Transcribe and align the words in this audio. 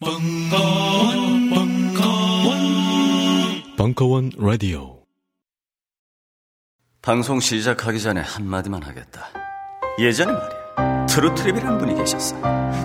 벙커원, 0.00 1.50
벙커원, 1.50 2.56
벙커원 3.76 4.30
라디오. 4.38 5.02
방송 7.02 7.40
시작하기 7.40 8.00
전에 8.00 8.20
한마디만 8.20 8.84
하겠다. 8.84 9.26
예전에 9.98 10.30
말이야. 10.30 11.06
트루트립이라는 11.06 11.78
분이 11.78 11.96
계셨어. 11.96 12.36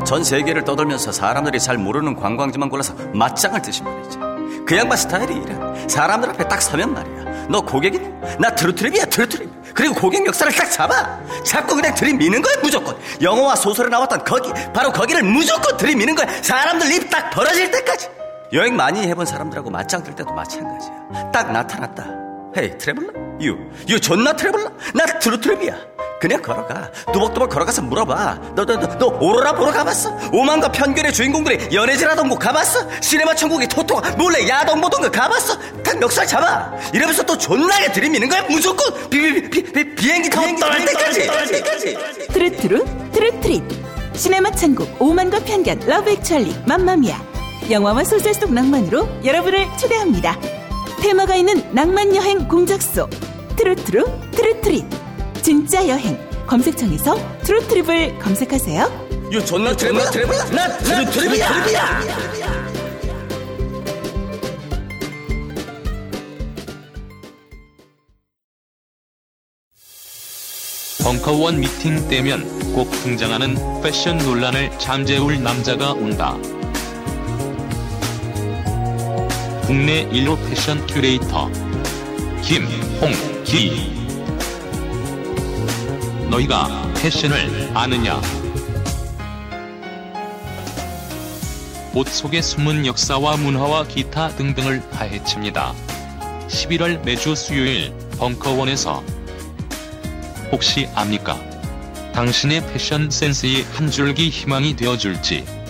전 0.06 0.24
세계를 0.24 0.64
떠돌면서 0.64 1.12
사람들이 1.12 1.60
잘 1.60 1.78
모르는 1.78 2.16
관광지만 2.16 2.70
골라서 2.70 2.96
맞짱을 3.10 3.62
뜨신 3.62 3.86
분이지. 3.86 4.18
그 4.66 4.76
양반 4.76 4.98
스타일이 4.98 5.36
이래. 5.36 5.88
사람들 5.88 6.32
앞에 6.32 6.48
딱 6.48 6.64
서면 6.64 6.94
말이야. 6.96 7.33
너 7.50 7.62
고객이냐? 7.62 8.38
나 8.40 8.50
트루트립이야, 8.56 9.06
트루트립. 9.06 9.50
그리고 9.74 9.94
고객 9.96 10.26
역사를 10.26 10.52
딱 10.54 10.70
잡아. 10.72 11.20
자꾸 11.44 11.76
그냥 11.76 11.94
들이미는 11.96 12.42
거야, 12.42 12.56
무조건. 12.62 12.96
영화와 13.22 13.56
소설에 13.56 13.90
나왔던 13.90 14.24
거기, 14.24 14.52
바로 14.74 14.92
거기를 14.92 15.24
무조건 15.24 15.76
들이미는 15.78 16.16
거야. 16.16 16.28
사람들 16.42 16.92
입 16.92 17.10
딱 17.10 17.30
벌어질 17.32 17.70
때까지. 17.72 18.08
여행 18.54 18.76
많이 18.76 19.08
해본 19.08 19.26
사람들하고 19.26 19.70
맞짱 19.70 20.04
뜰 20.04 20.16
때도 20.16 20.32
마찬가지야. 20.34 21.32
딱 21.32 21.52
나타났다. 21.52 22.06
Hey, 22.56 22.78
traveler? 22.78 23.12
You, 23.42 23.58
you 23.90 24.00
존나 24.00 24.34
traveler? 24.34 24.70
나 24.94 25.06
트루트립이야. 25.06 25.93
그냥 26.24 26.42
걸어가. 26.42 26.90
뚜벅뚜벅 27.12 27.50
걸어가서 27.50 27.82
물어봐. 27.82 28.54
너, 28.56 28.64
너, 28.64 28.80
너, 28.80 28.98
너 28.98 29.08
오로라 29.08 29.52
보러 29.56 29.74
가봤어? 29.74 30.10
오만과 30.32 30.72
편견의 30.72 31.12
주인공들이 31.12 31.76
연애질하던 31.76 32.30
곳 32.30 32.40
가봤어? 32.40 32.88
시네마 33.02 33.36
천국의 33.36 33.68
토토가 33.68 34.12
몰래 34.12 34.48
야동 34.48 34.80
보던 34.80 35.02
거 35.02 35.12
가봤어? 35.12 35.60
딱 35.84 36.00
멱살 36.00 36.26
잡아. 36.26 36.72
이러면서 36.94 37.24
또 37.24 37.38
존나게 37.38 37.92
들이미는 37.92 38.30
거야, 38.30 38.42
무조건. 38.44 39.10
비, 39.10 39.20
비, 39.20 39.50
비, 39.50 39.64
비, 39.64 39.96
비 39.96 40.12
행기 40.12 40.30
타고 40.30 40.48
떠날 40.58 40.86
때까지. 40.86 41.98
트루트루 42.32 42.86
트루트립 43.12 43.64
시네마 44.16 44.52
천국 44.52 44.96
오만과 45.02 45.40
편견 45.40 45.82
러브 45.86 46.10
액츄얼리 46.12 46.56
맘마미아 46.66 47.20
영화와 47.70 48.06
소설 48.06 48.34
속 48.34 48.54
낭만으로 48.54 49.08
여러분을 49.26 49.68
초대합니다 49.78 50.40
테마가 51.02 51.36
있는 51.36 51.64
낭만 51.74 52.16
여행 52.16 52.48
공작소 52.48 53.10
트루트루 53.58 54.06
트루트립 54.32 54.86
진짜 55.44 55.88
여행 55.88 56.18
검색창에서 56.48 57.16
트루트립을 57.44 58.18
검색하세요 58.20 59.04
You 59.34 59.44
존나 59.46 59.76
traveler? 59.76 60.10
Traveler? 60.12 60.44
나 60.52 60.68
트루트립이야. 60.78 62.24
벙커원 71.04 71.60
미팅 71.60 72.08
때면 72.08 72.74
꼭 72.74 72.92
등장하는 73.04 73.58
패션 73.82 74.20
논란을 74.20 74.72
잠재울 74.78 75.42
남자가 75.42 75.94
온다. 75.94 76.38
국내 79.66 80.08
1호 80.10 80.38
패션 80.48 80.86
큐레이터 80.86 81.50
김홍기 82.44 84.03
너희가 86.34 86.92
패션을 86.96 87.70
아느냐? 87.76 88.20
옷 91.94 92.08
속의 92.08 92.42
숨은 92.42 92.88
역사와 92.88 93.38
문화와 93.38 93.86
기타 93.86 94.30
등등을 94.30 94.82
파헤칩니다. 94.90 95.76
11월 96.48 97.04
매주 97.06 97.36
수요일 97.36 97.94
벙커원에서 98.18 99.04
혹시 100.52 100.90
압니까? 100.96 101.40
당신의 102.14 102.66
패션 102.68 103.12
센스의 103.12 103.64
한 103.74 103.92
줄기 103.92 104.30
희망이 104.30 104.76
되어줄지. 104.76 105.63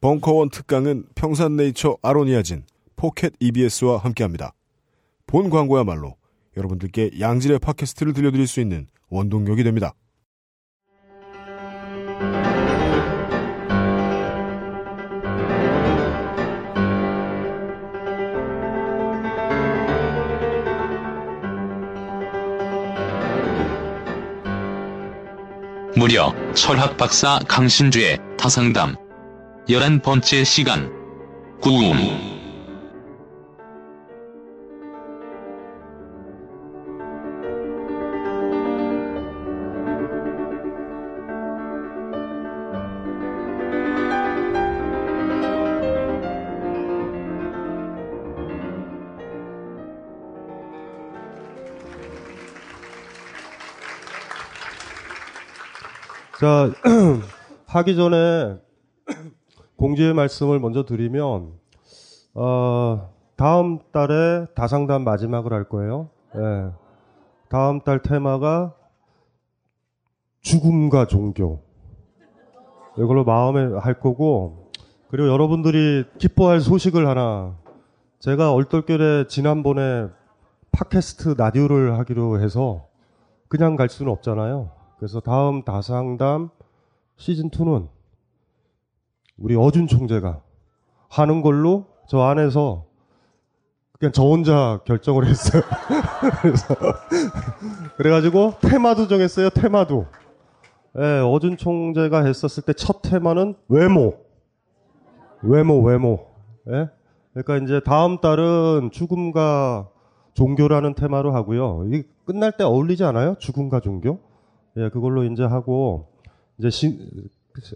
벙커원 0.00 0.50
특강은 0.50 1.06
평산네이처 1.16 1.98
아로니아진, 2.02 2.64
포켓 2.94 3.32
EBS와 3.40 3.98
함께합니다. 3.98 4.54
본 5.26 5.50
광고야말로 5.50 6.14
여러분들께 6.56 7.12
양질의 7.18 7.58
팟캐스트를 7.58 8.12
들려드릴 8.12 8.46
수 8.46 8.60
있는 8.60 8.86
원동력이 9.08 9.64
됩니다. 9.64 9.94
무려 25.96 26.32
철학 26.54 26.96
박사 26.96 27.40
강신주의 27.48 28.18
타상담 28.38 29.07
11번째 29.68 30.44
시간. 30.46 30.90
구음 31.60 31.92
자, 56.40 56.70
하기 57.66 57.96
전에 57.96 58.67
공지의 59.78 60.12
말씀을 60.12 60.58
먼저 60.58 60.84
드리면, 60.84 61.52
어, 62.34 63.10
다음 63.36 63.78
달에 63.92 64.46
다상담 64.56 65.04
마지막을 65.04 65.52
할 65.52 65.68
거예요. 65.68 66.10
예. 66.34 66.70
다음 67.48 67.80
달 67.80 68.02
테마가 68.02 68.74
죽음과 70.40 71.06
종교. 71.06 71.62
이걸로 72.98 73.24
마음에 73.24 73.72
할 73.78 74.00
거고, 74.00 74.72
그리고 75.10 75.28
여러분들이 75.28 76.04
기뻐할 76.18 76.60
소식을 76.60 77.06
하나, 77.06 77.56
제가 78.18 78.52
얼떨결에 78.52 79.28
지난번에 79.28 80.08
팟캐스트 80.72 81.36
라디오를 81.38 81.96
하기로 82.00 82.40
해서 82.40 82.88
그냥 83.46 83.76
갈 83.76 83.88
수는 83.88 84.10
없잖아요. 84.10 84.70
그래서 84.98 85.20
다음 85.20 85.62
다상담 85.62 86.50
시즌2는 87.16 87.88
우리 89.38 89.56
어준 89.56 89.86
총재가 89.86 90.40
하는 91.08 91.42
걸로 91.42 91.86
저 92.08 92.20
안에서 92.22 92.84
그냥 93.98 94.12
저 94.12 94.22
혼자 94.24 94.80
결정을 94.84 95.26
했어요. 95.26 95.62
그래서 96.42 96.74
그래가지고 97.96 98.54
테마도 98.60 99.08
정했어요. 99.08 99.50
테마도. 99.50 100.06
예, 100.98 101.20
어준 101.20 101.56
총재가 101.56 102.24
했었을 102.24 102.62
때 102.64 102.72
첫 102.72 103.02
테마는 103.02 103.54
외모. 103.68 104.14
외모, 105.42 105.80
외모. 105.82 106.26
예? 106.68 106.88
그러니까 107.32 107.56
이제 107.64 107.80
다음 107.84 108.18
달은 108.18 108.90
죽음과 108.92 109.88
종교라는 110.34 110.94
테마로 110.94 111.32
하고요. 111.34 111.84
이 111.92 112.02
끝날 112.24 112.52
때 112.56 112.64
어울리지 112.64 113.04
않아요? 113.04 113.36
죽음과 113.38 113.80
종교? 113.80 114.20
예, 114.76 114.88
그걸로 114.90 115.24
이제 115.24 115.42
하고 115.44 116.06
이제 116.58 116.70
신, 116.70 116.98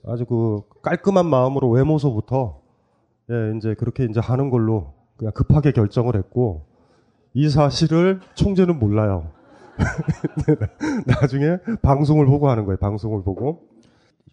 아주 0.07 0.25
그 0.27 0.63
깔끔한 0.83 1.27
마음으로 1.27 1.71
외모서부터 1.71 2.61
예, 3.31 3.57
이제 3.57 3.75
그렇게 3.75 4.05
이제 4.05 4.21
하는 4.21 4.51
걸로 4.51 4.95
그냥 5.17 5.33
급하게 5.33 5.73
결정을 5.73 6.17
했고 6.17 6.67
이 7.35 7.49
사실을 7.49 8.21
총재는 8.35 8.79
몰라요. 8.79 9.31
나중에 11.07 11.59
방송을 11.83 12.27
보고 12.27 12.49
하는 12.49 12.65
거예요. 12.65 12.77
방송을 12.79 13.23
보고 13.23 13.69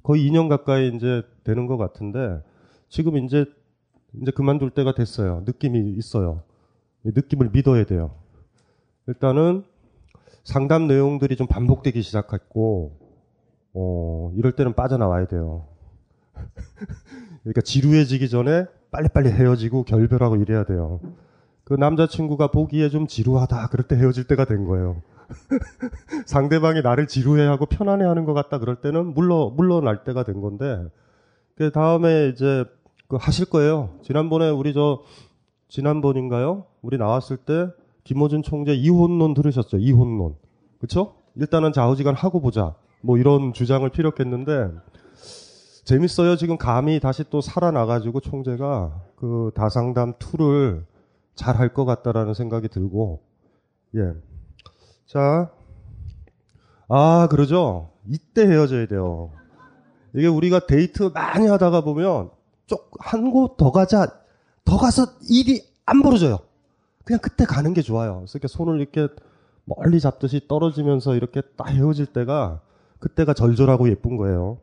거의 0.03 0.29
2년 0.29 0.49
가까이 0.49 0.89
이제 0.95 1.23
되는 1.43 1.65
것 1.67 1.77
같은데 1.77 2.41
지금 2.89 3.17
이제 3.17 3.45
이제 4.21 4.31
그만둘 4.31 4.71
때가 4.71 4.93
됐어요. 4.93 5.43
느낌이 5.45 5.91
있어요. 5.91 6.43
이 7.05 7.11
느낌을 7.13 7.49
믿어야 7.51 7.85
돼요. 7.85 8.11
일단은 9.07 9.63
상담 10.43 10.87
내용들이 10.87 11.35
좀 11.35 11.47
반복되기 11.47 12.01
시작했고, 12.01 12.97
어, 13.73 14.31
이럴 14.35 14.53
때는 14.53 14.73
빠져나와야 14.73 15.25
돼요. 15.25 15.65
그러니까 17.43 17.61
지루해지기 17.61 18.29
전에 18.29 18.65
빨리빨리 18.91 19.29
헤어지고 19.29 19.83
결별하고 19.83 20.35
이래야 20.37 20.63
돼요. 20.63 20.99
그 21.63 21.73
남자친구가 21.73 22.47
보기에 22.47 22.89
좀 22.89 23.07
지루하다. 23.07 23.67
그럴 23.69 23.87
때 23.87 23.95
헤어질 23.95 24.25
때가 24.25 24.45
된 24.45 24.65
거예요. 24.65 25.01
상대방이 26.25 26.81
나를 26.81 27.07
지루해하고 27.07 27.67
편안해하는 27.67 28.25
것 28.25 28.33
같다. 28.33 28.57
그럴 28.57 28.77
때는 28.77 29.13
물러 29.13 29.51
물러날 29.55 30.03
때가 30.03 30.23
된 30.23 30.41
건데 30.41 30.83
그 31.55 31.71
다음에 31.71 32.29
이제 32.29 32.65
그 33.07 33.17
하실 33.17 33.45
거예요. 33.45 33.89
지난번에 34.01 34.49
우리 34.49 34.73
저 34.73 35.03
지난번인가요? 35.67 36.65
우리 36.81 36.97
나왔을 36.97 37.37
때 37.37 37.67
김어준 38.03 38.41
총재 38.41 38.73
이혼론 38.73 39.35
들으셨죠? 39.35 39.77
이혼론. 39.77 40.35
그쵸? 40.79 41.15
일단은 41.35 41.73
좌우지간 41.73 42.15
하고 42.15 42.41
보자. 42.41 42.75
뭐 43.01 43.17
이런 43.17 43.53
주장을 43.53 43.87
피력했는데 43.89 44.71
재밌어요. 45.85 46.35
지금 46.35 46.57
감히 46.57 46.99
다시 46.99 47.23
또 47.29 47.41
살아나가지고 47.41 48.19
총재가 48.19 49.01
그 49.15 49.51
다상담 49.55 50.13
2를 50.13 50.85
잘 51.35 51.55
할 51.57 51.73
것 51.73 51.85
같다라는 51.85 52.33
생각이 52.33 52.67
들고 52.67 53.21
예. 53.95 54.13
자. 55.07 55.49
아, 56.89 57.27
그러죠? 57.29 57.91
이때 58.07 58.45
헤어져야 58.45 58.87
돼요. 58.87 59.31
이게 60.15 60.27
우리가 60.27 60.65
데이트 60.65 61.11
많이 61.13 61.47
하다가 61.47 61.81
보면 61.81 62.31
쪽한곳 62.67 63.57
더 63.57 63.71
가자. 63.71 64.07
더 64.65 64.77
가서 64.77 65.05
일이 65.29 65.63
안 65.85 66.01
벌어져요. 66.01 66.39
그냥 67.05 67.19
그때 67.21 67.45
가는 67.45 67.73
게 67.73 67.81
좋아요. 67.81 68.17
그래서 68.17 68.37
이렇게 68.37 68.47
손을 68.47 68.79
이렇게 68.79 69.07
멀리 69.65 69.99
잡듯이 69.99 70.47
떨어지면서 70.47 71.15
이렇게 71.15 71.41
딱 71.55 71.69
헤어질 71.69 72.07
때가 72.07 72.61
그때가 72.99 73.33
절절하고 73.33 73.89
예쁜 73.89 74.17
거예요. 74.17 74.59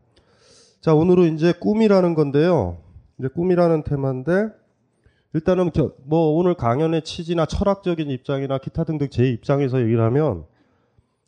자, 0.80 0.94
오늘은 0.94 1.34
이제 1.34 1.52
꿈이라는 1.52 2.14
건데요. 2.14 2.78
이제 3.18 3.28
꿈이라는 3.28 3.82
테마인데 3.82 4.48
일단은 5.32 5.70
뭐 6.04 6.30
오늘 6.36 6.54
강연의 6.54 7.02
취지나 7.02 7.46
철학적인 7.46 8.10
입장이나 8.10 8.58
기타 8.58 8.84
등등 8.84 9.08
제 9.10 9.28
입장에서 9.28 9.80
얘기를 9.80 10.02
하면 10.04 10.44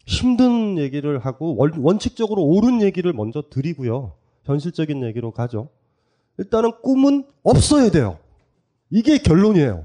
힘든 0.06 0.78
얘기를 0.78 1.18
하고 1.18 1.56
원 1.58 1.98
칙적으로 1.98 2.42
옳은 2.42 2.80
얘기를 2.80 3.12
먼저 3.12 3.42
드리고요. 3.50 4.12
현실적인 4.44 5.02
얘기로 5.04 5.32
가죠. 5.32 5.68
일단은 6.38 6.72
꿈은 6.82 7.24
없어야 7.42 7.90
돼요. 7.90 8.18
이게 8.90 9.18
결론이에요. 9.18 9.84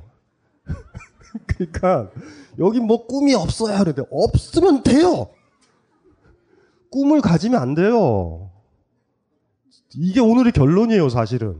그러니까 1.47 2.09
여기 2.59 2.79
뭐 2.79 3.05
꿈이 3.05 3.33
없어야 3.33 3.77
하는데 3.79 4.01
없으면 4.09 4.83
돼요. 4.83 5.29
꿈을 6.93 7.21
가지면 7.21 7.59
안 7.59 7.73
돼요. 7.73 8.51
이게 9.95 10.19
오늘의 10.19 10.51
결론이에요, 10.51 11.09
사실은. 11.09 11.59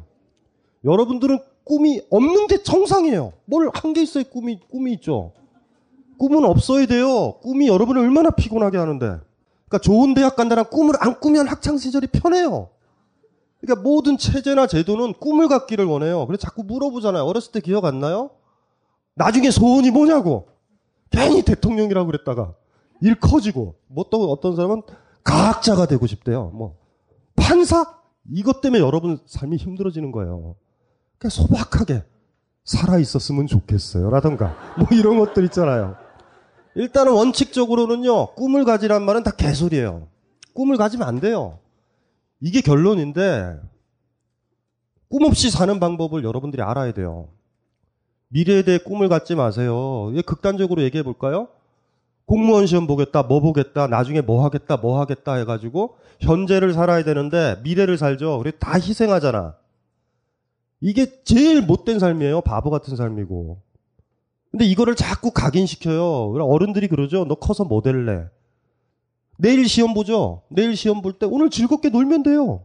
여러분들은 0.85 1.39
꿈이 1.63 2.01
없는 2.11 2.45
게 2.47 2.61
정상이에요. 2.61 3.33
뭘 3.45 3.67
한 3.73 3.93
게 3.93 4.03
있어야 4.03 4.23
꿈이 4.25 4.59
꿈이 4.69 4.93
있죠. 4.93 5.33
꿈은 6.19 6.45
없어야 6.45 6.85
돼요. 6.85 7.39
꿈이 7.41 7.67
여러분을 7.67 8.01
얼마나 8.03 8.29
피곤하게 8.29 8.77
하는데. 8.77 9.05
그러니까 9.07 9.79
좋은 9.81 10.13
대학 10.13 10.35
간다는 10.35 10.65
꿈을 10.65 10.93
안 10.99 11.19
꾸면 11.19 11.47
학창 11.47 11.77
시절이 11.79 12.07
편해요. 12.07 12.69
그러니까 13.59 13.81
모든 13.81 14.17
체제나 14.19 14.67
제도는 14.67 15.13
꿈을 15.13 15.47
갖기를 15.47 15.85
원해요. 15.85 16.27
그래서 16.27 16.41
자꾸 16.41 16.63
물어보잖아요. 16.63 17.23
어렸을 17.23 17.51
때 17.53 17.59
기억 17.59 17.85
안 17.85 17.99
나요? 17.99 18.29
나중에 19.15 19.49
소원이 19.49 19.89
뭐냐고. 19.89 20.47
괜히 21.09 21.41
대통령이라고 21.43 22.05
그랬다가 22.07 22.53
일 23.01 23.19
커지고 23.19 23.75
뭐 23.87 24.05
또 24.11 24.31
어떤 24.31 24.55
사람은 24.55 24.81
과학자가 25.23 25.85
되고 25.85 26.05
싶대요. 26.07 26.51
뭐 26.53 26.77
판사 27.35 27.85
이것 28.31 28.61
때문에 28.61 28.81
여러분 28.81 29.19
삶이 29.25 29.57
힘들어지는 29.57 30.11
거예요. 30.11 30.55
그러니까 31.17 31.29
소박하게 31.29 32.03
살아 32.63 32.97
있었으면 32.97 33.47
좋겠어요. 33.47 34.09
라던가 34.09 34.55
뭐 34.77 34.87
이런 34.91 35.17
것들 35.19 35.43
있잖아요. 35.45 35.95
일단은 36.75 37.13
원칙적으로는요. 37.13 38.33
꿈을 38.35 38.65
가지란 38.65 39.03
말은 39.03 39.23
다 39.23 39.31
개소리예요. 39.31 40.07
꿈을 40.53 40.77
가지면 40.77 41.07
안 41.07 41.19
돼요. 41.19 41.59
이게 42.39 42.61
결론인데 42.61 43.59
꿈 45.09 45.23
없이 45.23 45.51
사는 45.51 45.79
방법을 45.79 46.23
여러분들이 46.23 46.61
알아야 46.63 46.91
돼요. 46.93 47.29
미래에 48.29 48.63
대해 48.63 48.79
꿈을 48.79 49.09
갖지 49.09 49.35
마세요. 49.35 50.11
극단적으로 50.25 50.81
얘기해 50.81 51.03
볼까요? 51.03 51.49
공무원 52.25 52.65
시험 52.65 52.87
보겠다, 52.87 53.23
뭐 53.23 53.41
보겠다, 53.41 53.87
나중에 53.87 54.21
뭐 54.21 54.43
하겠다, 54.43 54.77
뭐 54.77 54.99
하겠다 54.99 55.35
해가지고 55.35 55.97
현재를 56.19 56.73
살아야 56.73 57.03
되는데 57.03 57.59
미래를 57.63 57.97
살죠. 57.97 58.37
우리 58.39 58.51
다 58.59 58.75
희생하잖아. 58.79 59.55
이게 60.81 61.23
제일 61.23 61.61
못된 61.61 61.99
삶이에요. 61.99 62.41
바보 62.41 62.69
같은 62.69 62.95
삶이고. 62.95 63.61
근데 64.51 64.65
이거를 64.65 64.95
자꾸 64.95 65.31
각인시켜요. 65.31 66.33
어른들이 66.45 66.87
그러죠. 66.87 67.25
너 67.25 67.35
커서 67.35 67.63
뭐 67.63 67.81
될래? 67.81 68.25
내일 69.37 69.67
시험 69.67 69.93
보죠. 69.93 70.43
내일 70.49 70.75
시험 70.75 71.01
볼 71.01 71.13
때 71.17 71.25
오늘 71.25 71.49
즐겁게 71.49 71.89
놀면 71.89 72.23
돼요. 72.23 72.63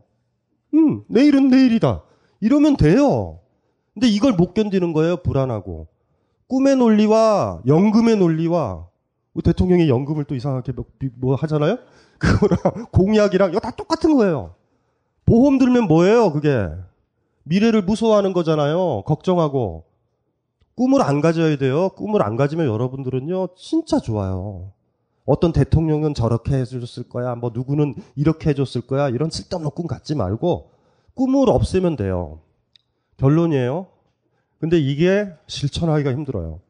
음, 0.75 1.02
내일은 1.08 1.49
내일이다. 1.49 2.02
이러면 2.40 2.76
돼요. 2.76 3.40
근데 3.94 4.06
이걸 4.08 4.32
못 4.34 4.52
견디는 4.54 4.93
거예요. 4.93 5.16
불안하고. 5.19 5.88
꿈의 6.49 6.76
논리와 6.76 7.62
연금의 7.66 8.16
논리와 8.16 8.88
대통령이 9.43 9.88
연금을 9.88 10.25
또 10.25 10.35
이상하게 10.35 10.73
뭐, 10.73 10.85
뭐 11.17 11.35
하잖아요? 11.35 11.79
그거랑 12.19 12.87
공약이랑 12.90 13.50
이거 13.50 13.61
다 13.61 13.70
똑같은 13.70 14.17
거예요. 14.17 14.55
보험 15.26 15.58
들면 15.58 15.85
뭐예요, 15.85 16.32
그게? 16.32 16.69
미래를 17.44 17.82
무서워하는 17.82 18.32
거잖아요. 18.32 19.02
걱정하고. 19.02 19.85
꿈을 20.75 21.02
안 21.02 21.20
가져야 21.20 21.56
돼요. 21.56 21.90
꿈을 21.90 22.23
안 22.23 22.37
가지면 22.37 22.67
여러분들은요, 22.67 23.49
진짜 23.56 23.99
좋아요. 23.99 24.73
어떤 25.29 25.52
대통령은 25.52 26.14
저렇게 26.14 26.55
해줬을 26.55 27.08
거야. 27.11 27.35
뭐 27.35 27.50
누구는 27.52 27.96
이렇게 28.17 28.49
해줬을 28.49 28.82
거야. 28.82 29.11
이런 29.11 29.29
쓸데없는 29.29 29.73
꿈 29.73 29.87
갖지 29.87 30.14
말고 30.14 30.70
꿈을 31.12 31.50
없애면 31.50 31.96
돼요. 31.96 32.40
결론이에요. 33.19 33.88
근데 34.58 34.79
이게 34.79 35.29
실천하기가 35.46 36.12
힘들어요. 36.12 36.61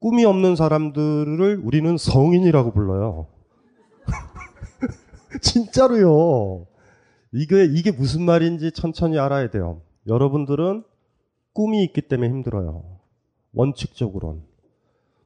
꿈이 0.00 0.24
없는 0.24 0.56
사람들을 0.56 1.60
우리는 1.62 1.96
성인이라고 1.96 2.72
불러요. 2.72 3.26
진짜로요. 5.42 6.66
이게, 7.32 7.66
이게 7.66 7.92
무슨 7.92 8.22
말인지 8.22 8.72
천천히 8.72 9.18
알아야 9.18 9.50
돼요. 9.50 9.82
여러분들은 10.06 10.84
꿈이 11.52 11.84
있기 11.84 12.02
때문에 12.02 12.30
힘들어요. 12.30 12.98
원칙적으론. 13.52 14.42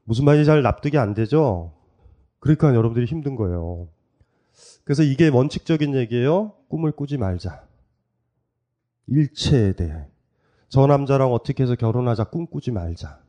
무슨 0.03 0.25
말인지 0.25 0.45
잘 0.45 0.61
납득이 0.61 0.97
안 0.97 1.13
되죠? 1.13 1.73
그러니까 2.39 2.75
여러분들이 2.75 3.05
힘든 3.05 3.35
거예요. 3.35 3.87
그래서 4.83 5.03
이게 5.03 5.29
원칙적인 5.29 5.95
얘기예요. 5.95 6.53
꿈을 6.67 6.91
꾸지 6.91 7.17
말자. 7.17 7.63
일체에 9.07 9.73
대해. 9.73 10.05
저 10.67 10.85
남자랑 10.85 11.31
어떻게 11.31 11.63
해서 11.63 11.75
결혼하자 11.75 12.25
꿈꾸지 12.25 12.71
말자. 12.71 13.24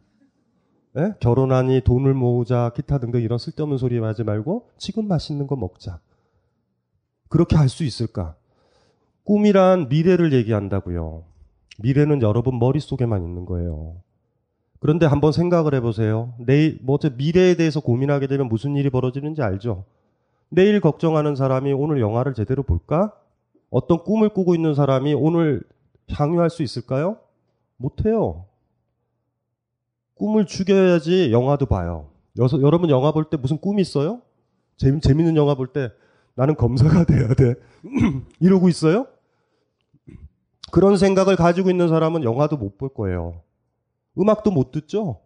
예? 0.99 1.15
결혼하니 1.21 1.83
돈을 1.83 2.15
모으자 2.15 2.73
기타 2.75 2.99
등등 2.99 3.21
이런 3.21 3.39
쓸데없는 3.39 3.77
소리 3.79 3.99
하지 3.99 4.25
말고 4.25 4.71
지금 4.79 5.09
맛있는 5.09 5.47
거 5.47 5.57
먹자. 5.57 6.01
그렇게 7.29 7.57
할 7.57 7.69
수 7.69 7.85
있을까? 7.85 8.35
꿈이란 9.25 9.89
미래를 9.89 10.33
얘기한다고요. 10.33 11.25
미래는 11.79 12.23
여러분 12.23 12.59
머릿속에만 12.59 13.23
있는 13.25 13.45
거예요. 13.45 13.97
그런데 14.79 15.05
한번 15.05 15.33
생각을 15.33 15.75
해보세요. 15.75 16.33
내일, 16.39 16.79
뭐, 16.83 16.99
미래에 17.17 17.57
대해서 17.57 17.81
고민하게 17.81 18.29
되면 18.29 18.49
무슨 18.49 18.77
일이 18.77 18.89
벌어지는지 18.89 19.43
알죠? 19.43 19.85
내일 20.49 20.81
걱정하는 20.81 21.35
사람이 21.35 21.73
오늘 21.73 22.01
영화를 22.01 22.35
제대로 22.35 22.63
볼까? 22.63 23.13
어떤 23.71 24.05
꿈을 24.05 24.29
꾸고 24.29 24.55
있는 24.55 24.75
사람이 24.75 25.15
오늘 25.15 25.63
향유할 26.11 26.51
수 26.51 26.63
있을까요? 26.63 27.19
못해요. 27.77 28.45
꿈을 30.17 30.47
죽여야지 30.47 31.31
영화도 31.33 31.67
봐요. 31.67 32.09
여서, 32.39 32.61
여러분 32.61 32.91
영화 32.91 33.13
볼 33.13 33.25
때 33.31 33.37
무슨 33.37 33.59
꿈이 33.59 33.81
있어요? 33.83 34.21
재미, 34.77 35.01
재밌는 35.01 35.37
영화 35.37 35.55
볼 35.55 35.69
때 35.73 35.91
나는 36.35 36.55
검사가 36.57 37.05
돼야 37.07 37.29
돼. 37.35 37.55
이러고 38.41 38.69
있어요? 38.69 39.07
그런 40.73 40.97
생각을 40.97 41.37
가지고 41.37 41.71
있는 41.71 41.89
사람은 41.89 42.25
영화도 42.25 42.57
못 42.57 42.77
볼 42.77 42.89
거예요. 42.93 43.41
음악도 44.19 44.51
못 44.51 44.71
듣죠? 44.73 45.21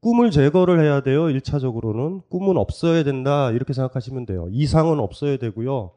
꿈을 0.00 0.30
제거를 0.30 0.80
해야 0.82 1.00
돼요. 1.02 1.24
1차적으로는. 1.24 2.22
꿈은 2.30 2.56
없어야 2.56 3.02
된다. 3.02 3.50
이렇게 3.50 3.72
생각하시면 3.72 4.26
돼요. 4.26 4.46
이상은 4.50 5.00
없어야 5.00 5.38
되고요. 5.38 5.90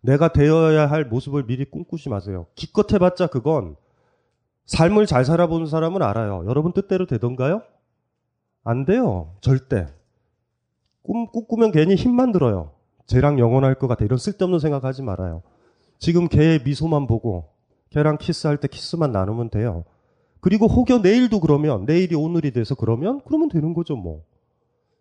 내가 0.00 0.28
되어야 0.32 0.86
할 0.90 1.04
모습을 1.04 1.46
미리 1.46 1.64
꿈꾸지 1.64 2.08
마세요. 2.08 2.46
기껏 2.56 2.92
해봤자 2.92 3.28
그건 3.28 3.76
삶을 4.66 5.06
잘 5.06 5.24
살아보는 5.24 5.66
사람은 5.66 6.02
알아요. 6.02 6.44
여러분 6.46 6.72
뜻대로 6.72 7.06
되던가요? 7.06 7.62
안 8.64 8.84
돼요. 8.84 9.34
절대. 9.40 9.86
꿈, 11.02 11.26
꿈꾸면 11.26 11.70
괜히 11.70 11.94
힘만 11.94 12.32
들어요. 12.32 12.72
쟤랑 13.06 13.38
영원할 13.38 13.74
것 13.74 13.86
같아. 13.88 14.04
이런 14.04 14.18
쓸데없는 14.18 14.58
생각하지 14.58 15.02
말아요. 15.02 15.42
지금 15.98 16.28
걔의 16.28 16.62
미소만 16.64 17.06
보고 17.06 17.50
걔랑 17.90 18.16
키스할 18.18 18.56
때 18.56 18.68
키스만 18.68 19.12
나누면 19.12 19.50
돼요. 19.50 19.84
그리고 20.40 20.66
혹여 20.66 20.98
내일도 20.98 21.40
그러면 21.40 21.84
내일이 21.84 22.14
오늘이 22.14 22.50
돼서 22.50 22.74
그러면 22.74 23.20
그러면 23.24 23.48
되는 23.48 23.72
거죠 23.72 23.96
뭐. 23.96 24.24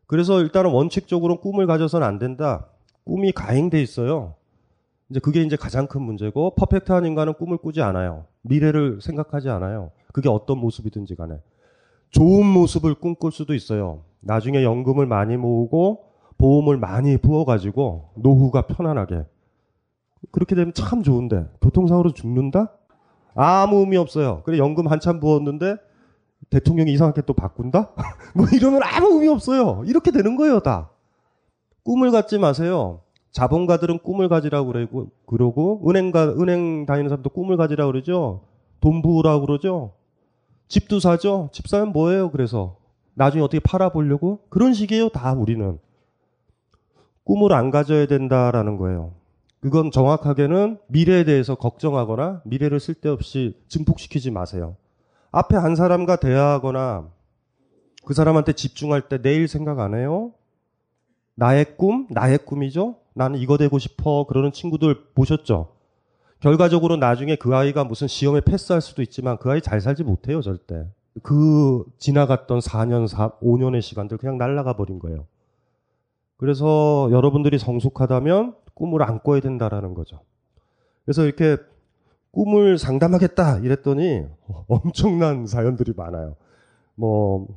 그래서 0.08 0.41
일단은 0.41 0.72
원칙적으로 0.72 1.39
꿈을 1.39 1.67
가져서는 1.67 2.05
안 2.05 2.20
된다. 2.20 2.67
꿈이 3.03 3.32
가행돼 3.32 3.82
있어요. 3.82 4.36
이제 5.10 5.19
그게 5.19 5.41
이제 5.41 5.55
가장 5.55 5.88
큰 5.88 6.01
문제고 6.01 6.55
퍼펙트한 6.55 7.05
인간은 7.05 7.33
꿈을 7.36 7.57
꾸지 7.57 7.81
않아요. 7.81 8.25
미래를 8.41 9.00
생각하지 9.01 9.50
않아요. 9.50 9.91
그게 10.12 10.29
어떤 10.29 10.57
모습이든지 10.60 11.15
간에. 11.15 11.39
좋은 12.10 12.45
모습을 12.45 12.95
꿈꿀 12.95 13.31
수도 13.31 13.53
있어요. 13.53 14.03
나중에 14.22 14.63
연금을 14.63 15.05
많이 15.05 15.36
모으고 15.36 16.05
보험을 16.38 16.77
많이 16.77 17.17
부어 17.17 17.45
가지고 17.45 18.10
노후가 18.15 18.67
편안하게. 18.67 19.25
그렇게 20.31 20.55
되면 20.55 20.74
참 20.74 21.03
좋은데 21.03 21.48
교통사고로 21.62 22.13
죽는다? 22.13 22.72
아무 23.36 23.79
의미 23.79 23.98
없어요. 23.98 24.41
그래 24.45 24.57
연금 24.57 24.88
한참 24.88 25.19
부었는데 25.19 25.75
대통령이 26.50 26.91
이상하게 26.93 27.24
또 27.24 27.33
바꾼다? 27.33 27.91
뭐 28.36 28.45
이러면 28.53 28.81
아무 28.83 29.13
의미 29.13 29.27
없어요. 29.27 29.83
이렇게 29.86 30.12
되는 30.12 30.36
거예요, 30.36 30.60
다. 30.60 30.89
꿈을 31.83 32.12
갖지 32.12 32.38
마세요. 32.38 33.02
자본가들은 33.33 33.99
꿈을 33.99 34.29
가지라고 34.29 34.71
그러고, 34.71 35.09
그러고 35.25 35.81
은행가 35.89 36.29
은행 36.39 36.85
다니는 36.85 37.09
사람도 37.09 37.31
꿈을 37.31 37.57
가지라고 37.57 37.91
그러죠. 37.91 38.41
돈 38.79 39.01
부으라고 39.01 39.45
그러죠. 39.45 39.93
집도 40.67 40.99
사죠. 40.99 41.49
집 41.51 41.67
사면 41.67 41.91
뭐예요? 41.91 42.31
그래서 42.31 42.77
나중에 43.15 43.43
어떻게 43.43 43.59
팔아 43.59 43.89
보려고 43.89 44.39
그런 44.49 44.73
식이에요. 44.73 45.09
다 45.09 45.33
우리는 45.33 45.79
꿈을 47.23 47.53
안 47.53 47.71
가져야 47.71 48.05
된다라는 48.05 48.77
거예요. 48.77 49.13
그건 49.61 49.91
정확하게는 49.91 50.77
미래에 50.87 51.23
대해서 51.23 51.55
걱정하거나 51.55 52.41
미래를 52.45 52.79
쓸데없이 52.79 53.57
증폭시키지 53.67 54.29
마세요. 54.29 54.75
앞에 55.31 55.55
한 55.55 55.75
사람과 55.75 56.17
대화하거나 56.17 57.09
그 58.05 58.13
사람한테 58.13 58.53
집중할 58.53 59.07
때 59.09 59.21
내일 59.21 59.47
생각 59.47 59.79
안 59.79 59.95
해요? 59.95 60.33
나의 61.35 61.77
꿈, 61.77 62.05
나의 62.11 62.39
꿈이죠? 62.39 62.97
나는 63.13 63.39
이거 63.39 63.58
되고 63.58 63.77
싶어. 63.79 64.25
그러는 64.25 64.51
친구들 64.51 65.12
보셨죠? 65.13 65.74
결과적으로 66.39 66.98
나중에 66.98 67.36
그 67.36 67.55
아이가 67.55 67.84
무슨 67.84 68.08
시험에 68.08 68.41
패스할 68.41 68.82
수도 68.82 69.01
있지만 69.01 69.38
그 69.38 69.50
아이 69.50 69.62
잘 69.62 69.79
살지 69.79 70.03
못해요, 70.03 70.41
절대. 70.41 70.88
그 71.22 71.86
지나갔던 72.00 72.60
4년, 72.60 73.08
4, 73.08 73.39
5년의 73.39 73.82
시간들 73.82 74.17
그냥 74.17 74.38
날아가 74.38 74.75
버린 74.75 75.00
거예요. 75.00 75.25
그래서 76.38 77.08
여러분들이 77.12 77.58
성숙하다면 77.58 78.55
꿈을 78.74 79.03
안 79.03 79.22
꿔야 79.22 79.39
된다라는 79.39 79.93
거죠. 79.93 80.20
그래서 81.05 81.24
이렇게 81.24 81.58
꿈을 82.32 82.77
상담하겠다 82.77 83.60
이랬더니 83.60 84.25
엄청난 84.67 85.46
사연들이 85.46 85.93
많아요. 85.96 86.36
뭐 86.96 87.48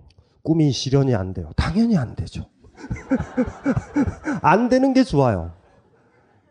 꿈이 0.43 0.71
실현이 0.71 1.15
안 1.15 1.33
돼요. 1.33 1.51
당연히 1.57 1.97
안 1.97 2.15
되죠. 2.15 2.47
안 4.43 4.69
되는 4.69 4.93
게 4.93 5.05
좋아요. 5.05 5.53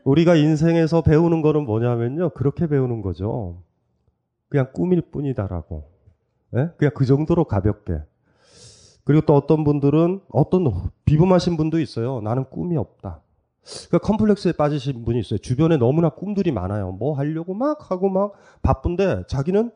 우리가 0.04 0.36
인생에서 0.36 1.02
배우는 1.02 1.42
거는 1.42 1.66
뭐냐면요. 1.66 2.30
그렇게 2.30 2.68
배우는 2.68 3.02
거죠. 3.02 3.62
그냥 4.50 4.68
꿈일 4.74 5.02
뿐이다라고. 5.02 5.90
네? 6.52 6.70
그냥 6.78 6.92
그 6.96 7.06
정도로 7.06 7.46
가볍게. 7.46 8.00
그리고 9.04 9.26
또 9.26 9.36
어떤 9.36 9.64
분들은 9.64 10.22
어떤 10.30 10.72
비범하신 11.06 11.58
분도 11.58 11.80
있어요. 11.80 12.22
나는 12.22 12.46
꿈이 12.50 12.78
없다. 12.78 13.22
그러니까 13.90 13.98
컴플렉스에 14.00 14.54
빠지신 14.54 15.06
분이 15.06 15.20
있어요. 15.20 15.40
주변에 15.40 15.78
너무나 15.78 16.10
꿈들이 16.10 16.52
많아요. 16.52 16.92
뭐 16.92 17.18
하려고 17.18 17.54
막 17.54 17.92
하고 17.92 18.10
막 18.10 18.34
바쁜데 18.62 19.24
자기는 19.28 19.72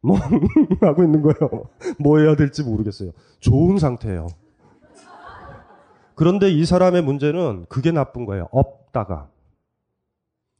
뭐 0.00 0.16
하고 0.80 1.02
있는 1.02 1.22
거예요. 1.22 1.68
뭐 1.98 2.18
해야 2.18 2.36
될지 2.36 2.62
모르겠어요. 2.62 3.12
좋은 3.40 3.78
상태예요. 3.78 4.26
그런데 6.14 6.50
이 6.50 6.64
사람의 6.64 7.02
문제는 7.02 7.66
그게 7.68 7.90
나쁜 7.90 8.24
거예요. 8.24 8.48
없다가. 8.52 9.28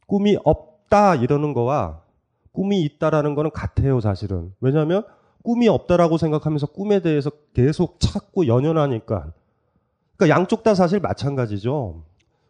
꿈이 0.07 0.37
없다 0.43 1.15
이러는 1.15 1.53
거와 1.53 2.01
꿈이 2.51 2.81
있다라는 2.83 3.35
거는 3.35 3.51
같아요, 3.51 3.99
사실은. 3.99 4.53
왜냐하면 4.61 5.03
꿈이 5.43 5.67
없다라고 5.67 6.17
생각하면서 6.17 6.67
꿈에 6.67 7.01
대해서 7.01 7.29
계속 7.53 7.99
찾고 7.99 8.47
연연하니까. 8.47 9.31
그러니까 10.17 10.39
양쪽 10.39 10.63
다 10.63 10.73
사실 10.73 10.99
마찬가지죠. 10.99 12.03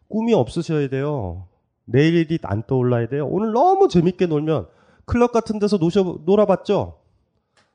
꿈이 0.08 0.32
없으셔야 0.32 0.88
돼요. 0.88 1.46
내일이 1.84 2.38
안 2.42 2.62
떠올라야 2.66 3.08
돼요. 3.08 3.26
오늘 3.26 3.52
너무 3.52 3.88
재밌게 3.88 4.26
놀면 4.26 4.68
클럽 5.04 5.32
같은 5.32 5.58
데서 5.58 5.78
놀아봤죠? 6.24 6.98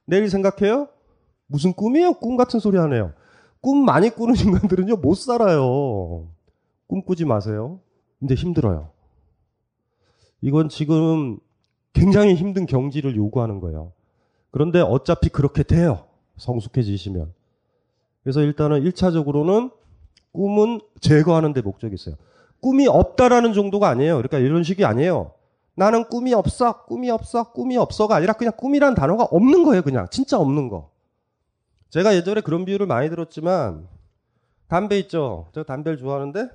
내일 0.06 0.30
생각해요? 0.30 0.88
무슨 1.48 1.74
꿈이에요? 1.74 2.14
꿈 2.14 2.38
같은 2.38 2.60
소리 2.60 2.78
하네요. 2.78 3.14
꿈 3.62 3.86
많이 3.86 4.10
꾸는 4.10 4.36
인간들은요, 4.36 4.98
못 4.98 5.16
살아요. 5.16 6.28
꿈 6.88 7.04
꾸지 7.04 7.26
마세요. 7.26 7.80
근데 8.20 8.36
힘들어요. 8.36 8.90
이건 10.42 10.70
지금 10.70 11.40
굉장히 11.94 12.36
힘든 12.36 12.66
경지를 12.66 13.16
요구하는 13.16 13.60
거예요. 13.60 13.94
그런데 14.50 14.82
어차피 14.82 15.30
그렇게 15.30 15.64
돼요. 15.64 16.06
성숙해지시면. 16.38 17.34
그래서 18.24 18.42
일단은 18.42 18.84
1차적으로는 18.84 19.72
꿈은 20.34 20.82
제거하는 21.00 21.54
데 21.54 21.62
목적이 21.62 21.96
있어요. 21.96 22.16
꿈이 22.62 22.88
없다라는 22.88 23.54
정도가 23.54 23.90
아니에요. 23.90 24.18
그러니까 24.18 24.38
이런 24.38 24.64
식이 24.64 24.86
아니에요. 24.86 25.32
나는 25.76 26.06
꿈이 26.06 26.34
없어, 26.34 26.86
꿈이 26.86 27.10
없어, 27.10 27.52
꿈이 27.52 27.78
없어가 27.78 28.16
아니라 28.16 28.34
그냥 28.34 28.54
꿈이란 28.58 28.94
단어가 28.94 29.24
없는 29.24 29.64
거예요. 29.64 29.82
그냥 29.82 30.08
진짜 30.12 30.38
없는 30.38 30.70
거. 30.70 30.91
제가 31.92 32.16
예전에 32.16 32.42
그런 32.42 32.66
비유를 32.66 32.88
많이 32.88 33.10
들었지만 33.10 33.88
담배 34.68 34.98
있죠. 35.00 35.50
제가 35.54 35.66
담배를 35.66 35.98
좋아하는데 35.98 36.50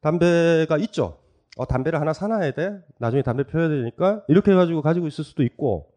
담배가 0.00 0.76
있죠. 0.78 1.18
어, 1.56 1.64
담배를 1.64 2.00
하나 2.00 2.12
사놔야 2.12 2.52
돼. 2.52 2.80
나중에 2.98 3.22
담배 3.22 3.44
펴야 3.44 3.68
되니까 3.68 4.22
이렇게 4.28 4.50
해가지고 4.50 4.82
가지고 4.82 5.06
있을 5.06 5.24
수도 5.24 5.44
있고. 5.44 5.90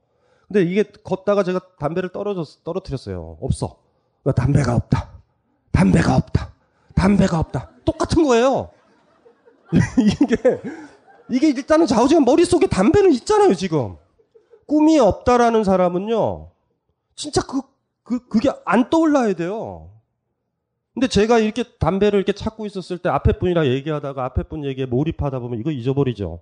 근데 0.48 0.64
이게 0.64 0.84
걷다가 0.84 1.44
제가 1.44 1.60
담배를 1.80 2.10
떨어졌 2.10 2.64
떨어뜨렸어요. 2.64 3.38
없어. 3.42 3.78
그러니까 4.24 4.42
담배가 4.44 4.76
없다. 4.76 5.10
담배가 5.72 6.16
없다. 6.16 6.54
담배가 6.96 7.40
없다. 7.40 7.72
똑같은 7.84 8.24
거예요. 8.24 8.70
이게, 9.98 10.62
이게 11.30 11.50
일단은 11.50 11.88
좌우지간 11.88 12.26
머릿속에 12.26 12.68
담배는 12.68 13.12
있잖아요, 13.14 13.56
지금. 13.56 13.96
꿈이 14.68 15.00
없다라는 15.00 15.64
사람은요, 15.64 16.50
진짜 17.16 17.42
그, 17.42 17.62
그, 18.12 18.28
그게 18.28 18.50
안 18.66 18.90
떠올라야 18.90 19.34
돼요. 19.36 19.90
근데 20.94 21.08
제가 21.08 21.40
이렇게 21.40 21.64
담배를 21.64 22.18
이렇게 22.20 22.34
찾고 22.34 22.66
있었을 22.66 22.98
때 22.98 23.08
앞에 23.08 23.40
분이랑 23.40 23.68
얘기하다가 23.68 24.26
앞에 24.26 24.44
분 24.44 24.66
얘기에 24.66 24.86
몰입하다 24.86 25.40
보면 25.40 25.58
이거 25.62 25.72
잊어버리죠. 25.72 26.42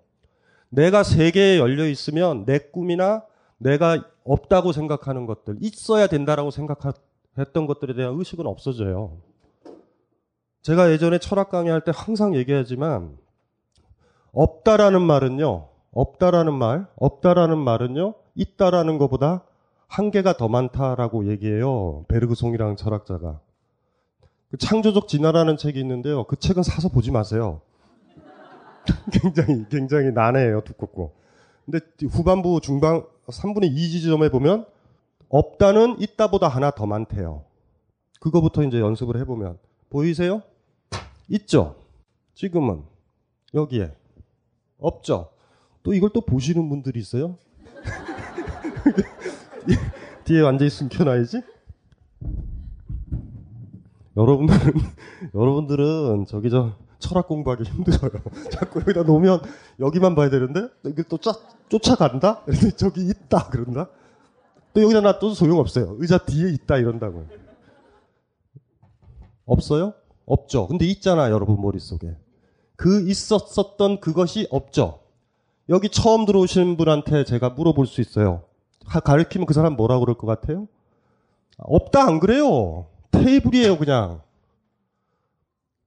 내가 0.69 1.03
세계에 1.03 1.59
열려 1.59 1.87
있으면 1.87 2.45
내 2.45 2.57
꿈이나 2.57 3.23
내가 3.59 4.03
없다고 4.23 4.71
생각하는 4.71 5.27
것들, 5.27 5.57
있어야 5.61 6.07
된다라고 6.07 6.49
생각했던 6.49 7.67
것들에 7.67 7.93
대한 7.93 8.15
의식은 8.17 8.47
없어져요. 8.47 9.17
제가 10.63 10.91
예전에 10.91 11.19
철학 11.19 11.51
강의할 11.51 11.81
때 11.81 11.91
항상 11.93 12.33
얘기하지만 12.33 13.15
없다라는 14.31 15.03
말은요. 15.03 15.67
없다라는 15.91 16.51
말, 16.55 16.87
없다라는 16.95 17.59
말은요. 17.59 18.15
있다라는 18.33 18.97
것보다 18.97 19.43
한계가 19.89 20.37
더 20.37 20.47
많다라고 20.47 21.29
얘기해요. 21.31 22.05
베르그송이라는 22.07 22.77
철학자가. 22.77 23.41
그 24.51 24.57
창조적 24.57 25.07
진화라는 25.07 25.57
책이 25.57 25.79
있는데요. 25.79 26.23
그 26.25 26.37
책은 26.37 26.63
사서 26.63 26.89
보지 26.89 27.11
마세요. 27.11 27.61
굉장히 29.11 29.65
굉장히 29.69 30.11
난해해요. 30.11 30.61
두껍고. 30.61 31.13
근데 31.65 31.79
후반부 32.07 32.61
중반 32.61 33.03
3분의 33.27 33.71
2 33.71 33.89
지점에 33.89 34.29
보면 34.29 34.65
없다는 35.27 35.99
있다보다 35.99 36.47
하나 36.47 36.71
더 36.71 36.85
많대요. 36.85 37.43
그거부터 38.19 38.63
이제 38.63 38.79
연습을 38.79 39.19
해보면 39.21 39.57
보이세요? 39.89 40.41
있죠. 41.29 41.75
지금은 42.35 42.83
여기에 43.53 43.91
없죠. 44.79 45.29
또 45.83 45.93
이걸 45.93 46.11
또 46.11 46.21
보시는 46.21 46.69
분들이 46.69 46.99
있어요. 46.99 47.37
뒤에 50.29 50.41
완전히 50.41 50.69
숨겨놔야지. 50.69 51.41
여러분들은 54.15 54.73
여러분들은 55.33 56.25
저기 56.27 56.51
저 56.51 56.75
철학 56.99 57.27
공부하기 57.27 57.63
힘들어요. 57.63 58.11
자꾸 58.51 58.81
여기다 58.81 59.03
놓으면 59.03 59.41
여기만 59.79 60.13
봐야 60.13 60.29
되는데 60.29 60.67
이게 60.85 61.01
또 61.09 61.17
쫓, 61.17 61.41
쫓아간다. 61.69 62.43
저기 62.75 63.07
있다 63.07 63.49
그런다. 63.49 63.89
또 64.73 64.83
여기다 64.83 65.01
놔둬도 65.01 65.33
소용없어요. 65.33 65.95
의자 65.97 66.19
뒤에 66.19 66.51
있다 66.51 66.77
이런다고. 66.77 67.25
없어요? 69.45 69.93
없죠. 70.27 70.67
근데 70.67 70.85
있잖아, 70.85 71.31
여러분 71.31 71.59
머릿속에. 71.59 72.15
그 72.75 73.09
있었었던 73.09 73.99
그것이 73.99 74.47
없죠. 74.51 74.99
여기 75.69 75.89
처음 75.89 76.25
들어오신 76.25 76.77
분한테 76.77 77.23
제가 77.23 77.49
물어볼 77.49 77.87
수 77.87 77.99
있어요. 77.99 78.43
가르치면 78.85 79.45
그 79.45 79.53
사람 79.53 79.75
뭐라 79.75 79.99
그럴 79.99 80.17
것 80.17 80.27
같아요? 80.27 80.67
없다, 81.57 82.03
안 82.03 82.19
그래요? 82.19 82.87
테이블이에요, 83.11 83.77
그냥. 83.77 84.21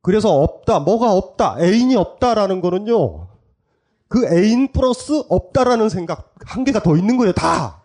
그래서 0.02 0.40
없다, 0.42 0.80
뭐가 0.80 1.12
없다, 1.12 1.56
애인이 1.60 1.94
없다라는 1.96 2.60
거는요, 2.60 3.28
그 4.08 4.26
애인 4.26 4.72
플러스 4.72 5.22
없다라는 5.28 5.88
생각, 5.88 6.34
한계가 6.44 6.82
더 6.82 6.96
있는 6.96 7.16
거예요, 7.16 7.32
다. 7.32 7.82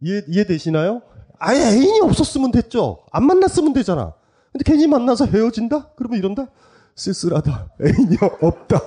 이해, 0.00 0.22
이해되시나요? 0.28 1.02
아예 1.38 1.60
애인이 1.60 2.00
없었으면 2.00 2.50
됐죠. 2.50 3.04
안 3.10 3.24
만났으면 3.26 3.72
되잖아. 3.72 4.14
근데 4.52 4.64
괜히 4.64 4.86
만나서 4.86 5.26
헤어진다? 5.26 5.90
그러면 5.96 6.18
이런다? 6.18 6.46
쓸쓸하다. 6.94 7.70
애인이 7.82 8.16
없다. 8.40 8.80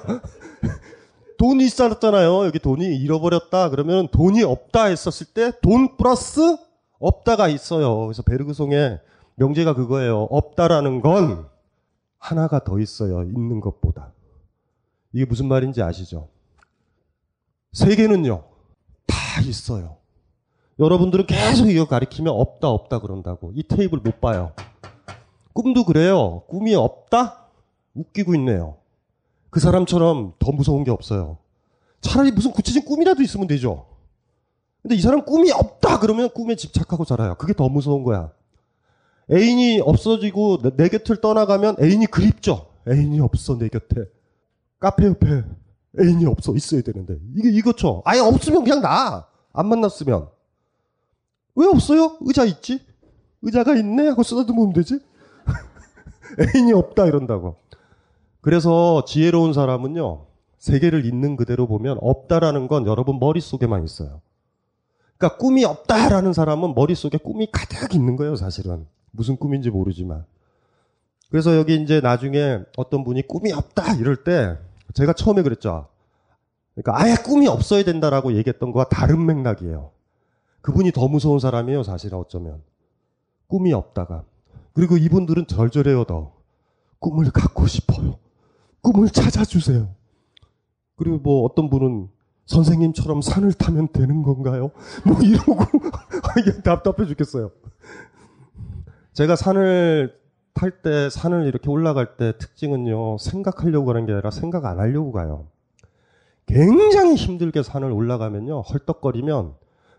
돈이 1.39 1.63
있었잖아요. 1.65 2.45
여기 2.45 2.59
돈이 2.59 2.85
잃어버렸다. 2.97 3.69
그러면 3.69 4.09
돈이 4.09 4.43
없다 4.43 4.85
했었을 4.85 5.27
때 5.27 5.51
돈 5.61 5.95
플러스 5.95 6.57
없다가 6.99 7.47
있어요. 7.47 8.01
그래서 8.05 8.21
베르그송의 8.23 8.99
명제가 9.35 9.73
그거예요. 9.73 10.23
없다라는 10.29 10.99
건 11.01 11.47
하나가 12.17 12.61
더 12.63 12.77
있어요. 12.77 13.23
있는 13.23 13.61
것보다. 13.61 14.11
이게 15.13 15.23
무슨 15.23 15.47
말인지 15.47 15.81
아시죠? 15.81 16.27
세계는요, 17.71 18.43
다 19.07 19.15
있어요. 19.47 19.95
여러분들은 20.77 21.25
계속 21.25 21.69
이거 21.69 21.87
가리키면 21.87 22.33
없다, 22.33 22.67
없다 22.67 22.99
그런다고. 22.99 23.53
이 23.55 23.63
테이블 23.63 23.99
못 23.99 24.19
봐요. 24.19 24.51
꿈도 25.53 25.85
그래요. 25.85 26.43
꿈이 26.47 26.75
없다? 26.75 27.45
웃기고 27.95 28.35
있네요. 28.35 28.78
그 29.49 29.59
사람처럼 29.59 30.33
더 30.39 30.51
무서운 30.51 30.83
게 30.83 30.91
없어요. 30.91 31.37
차라리 32.01 32.31
무슨 32.31 32.51
구체적인 32.51 32.87
꿈이라도 32.87 33.21
있으면 33.23 33.47
되죠. 33.47 33.87
근데 34.81 34.95
이 34.95 35.01
사람 35.01 35.25
꿈이 35.25 35.51
없다 35.51 35.99
그러면 35.99 36.29
꿈에 36.29 36.55
집착하고 36.55 37.03
살아요. 37.03 37.35
그게 37.35 37.53
더 37.53 37.67
무서운 37.67 38.03
거야. 38.03 38.31
애인이 39.31 39.81
없어지고 39.81 40.59
내, 40.63 40.75
내 40.75 40.89
곁을 40.89 41.21
떠나가면 41.21 41.77
애인이 41.81 42.05
그립죠. 42.07 42.67
애인이 42.87 43.19
없어 43.19 43.57
내 43.57 43.67
곁에. 43.67 44.05
카페 44.79 45.05
옆에 45.05 45.43
애인이 45.99 46.25
없어 46.25 46.55
있어야 46.55 46.81
되는데 46.81 47.17
이게 47.35 47.49
이거죠. 47.49 48.01
아예 48.05 48.19
없으면 48.19 48.63
그냥 48.63 48.81
나. 48.81 49.27
안 49.51 49.67
만났으면 49.67 50.29
왜 51.55 51.67
없어요? 51.67 52.17
의자 52.21 52.45
있지. 52.45 52.79
의자가 53.41 53.75
있네 53.75 54.07
하고 54.07 54.23
쓰다듬으면 54.23 54.73
되지. 54.73 54.99
애인이 56.55 56.71
없다 56.73 57.05
이런다고. 57.05 57.57
그래서 58.41 59.03
지혜로운 59.05 59.53
사람은요 59.53 60.25
세계를 60.57 61.05
있는 61.05 61.35
그대로 61.35 61.67
보면 61.67 61.97
없다라는 62.01 62.67
건 62.67 62.85
여러분 62.85 63.19
머릿속에만 63.19 63.83
있어요. 63.83 64.21
그러니까 65.17 65.37
꿈이 65.37 65.65
없다라는 65.65 66.33
사람은 66.33 66.75
머릿속에 66.75 67.17
꿈이 67.17 67.49
가득 67.51 67.93
있는 67.93 68.15
거예요, 68.15 68.35
사실은. 68.35 68.87
무슨 69.11 69.35
꿈인지 69.35 69.69
모르지만. 69.69 70.25
그래서 71.29 71.57
여기 71.57 71.75
이제 71.75 71.99
나중에 72.01 72.59
어떤 72.77 73.03
분이 73.03 73.27
꿈이 73.27 73.51
없다 73.51 73.95
이럴 73.95 74.23
때 74.23 74.57
제가 74.93 75.13
처음에 75.13 75.43
그랬죠. 75.43 75.87
그러니까 76.73 77.03
아예 77.03 77.15
꿈이 77.15 77.47
없어야 77.47 77.83
된다라고 77.83 78.33
얘기했던 78.33 78.71
거와 78.71 78.85
다른 78.85 79.25
맥락이에요. 79.25 79.91
그분이 80.61 80.91
더 80.91 81.07
무서운 81.07 81.39
사람이에요, 81.39 81.83
사실은 81.83 82.17
어쩌면. 82.17 82.61
꿈이 83.47 83.73
없다가. 83.73 84.23
그리고 84.73 84.97
이분들은 84.97 85.47
절절해요, 85.47 86.05
더. 86.05 86.31
꿈을 86.99 87.31
갖고 87.31 87.67
싶어요. 87.67 88.17
꿈을 88.81 89.09
찾아주세요. 89.09 89.89
그리고 90.95 91.17
뭐 91.17 91.45
어떤 91.45 91.69
분은 91.69 92.09
선생님처럼 92.45 93.21
산을 93.21 93.53
타면 93.53 93.89
되는 93.93 94.23
건가요? 94.23 94.71
뭐 95.05 95.19
이러고 95.23 95.55
이게 96.39 96.61
답답해 96.61 97.07
죽겠어요. 97.07 97.51
제가 99.13 99.35
산을 99.35 100.17
탈 100.53 100.81
때 100.81 101.09
산을 101.09 101.45
이렇게 101.47 101.69
올라갈 101.69 102.17
때 102.17 102.37
특징은요 102.37 103.17
생각하려고 103.19 103.85
가는 103.85 104.05
게 104.05 104.11
아니라 104.13 104.29
생각 104.31 104.65
안 104.65 104.79
하려고 104.79 105.11
가요. 105.11 105.47
굉장히 106.47 107.15
힘들게 107.15 107.63
산을 107.63 107.91
올라가면요 107.91 108.61
헐떡거리면 108.61 109.53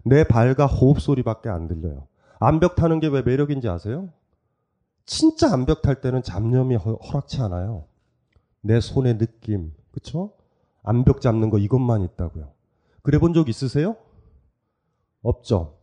내 0.04 0.24
발과 0.24 0.66
호흡 0.66 1.00
소리밖에 1.00 1.48
안 1.48 1.68
들려요. 1.68 2.06
암벽 2.40 2.74
타는 2.76 3.00
게 3.00 3.08
왜 3.08 3.22
매력인지 3.22 3.68
아세요? 3.68 4.08
진짜 5.06 5.52
암벽 5.52 5.82
탈 5.82 6.00
때는 6.00 6.22
잡념이 6.22 6.76
허락치 6.76 7.40
않아요. 7.42 7.84
내 8.62 8.80
손의 8.80 9.18
느낌, 9.18 9.72
그쵸? 9.92 10.32
암벽 10.82 11.20
잡는 11.20 11.50
거 11.50 11.58
이것만 11.58 12.02
있다고요. 12.02 12.50
그래 13.02 13.18
본 13.18 13.32
적 13.34 13.48
있으세요? 13.48 13.96
없죠. 15.22 15.76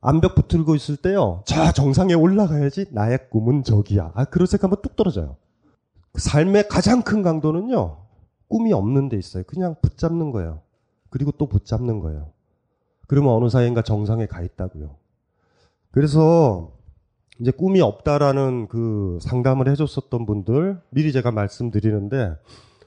암벽 0.00 0.34
붙들고 0.34 0.74
있을 0.74 0.96
때요. 0.96 1.42
저 1.46 1.72
정상에 1.72 2.14
올라가야지 2.14 2.86
나의 2.90 3.28
꿈은 3.30 3.64
저기야. 3.64 4.12
아, 4.14 4.24
그런 4.24 4.46
생각하면 4.46 4.80
뚝 4.82 4.96
떨어져요. 4.96 5.36
삶의 6.14 6.68
가장 6.68 7.02
큰 7.02 7.22
강도는요. 7.22 7.98
꿈이 8.48 8.72
없는 8.72 9.08
데 9.08 9.16
있어요. 9.16 9.44
그냥 9.46 9.76
붙잡는 9.82 10.32
거예요. 10.32 10.62
그리고 11.10 11.30
또 11.32 11.48
붙잡는 11.48 12.00
거예요. 12.00 12.32
그러면 13.06 13.32
어느 13.34 13.48
사이인가 13.48 13.82
정상에 13.82 14.26
가 14.26 14.42
있다고요. 14.42 14.96
그래서 15.90 16.72
이제 17.40 17.50
꿈이 17.50 17.80
없다라는 17.80 18.68
그 18.68 19.18
상담을 19.22 19.68
해줬었던 19.70 20.26
분들 20.26 20.80
미리 20.90 21.10
제가 21.10 21.30
말씀드리는데 21.32 22.36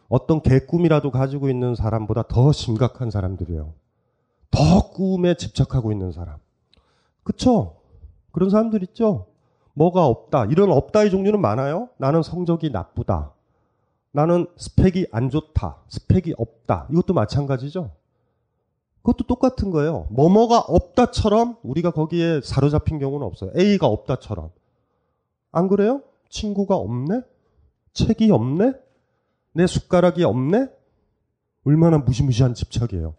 어떤 0.10 0.42
개꿈이라도 0.42 1.10
가지고 1.10 1.50
있는 1.50 1.74
사람보다 1.74 2.24
더 2.28 2.52
심각한 2.52 3.10
사람들이에요. 3.10 3.74
더 4.52 4.92
꿈에 4.92 5.34
집착하고 5.34 5.92
있는 5.92 6.12
사람. 6.12 6.38
그쵸? 7.24 7.78
그런 8.32 8.52
사람들 8.52 8.84
있죠? 8.84 9.26
뭐가 9.74 10.06
없다. 10.06 10.46
이런 10.46 10.72
없다의 10.72 11.10
종류는 11.10 11.42
많아요. 11.42 11.90
나는 11.98 12.22
성적이 12.22 12.70
나쁘다. 12.70 13.34
나는 14.12 14.46
스펙이 14.58 15.08
안 15.12 15.32
좋다. 15.32 15.78
스펙이 15.88 16.36
없다. 16.38 16.88
이것도 16.92 17.16
마찬가지죠. 17.16 17.90
그것도 19.04 19.26
똑같은 19.28 19.70
거예요. 19.70 20.08
뭐뭐가 20.12 20.60
없다처럼 20.60 21.58
우리가 21.62 21.92
거기에 21.92 22.42
사로잡힌 22.42 23.00
경우는 23.00 23.28
없어요. 23.28 23.52
A가 23.58 23.88
없다처럼. 23.88 24.50
안 25.52 25.68
그래요? 25.68 26.02
친구가 26.30 26.76
없네? 26.76 27.22
책이 27.94 28.32
없네? 28.32 28.74
내 29.54 29.68
숟가락이 29.68 30.24
없네? 30.24 30.68
얼마나 31.66 31.98
무시무시한 31.98 32.54
집착이에요. 32.54 33.14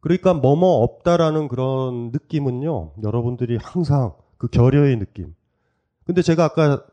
그러니까 0.00 0.34
뭐뭐 0.34 0.82
없다라는 0.82 1.48
그런 1.48 2.10
느낌은요, 2.10 2.92
여러분들이 3.02 3.58
항상 3.60 4.12
그 4.36 4.48
결여의 4.48 4.98
느낌. 4.98 5.34
근데 6.04 6.22
제가 6.22 6.44
아까 6.44 6.84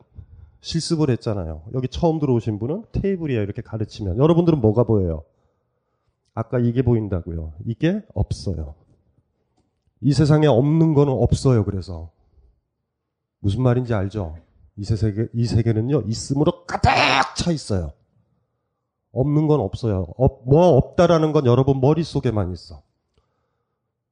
실습을 0.62 1.10
했잖아요. 1.12 1.63
여기 1.73 1.88
처음 1.88 2.19
들어오신 2.19 2.58
분은 2.60 2.86
테이블이에요. 2.91 3.41
이렇게 3.41 3.62
가르치면. 3.62 4.17
여러분들은 4.17 4.62
뭐가 4.62 4.84
보여요? 4.84 5.23
아까 6.36 6.60
이게 6.60 6.82
보인다고요. 6.82 7.54
이게 7.65 8.02
없어요. 8.13 8.76
이 10.02 10.13
세상에 10.13 10.48
없는 10.48 10.93
거는 10.93 11.12
없어요. 11.12 11.63
그래서. 11.63 12.12
무슨 13.39 13.63
말인지 13.63 13.93
알죠? 13.93 14.36
이 14.76 14.84
세계, 14.84 15.28
이 15.34 15.45
세계는요, 15.45 16.02
있음으로 16.02 16.65
가득 16.65 16.89
차 17.38 17.52
있어요. 17.52 17.93
없는 19.13 19.48
건 19.48 19.62
없어요. 19.62 20.08
없, 20.17 20.41
뭐 20.45 20.67
없다라는 20.78 21.32
건 21.32 21.45
여러분 21.45 21.80
머릿속에만 21.80 22.52
있어. 22.52 22.82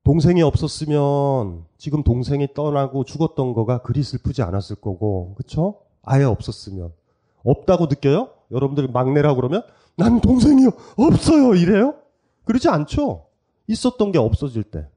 동생이 0.06 0.42
없었으면 0.42 1.66
지금 1.78 2.04
동생이 2.04 2.54
떠나고 2.54 3.04
죽었던 3.04 3.54
거가 3.54 3.82
그리 3.82 4.02
슬프지 4.04 4.42
않았을 4.42 4.78
거고, 4.78 5.34
그쵸? 5.36 5.82
아예 6.02 6.24
없었으면. 6.24 6.94
없다고 7.44 7.88
느껴요? 7.88 8.30
여러분들 8.52 8.88
막내라고 8.88 9.36
그러면, 9.36 9.64
난 9.98 10.22
동생이 10.22 10.66
없어요! 10.98 11.56
이래요? 11.56 11.96
그러지 12.46 12.70
않죠? 12.70 13.28
있었던 13.68 14.12
게 14.12 14.18
없어질 14.20 14.64
때. 14.64 14.88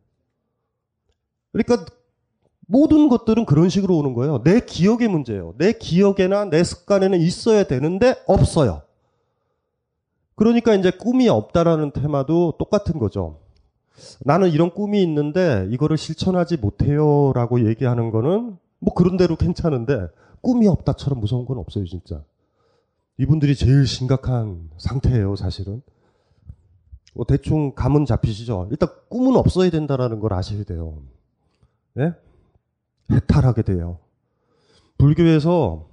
그러니까 1.53 1.87
모든 2.67 3.09
것들은 3.09 3.47
그런 3.47 3.69
식으로 3.69 3.97
오는 3.97 4.13
거예요. 4.13 4.43
내 4.43 4.61
기억의 4.61 5.09
문제예요. 5.09 5.55
내 5.57 5.73
기억에나 5.73 6.47
내 6.47 6.65
습관에는 6.65 7.21
있어야 7.21 7.65
되는데 7.65 8.17
없어요. 8.27 8.83
그러니까 10.35 10.75
이제 10.75 10.91
꿈이 10.91 11.29
없다라는 11.29 11.93
테마도 11.93 12.55
똑같은 12.59 12.99
거죠. 12.99 13.41
나는 14.21 14.51
이런 14.51 14.71
꿈이 14.71 15.03
있는데 15.03 15.67
이거를 15.71 15.97
실천하지 15.97 16.59
못해요 16.59 17.33
라고 17.35 17.67
얘기하는 17.67 18.11
거는 18.11 18.59
뭐 18.79 18.95
그런 18.95 19.17
대로 19.17 19.37
괜찮은데 19.37 20.09
꿈이 20.43 20.69
없다처럼 20.69 21.21
무서운 21.21 21.47
건 21.47 21.59
없어요, 21.59 21.87
진짜. 21.87 22.23
이분들이 23.19 23.57
제일 23.57 23.87
심각한 23.87 24.69
상태예요, 24.77 25.37
사실은. 25.37 25.83
뭐 27.16 27.24
대충 27.24 27.74
감은 27.74 28.05
잡히시죠? 28.05 28.68
일단 28.70 28.90
꿈은 29.09 29.37
없어야 29.37 29.70
된다라는 29.70 30.20
걸 30.20 30.35
아셔야 30.35 30.64
돼요. 30.64 30.98
예? 31.98 32.12
해탈하게 33.11 33.62
돼요. 33.62 33.98
불교에서 34.98 35.88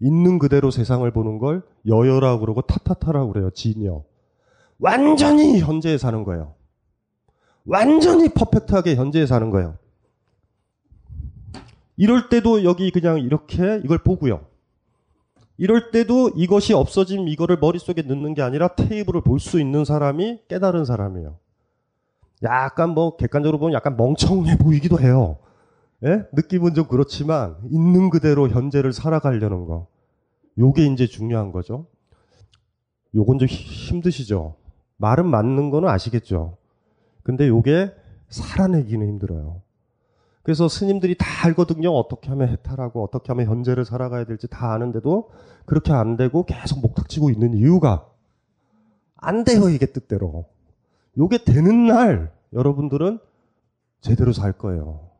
있는 0.00 0.38
그대로 0.38 0.70
세상을 0.70 1.10
보는 1.10 1.38
걸 1.38 1.62
여여라고 1.86 2.40
그러고 2.40 2.60
타타타라고 2.60 3.32
그래요. 3.32 3.50
진여. 3.50 4.04
완전히 4.78 5.60
현재에 5.60 5.96
사는 5.96 6.24
거예요. 6.24 6.54
완전히 7.64 8.28
퍼펙트하게 8.28 8.96
현재에 8.96 9.24
사는 9.24 9.48
거예요. 9.48 9.78
이럴 11.96 12.28
때도 12.28 12.64
여기 12.64 12.90
그냥 12.90 13.18
이렇게 13.18 13.80
이걸 13.82 13.98
보고요. 13.98 14.44
이럴 15.60 15.90
때도 15.90 16.30
이것이 16.36 16.72
없어짐 16.72 17.28
이거를 17.28 17.58
머릿속에 17.60 18.00
넣는 18.00 18.32
게 18.32 18.40
아니라 18.40 18.68
테이블을 18.68 19.20
볼 19.20 19.38
수 19.38 19.60
있는 19.60 19.84
사람이 19.84 20.40
깨달은 20.48 20.86
사람이에요. 20.86 21.36
약간 22.42 22.90
뭐 22.90 23.16
객관적으로 23.18 23.58
보면 23.58 23.74
약간 23.74 23.94
멍청해 23.98 24.56
보이기도 24.56 24.98
해요. 24.98 25.36
예? 26.02 26.22
느낌은 26.32 26.72
좀 26.72 26.86
그렇지만 26.88 27.56
있는 27.70 28.08
그대로 28.08 28.48
현재를 28.48 28.94
살아가려는 28.94 29.66
거. 29.66 29.86
요게 30.56 30.86
이제 30.86 31.06
중요한 31.06 31.52
거죠. 31.52 31.86
요건 33.14 33.38
좀 33.38 33.46
힘드시죠. 33.46 34.56
말은 34.96 35.26
맞는 35.28 35.68
거는 35.68 35.90
아시겠죠. 35.90 36.56
근데 37.22 37.48
요게 37.48 37.92
살아내기는 38.30 39.06
힘들어요. 39.06 39.60
그래서 40.50 40.66
스님들이 40.66 41.14
다 41.16 41.46
알거든요. 41.46 41.92
어떻게 41.96 42.28
하면 42.30 42.48
해탈하고 42.48 43.04
어떻게 43.04 43.28
하면 43.28 43.46
현재를 43.46 43.84
살아가야 43.84 44.24
될지 44.24 44.48
다 44.48 44.72
아는데도 44.72 45.30
그렇게 45.64 45.92
안 45.92 46.16
되고 46.16 46.44
계속 46.44 46.80
목탁치고 46.80 47.30
있는 47.30 47.54
이유가 47.54 48.08
안 49.14 49.44
돼요. 49.44 49.68
이게 49.68 49.86
뜻대로. 49.86 50.46
요게 51.16 51.44
되는 51.44 51.86
날 51.86 52.32
여러분들은 52.52 53.20
제대로 54.00 54.32
살 54.32 54.50
거예요. 54.50 55.10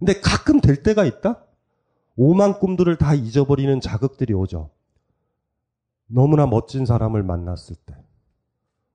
근데 0.00 0.20
가끔 0.20 0.60
될 0.60 0.82
때가 0.82 1.04
있다? 1.04 1.44
오만 2.16 2.58
꿈들을 2.58 2.96
다 2.96 3.14
잊어버리는 3.14 3.80
자극들이 3.80 4.34
오죠. 4.34 4.70
너무나 6.08 6.44
멋진 6.44 6.86
사람을 6.86 7.22
만났을 7.22 7.76
때. 7.86 7.94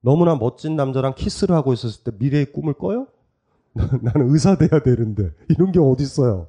너무나 0.02 0.36
멋진 0.36 0.76
남자랑 0.76 1.14
키스를 1.14 1.56
하고 1.56 1.72
있었을 1.72 2.04
때 2.04 2.12
미래의 2.18 2.52
꿈을 2.52 2.74
꿔요? 2.74 3.06
나는 4.02 4.30
의사 4.30 4.56
돼야 4.56 4.80
되는데 4.82 5.30
이런 5.48 5.72
게 5.72 5.78
어딨어요. 5.78 6.48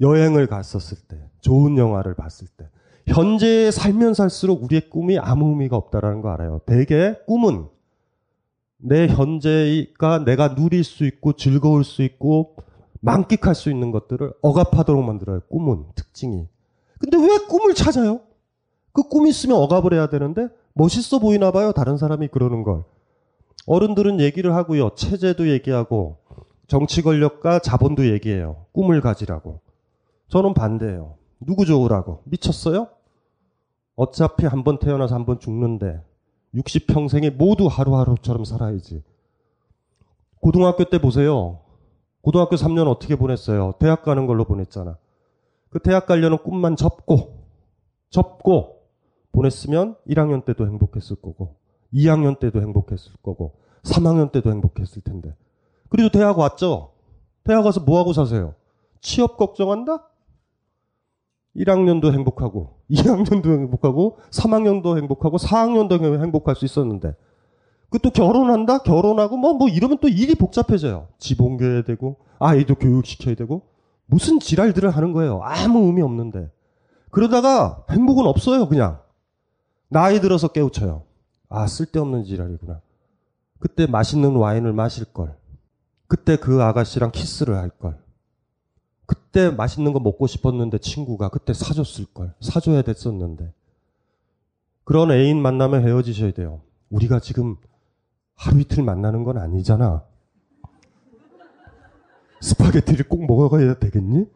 여행을 0.00 0.46
갔었을 0.46 0.98
때, 1.08 1.18
좋은 1.40 1.76
영화를 1.76 2.14
봤을 2.14 2.48
때, 2.56 2.68
현재에 3.06 3.70
살면 3.70 4.14
살수록 4.14 4.62
우리의 4.64 4.88
꿈이 4.90 5.18
아무 5.18 5.50
의미가 5.50 5.76
없다라는 5.76 6.22
거 6.22 6.30
알아요. 6.30 6.60
대개 6.66 7.14
꿈은 7.26 7.66
내 8.78 9.08
현재가 9.08 10.24
내가 10.24 10.54
누릴 10.54 10.84
수 10.84 11.04
있고 11.04 11.34
즐거울 11.34 11.84
수 11.84 12.02
있고 12.02 12.56
만끽할 13.00 13.54
수 13.54 13.70
있는 13.70 13.90
것들을 13.90 14.32
억압하도록 14.42 15.04
만들어요. 15.04 15.40
꿈은 15.50 15.84
특징이. 15.94 16.48
근데 16.98 17.16
왜 17.18 17.38
꿈을 17.48 17.74
찾아요? 17.74 18.20
그 18.92 19.02
꿈 19.08 19.26
있으면 19.26 19.56
억압을 19.58 19.94
해야 19.94 20.08
되는데 20.08 20.48
멋있어 20.74 21.18
보이나 21.18 21.50
봐요. 21.50 21.72
다른 21.72 21.96
사람이 21.96 22.28
그러는 22.28 22.62
걸. 22.62 22.84
어른들은 23.66 24.20
얘기를 24.20 24.54
하고요. 24.54 24.90
체제도 24.94 25.48
얘기하고 25.50 26.18
정치 26.66 27.02
권력과 27.02 27.58
자본도 27.60 28.08
얘기해요. 28.12 28.66
꿈을 28.72 29.00
가지라고. 29.00 29.60
저는 30.28 30.54
반대예요. 30.54 31.16
누구 31.40 31.64
좋으라고? 31.66 32.22
미쳤어요? 32.24 32.88
어차피 33.96 34.46
한 34.46 34.64
번 34.64 34.78
태어나서 34.78 35.14
한 35.14 35.24
번 35.26 35.38
죽는데 35.40 36.00
60평생에 36.54 37.34
모두 37.34 37.66
하루하루처럼 37.66 38.44
살아야지. 38.44 39.02
고등학교 40.40 40.84
때 40.84 41.00
보세요. 41.00 41.60
고등학교 42.22 42.56
3년 42.56 42.86
어떻게 42.88 43.16
보냈어요? 43.16 43.74
대학 43.78 44.02
가는 44.02 44.26
걸로 44.26 44.44
보냈잖아. 44.44 44.96
그 45.70 45.78
대학 45.78 46.06
가려는 46.06 46.38
꿈만 46.38 46.76
접고, 46.76 47.44
접고 48.10 48.80
보냈으면 49.32 49.96
1학년 50.08 50.44
때도 50.44 50.66
행복했을 50.66 51.16
거고, 51.16 51.56
2학년 51.94 52.38
때도 52.38 52.60
행복했을 52.60 53.12
거고, 53.22 53.54
3학년 53.82 54.32
때도 54.32 54.50
행복했을 54.50 55.02
텐데. 55.02 55.34
그래도 55.88 56.10
대학 56.10 56.38
왔죠? 56.38 56.92
대학 57.44 57.62
가서 57.62 57.80
뭐 57.80 57.98
하고 57.98 58.12
사세요? 58.12 58.54
취업 59.00 59.36
걱정한다? 59.36 60.06
1학년도 61.56 62.12
행복하고, 62.12 62.76
2학년도 62.90 63.46
행복하고, 63.52 64.18
3학년도 64.30 64.98
행복하고, 64.98 65.36
4학년도 65.38 66.20
행복할 66.22 66.54
수 66.54 66.64
있었는데, 66.64 67.14
그 67.90 67.98
또 67.98 68.10
결혼한다? 68.10 68.78
결혼하고, 68.78 69.36
뭐, 69.36 69.54
뭐 69.54 69.68
이러면 69.68 69.98
또 70.00 70.08
일이 70.08 70.36
복잡해져요. 70.36 71.08
집 71.18 71.40
옮겨야 71.42 71.82
되고, 71.82 72.16
아이도 72.38 72.76
교육시켜야 72.76 73.34
되고, 73.34 73.62
무슨 74.06 74.38
지랄들을 74.38 74.88
하는 74.90 75.12
거예요. 75.12 75.40
아무 75.42 75.86
의미 75.86 76.02
없는데. 76.02 76.50
그러다가 77.10 77.84
행복은 77.90 78.26
없어요, 78.26 78.68
그냥. 78.68 79.00
나이 79.88 80.20
들어서 80.20 80.48
깨우쳐요. 80.48 81.02
아, 81.50 81.66
쓸데없는 81.66 82.24
지랄이구나. 82.24 82.80
그때 83.58 83.86
맛있는 83.86 84.36
와인을 84.36 84.72
마실 84.72 85.04
걸. 85.04 85.36
그때 86.06 86.36
그 86.36 86.62
아가씨랑 86.62 87.10
키스를 87.10 87.56
할 87.56 87.68
걸. 87.68 87.98
그때 89.04 89.50
맛있는 89.50 89.92
거 89.92 89.98
먹고 90.00 90.28
싶었는데 90.28 90.78
친구가 90.78 91.28
그때 91.28 91.52
사줬을 91.52 92.06
걸. 92.14 92.32
사줘야 92.40 92.82
됐었는데. 92.82 93.52
그런 94.84 95.10
애인 95.10 95.42
만나면 95.42 95.86
헤어지셔야 95.86 96.30
돼요. 96.32 96.62
우리가 96.88 97.20
지금 97.20 97.56
하루 98.36 98.60
이틀 98.60 98.82
만나는 98.84 99.24
건 99.24 99.36
아니잖아. 99.36 100.04
스파게티를 102.40 103.08
꼭 103.08 103.26
먹어가야 103.26 103.74
되겠니? 103.74 104.26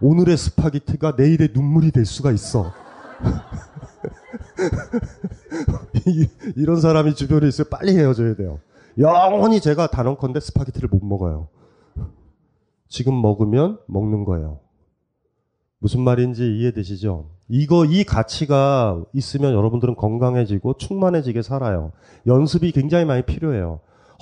오늘의 0.00 0.36
스파게티가 0.36 1.14
내일의 1.18 1.50
눈물이 1.52 1.90
될 1.90 2.06
수가 2.06 2.32
있어. 2.32 2.72
이, 6.06 6.64
런 6.64 6.80
사람이 6.80 7.14
주변에 7.14 7.48
있으면 7.48 7.68
빨리 7.70 7.96
헤어져야 7.96 8.34
돼요. 8.34 8.60
영원히 8.98 9.60
제가 9.60 9.86
단언컨대 9.88 10.40
스파게티를 10.40 10.88
못 10.90 11.04
먹어요. 11.04 11.48
지금 12.88 13.20
먹으면 13.22 13.78
먹는 13.86 14.24
거예요. 14.24 14.60
무슨 15.78 16.02
말인지 16.02 16.58
이해되시죠? 16.58 17.30
이거, 17.48 17.84
이 17.84 18.04
가치가 18.04 19.02
있으면 19.12 19.52
여러분들은 19.54 19.96
건강해지고 19.96 20.76
충만해지게 20.78 21.42
살아요. 21.42 21.92
연습이 22.26 22.70
굉장히 22.72 23.04
많이 23.04 23.22
필요해요. 23.22 23.80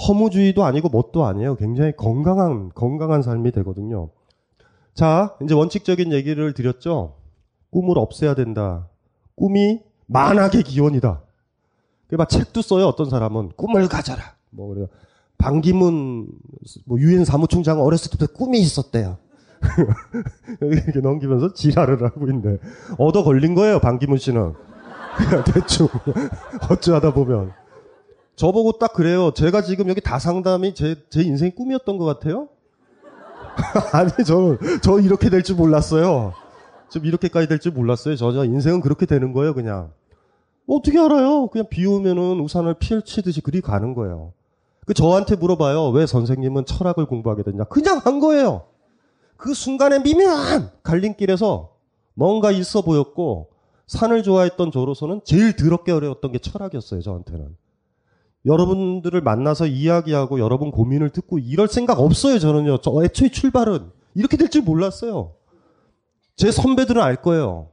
허무주의도 0.09 0.65
아니고 0.65 0.89
뭣도 0.89 1.25
아니에요. 1.27 1.57
굉장히 1.57 1.93
건강한, 1.97 2.71
건강한 2.75 3.23
삶이 3.23 3.53
되거든요. 3.53 4.11
자, 4.95 5.37
이제 5.43 5.55
원칙적인 5.55 6.13
얘기를 6.13 6.55
드렸죠? 6.55 7.17
꿈을 7.71 7.99
없애야 7.99 8.35
된다. 8.35 8.89
꿈이 9.40 9.81
만악의 10.07 10.64
기원이다. 10.64 11.22
막 12.12 12.29
책도 12.29 12.61
써요. 12.61 12.87
어떤 12.87 13.09
사람은 13.09 13.53
꿈을 13.57 13.88
가져라. 13.88 14.35
뭐 14.50 14.68
그래요. 14.68 14.88
반기문 15.38 16.29
뭐 16.85 16.98
유엔 17.00 17.24
사무총장 17.24 17.81
어렸을 17.81 18.11
때부터 18.11 18.33
꿈이 18.35 18.61
있었대요. 18.61 19.16
이렇게 20.61 21.00
넘기면서 21.00 21.55
지랄을 21.55 22.03
하고 22.05 22.29
있네. 22.29 22.59
얻어 22.98 23.22
걸린 23.24 23.55
거예요. 23.55 23.81
반기문 23.81 24.18
씨는. 24.18 24.53
그냥 25.16 25.44
대충 25.53 25.88
어쩌하다 26.70 27.14
보면 27.14 27.53
저보고 28.37 28.72
딱 28.79 28.92
그래요. 28.92 29.33
제가 29.33 29.62
지금 29.62 29.88
여기 29.88 30.00
다 30.03 30.18
상담이 30.18 30.74
제, 30.74 30.96
제 31.09 31.22
인생 31.22 31.53
꿈이었던 31.55 31.96
것 31.96 32.05
같아요. 32.05 32.48
아니 33.92 34.11
저는 34.24 34.59
저 34.83 35.00
이렇게 35.00 35.31
될 35.31 35.42
줄 35.42 35.57
몰랐어요. 35.57 36.35
좀 36.90 37.05
이렇게까지 37.07 37.48
될 37.48 37.59
줄 37.59 37.72
몰랐어요. 37.72 38.16
저, 38.16 38.33
저 38.33 38.44
인생은 38.44 38.81
그렇게 38.81 39.07
되는 39.07 39.33
거예요. 39.33 39.55
그냥. 39.55 39.92
어떻게 40.66 40.98
알아요? 40.98 41.48
그냥 41.48 41.66
비 41.68 41.85
오면은 41.87 42.40
우산을 42.40 42.74
펼치듯이 42.74 43.40
그리 43.40 43.61
가는 43.61 43.94
거예요. 43.94 44.33
그 44.87 44.94
저한테 44.94 45.37
물어봐요. 45.37 45.88
왜 45.90 46.07
선생님은 46.07 46.64
철학을 46.64 47.07
공부하게 47.07 47.42
됐냐? 47.44 47.64
그냥 47.64 47.98
한 47.98 48.18
거예요. 48.20 48.62
그 49.37 49.55
순간에 49.55 49.98
미묘한 50.00 50.70
갈림길에서 50.83 51.70
뭔가 52.14 52.50
있어 52.50 52.83
보였고 52.83 53.48
산을 53.87 54.22
좋아했던 54.22 54.70
저로서는 54.70 55.22
제일 55.24 55.57
더럽게 55.57 55.92
어려웠던 55.92 56.33
게 56.33 56.38
철학이었어요. 56.38 57.00
저한테는. 57.03 57.57
여러분들을 58.46 59.20
만나서 59.20 59.66
이야기하고 59.66 60.38
여러분 60.40 60.70
고민을 60.70 61.11
듣고 61.11 61.38
이럴 61.38 61.68
생각 61.68 61.98
없어요. 62.00 62.38
저는요. 62.38 62.79
저 62.79 63.03
애초에 63.05 63.29
출발은 63.31 63.90
이렇게 64.14 64.37
될 64.37 64.48
줄 64.48 64.62
몰랐어요. 64.62 65.33
제 66.40 66.50
선배들은 66.50 67.03
알 67.03 67.16
거예요. 67.16 67.68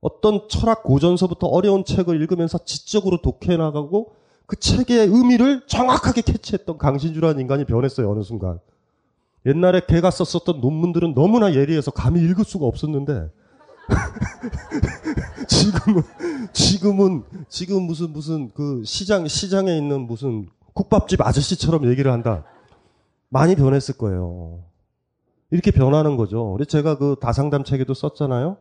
어떤 0.00 0.48
철학 0.48 0.84
고전서부터 0.84 1.48
어려운 1.48 1.84
책을 1.84 2.22
읽으면서 2.22 2.58
지적으로 2.64 3.20
독해 3.20 3.56
나가고 3.56 4.12
그 4.46 4.54
책의 4.54 5.08
의미를 5.08 5.66
정확하게 5.66 6.20
캐치했던 6.20 6.78
강신주라는 6.78 7.40
인간이 7.40 7.64
변했어요, 7.64 8.08
어느 8.08 8.22
순간. 8.22 8.60
옛날에 9.46 9.80
걔가 9.84 10.12
썼었던 10.12 10.60
논문들은 10.60 11.14
너무나 11.14 11.56
예리해서 11.56 11.90
감히 11.90 12.20
읽을 12.20 12.44
수가 12.44 12.66
없었는데, 12.66 13.32
지금은, 15.48 16.02
지금은, 16.52 17.24
지금 17.48 17.82
무슨, 17.82 18.12
무슨, 18.12 18.52
그 18.54 18.84
시장, 18.84 19.26
시장에 19.26 19.76
있는 19.76 20.02
무슨 20.02 20.48
국밥집 20.72 21.20
아저씨처럼 21.20 21.90
얘기를 21.90 22.12
한다. 22.12 22.44
많이 23.28 23.56
변했을 23.56 23.96
거예요. 23.98 24.62
이렇게 25.50 25.70
변하는 25.70 26.16
거죠. 26.16 26.52
그래서 26.52 26.68
제가 26.68 26.98
그 26.98 27.16
다상담 27.20 27.64
책에도 27.64 27.94
썼잖아요. 27.94 28.56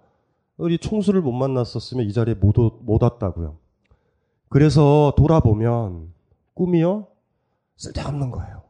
우리 0.57 0.77
총수를 0.77 1.21
못 1.21 1.31
만났었으면 1.31 2.05
이 2.05 2.13
자리에 2.13 2.35
못, 2.35 2.55
못 2.81 3.03
왔다고요. 3.03 3.57
그래서 4.49 5.13
돌아보면 5.17 6.13
꿈이요? 6.53 7.07
쓸데없는 7.77 8.31
거예요. 8.31 8.63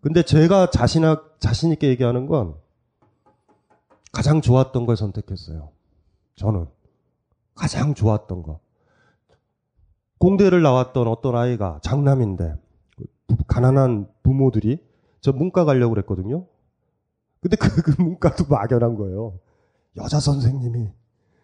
근데 0.00 0.22
제가 0.22 0.70
자신, 0.70 1.02
자신있게 1.38 1.88
얘기하는 1.88 2.26
건 2.26 2.54
가장 4.12 4.40
좋았던 4.40 4.86
걸 4.86 4.96
선택했어요. 4.96 5.70
저는. 6.36 6.66
가장 7.54 7.94
좋았던 7.94 8.42
거. 8.42 8.60
공대를 10.18 10.62
나왔던 10.62 11.06
어떤 11.06 11.36
아이가 11.36 11.78
장남인데 11.82 12.54
가난한 13.46 14.08
부모들이 14.22 14.78
저 15.20 15.32
문과 15.32 15.64
가려고 15.64 15.94
그랬거든요. 15.94 16.46
근데 17.44 17.56
그, 17.56 17.82
그 17.82 18.00
문과도 18.00 18.46
막연한 18.48 18.94
거예요. 18.94 19.38
여자 19.98 20.18
선생님이, 20.18 20.88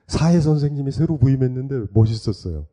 사회 0.07 0.41
선생님이 0.41 0.93
새로 0.93 1.19
부임했는데 1.19 1.93
멋있었어요. 1.93 2.65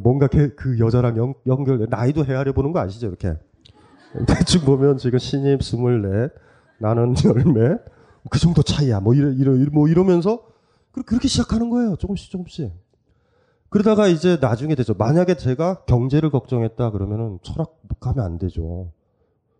뭔가 0.00 0.28
그 0.28 0.78
여자랑 0.78 1.18
연, 1.18 1.34
연결, 1.46 1.86
나이도 1.90 2.24
헤아려 2.24 2.54
보는 2.54 2.72
거 2.72 2.80
아시죠? 2.80 3.08
이렇게. 3.08 3.36
대충 4.26 4.62
보면 4.62 4.96
지금 4.96 5.18
신입 5.18 5.62
스물넷, 5.62 6.32
나는 6.78 7.14
열몇, 7.22 7.84
그 8.30 8.38
정도 8.38 8.62
차이야. 8.62 9.00
뭐 9.00 9.12
이러, 9.12 9.28
이러, 9.28 9.52
뭐 9.70 9.86
이러면서 9.86 10.46
그렇게 10.90 11.28
시작하는 11.28 11.68
거예요. 11.68 11.96
조금씩 11.96 12.30
조금씩. 12.30 12.72
그러다가 13.68 14.06
이제 14.08 14.38
나중에 14.40 14.74
되죠. 14.74 14.94
만약에 14.94 15.36
제가 15.36 15.84
경제를 15.84 16.30
걱정했다 16.30 16.92
그러면은 16.92 17.40
철학 17.42 17.78
가면 18.00 18.24
안 18.24 18.38
되죠. 18.38 18.90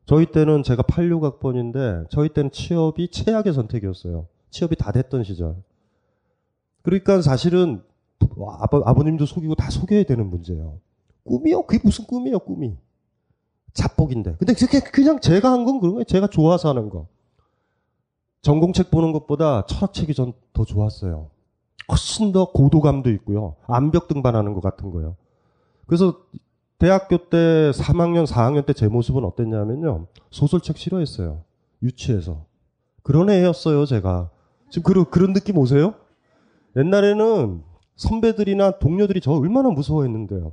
저희 0.07 0.27
때는 0.27 0.63
제가 0.63 0.83
86학번인데 0.83 2.09
저희 2.11 2.29
때는 2.29 2.51
취업이 2.51 3.09
최악의 3.11 3.53
선택이었어요. 3.55 4.27
취업이 4.51 4.77
다 4.77 4.93
됐던 4.93 5.25
시절. 5.25 5.57
그러니까 6.83 7.23
사실은 7.23 7.83
아버, 8.61 8.83
아버님도 8.85 9.27
속이고 9.27 9.55
다 9.55 9.71
속여야 9.71 10.05
되는 10.05 10.29
문제예요. 10.29 10.79
꿈이요? 11.25 11.63
그게 11.63 11.81
무슨 11.83 12.05
꿈이에요, 12.07 12.39
꿈이. 12.41 12.77
자뻑인데. 13.73 14.37
근데 14.39 14.55
그냥 14.93 15.21
제가 15.21 15.51
한 15.51 15.65
건 15.65 15.81
그런 15.81 15.95
거예요. 15.95 16.05
제가 16.05 16.27
좋아서 16.29 16.69
하는 16.69 16.91
거. 16.91 17.07
전공책 18.43 18.91
보는 18.91 19.13
것보다 19.13 19.65
철학책이 19.67 20.15
전 20.15 20.33
더 20.53 20.65
좋았어요. 20.65 21.31
훨씬 21.91 22.31
더 22.31 22.53
고도감도 22.53 23.11
있고요. 23.11 23.57
암벽 23.67 24.07
등반하는 24.07 24.55
것 24.55 24.61
같은 24.61 24.91
거예요. 24.93 25.17
그래서 25.87 26.17
대학교 26.79 27.17
때 27.29 27.71
3학년, 27.73 28.27
4학년 28.27 28.67
때 28.67 28.73
제 28.73 28.89
모습은 28.89 29.25
어땠냐면요. 29.25 30.07
소설책 30.31 30.77
싫어했어요. 30.77 31.43
유치해서. 31.83 32.45
그런 33.03 33.31
애였어요, 33.31 33.87
제가. 33.87 34.31
지금 34.71 34.83
그런, 34.83 35.05
그런 35.11 35.33
느낌 35.33 35.59
오세요? 35.59 35.95
옛날에는 36.77 37.63
선배들이나 37.97 38.79
동료들이 38.79 39.21
저 39.21 39.33
얼마나 39.33 39.71
무서워했는데요. 39.71 40.53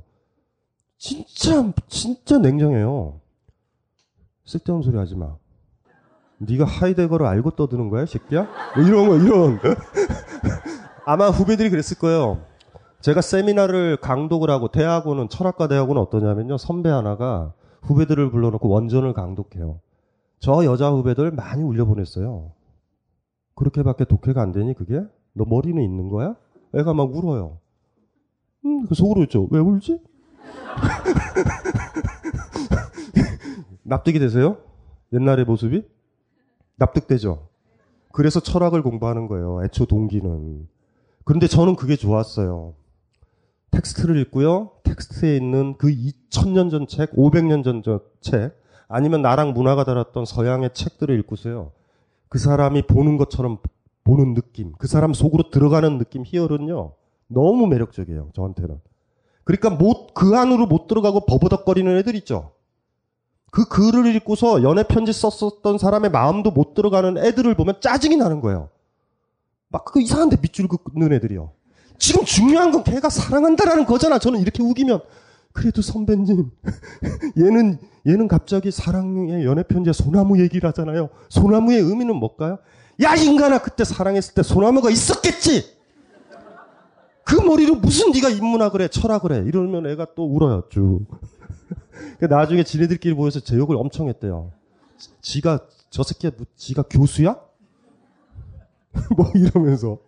진짜, 0.98 1.72
진짜 1.88 2.38
냉정해요. 2.38 3.20
쓸데없는 4.44 4.84
소리 4.84 4.96
하지 4.98 5.16
마. 5.16 5.34
네가 6.38 6.64
하이데거를 6.64 7.26
알고 7.26 7.52
떠드는 7.52 7.88
거야, 7.88 8.06
새끼야? 8.06 8.48
뭐 8.76 8.84
이런 8.84 9.08
거, 9.08 9.16
이런. 9.16 9.58
아마 11.04 11.30
후배들이 11.30 11.70
그랬을 11.70 11.98
거예요. 11.98 12.44
제가 13.02 13.20
세미나를 13.20 13.96
강독을 13.96 14.48
하고 14.48 14.68
대학원은 14.68 15.28
철학과 15.28 15.66
대학원은 15.66 16.00
어떠냐면요. 16.02 16.56
선배 16.56 16.88
하나가 16.88 17.52
후배들을 17.82 18.30
불러놓고 18.30 18.68
원전을 18.68 19.12
강독해요. 19.12 19.80
저 20.38 20.64
여자 20.64 20.90
후배들 20.90 21.32
많이 21.32 21.64
울려보냈어요. 21.64 22.52
그렇게밖에 23.56 24.04
독해가 24.04 24.40
안 24.40 24.52
되니 24.52 24.74
그게? 24.74 25.02
너 25.32 25.44
머리는 25.44 25.82
있는 25.82 26.10
거야? 26.10 26.36
애가 26.74 26.94
막 26.94 27.14
울어요. 27.14 27.58
음, 28.64 28.86
그 28.86 28.94
속으로 28.94 29.24
있죠. 29.24 29.48
왜 29.50 29.58
울지? 29.58 30.00
납득이 33.82 34.20
되세요? 34.20 34.58
옛날의 35.12 35.44
모습이? 35.44 35.84
납득되죠? 36.76 37.48
그래서 38.12 38.38
철학을 38.38 38.82
공부하는 38.82 39.26
거예요. 39.26 39.64
애초 39.64 39.86
동기는. 39.86 40.68
그런데 41.24 41.48
저는 41.48 41.74
그게 41.74 41.96
좋았어요. 41.96 42.74
텍스트를 43.72 44.16
읽고요. 44.18 44.70
텍스트에 44.84 45.36
있는 45.36 45.76
그 45.78 45.88
2000년 45.88 46.70
전 46.70 46.86
책, 46.86 47.10
500년 47.12 47.64
전 47.64 47.82
책, 48.20 48.52
아니면 48.86 49.22
나랑 49.22 49.54
문화가 49.54 49.84
달랐던 49.84 50.26
서양의 50.26 50.70
책들을 50.74 51.18
읽고서요. 51.20 51.72
그 52.28 52.38
사람이 52.38 52.82
보는 52.82 53.16
것처럼 53.16 53.58
보는 54.04 54.34
느낌, 54.34 54.72
그 54.78 54.86
사람 54.86 55.14
속으로 55.14 55.50
들어가는 55.50 55.98
느낌, 55.98 56.22
희열은요. 56.24 56.92
너무 57.28 57.66
매력적이에요. 57.66 58.30
저한테는. 58.34 58.80
그러니까 59.44 59.70
못, 59.70 60.14
그 60.14 60.36
안으로 60.36 60.66
못 60.66 60.86
들어가고 60.86 61.26
버벅거리는 61.26 61.96
애들 61.98 62.14
있죠. 62.16 62.52
그 63.50 63.66
글을 63.66 64.14
읽고서 64.16 64.62
연애 64.62 64.82
편지 64.82 65.12
썼었던 65.12 65.78
사람의 65.78 66.10
마음도 66.10 66.50
못 66.50 66.74
들어가는 66.74 67.18
애들을 67.18 67.54
보면 67.54 67.80
짜증이 67.80 68.16
나는 68.16 68.40
거예요. 68.40 68.70
막 69.68 69.84
그 69.86 70.00
이상한데 70.00 70.36
밑줄 70.42 70.68
긋는 70.68 71.12
애들이요. 71.14 71.52
지금 72.02 72.24
중요한 72.24 72.72
건 72.72 72.82
걔가 72.82 73.08
사랑한다라는 73.08 73.86
거잖아. 73.86 74.18
저는 74.18 74.40
이렇게 74.40 74.60
우기면 74.60 75.02
그래도 75.52 75.82
선배님 75.82 76.50
얘는 77.38 77.78
얘는 78.08 78.26
갑자기 78.26 78.72
사랑의 78.72 79.44
연애 79.44 79.62
편지에 79.62 79.92
소나무 79.92 80.40
얘기를 80.40 80.68
하잖아요. 80.70 81.10
소나무의 81.28 81.78
의미는 81.80 82.16
뭘까요? 82.16 82.58
야 83.02 83.14
인간아 83.14 83.58
그때 83.58 83.84
사랑했을 83.84 84.34
때 84.34 84.42
소나무가 84.42 84.90
있었겠지. 84.90 85.76
그 87.22 87.36
머리로 87.36 87.76
무슨 87.76 88.10
네가 88.10 88.30
인문학을 88.30 88.82
해 88.82 88.88
철학을 88.88 89.32
해 89.34 89.48
이러면 89.48 89.86
애가 89.86 90.08
또 90.16 90.26
울어요 90.26 90.64
쭉. 90.70 91.06
나중에 92.18 92.64
지네들끼리 92.64 93.14
모여서 93.14 93.38
제 93.38 93.56
욕을 93.56 93.76
엄청 93.76 94.08
했대요. 94.08 94.50
지가 95.20 95.60
저 95.88 96.02
새끼야 96.02 96.32
뭐, 96.36 96.46
지가 96.56 96.82
교수야? 96.82 97.38
뭐 99.16 99.30
이러면서 99.36 99.98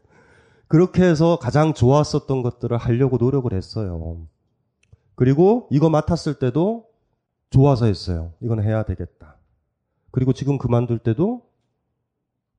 그렇게 0.68 1.05
해서 1.05 1.38
가장 1.40 1.74
좋았었던 1.74 2.42
것들을 2.42 2.77
하려고 2.77 3.16
노력을 3.16 3.53
했어요. 3.53 4.27
그리고 5.14 5.68
이거 5.70 5.90
맡았을 5.90 6.35
때도 6.38 6.87
좋아서 7.50 7.87
했어요. 7.87 8.33
이건 8.40 8.62
해야 8.62 8.83
되겠다. 8.83 9.37
그리고 10.11 10.33
지금 10.33 10.59
그만둘 10.59 10.98
때도 10.98 11.42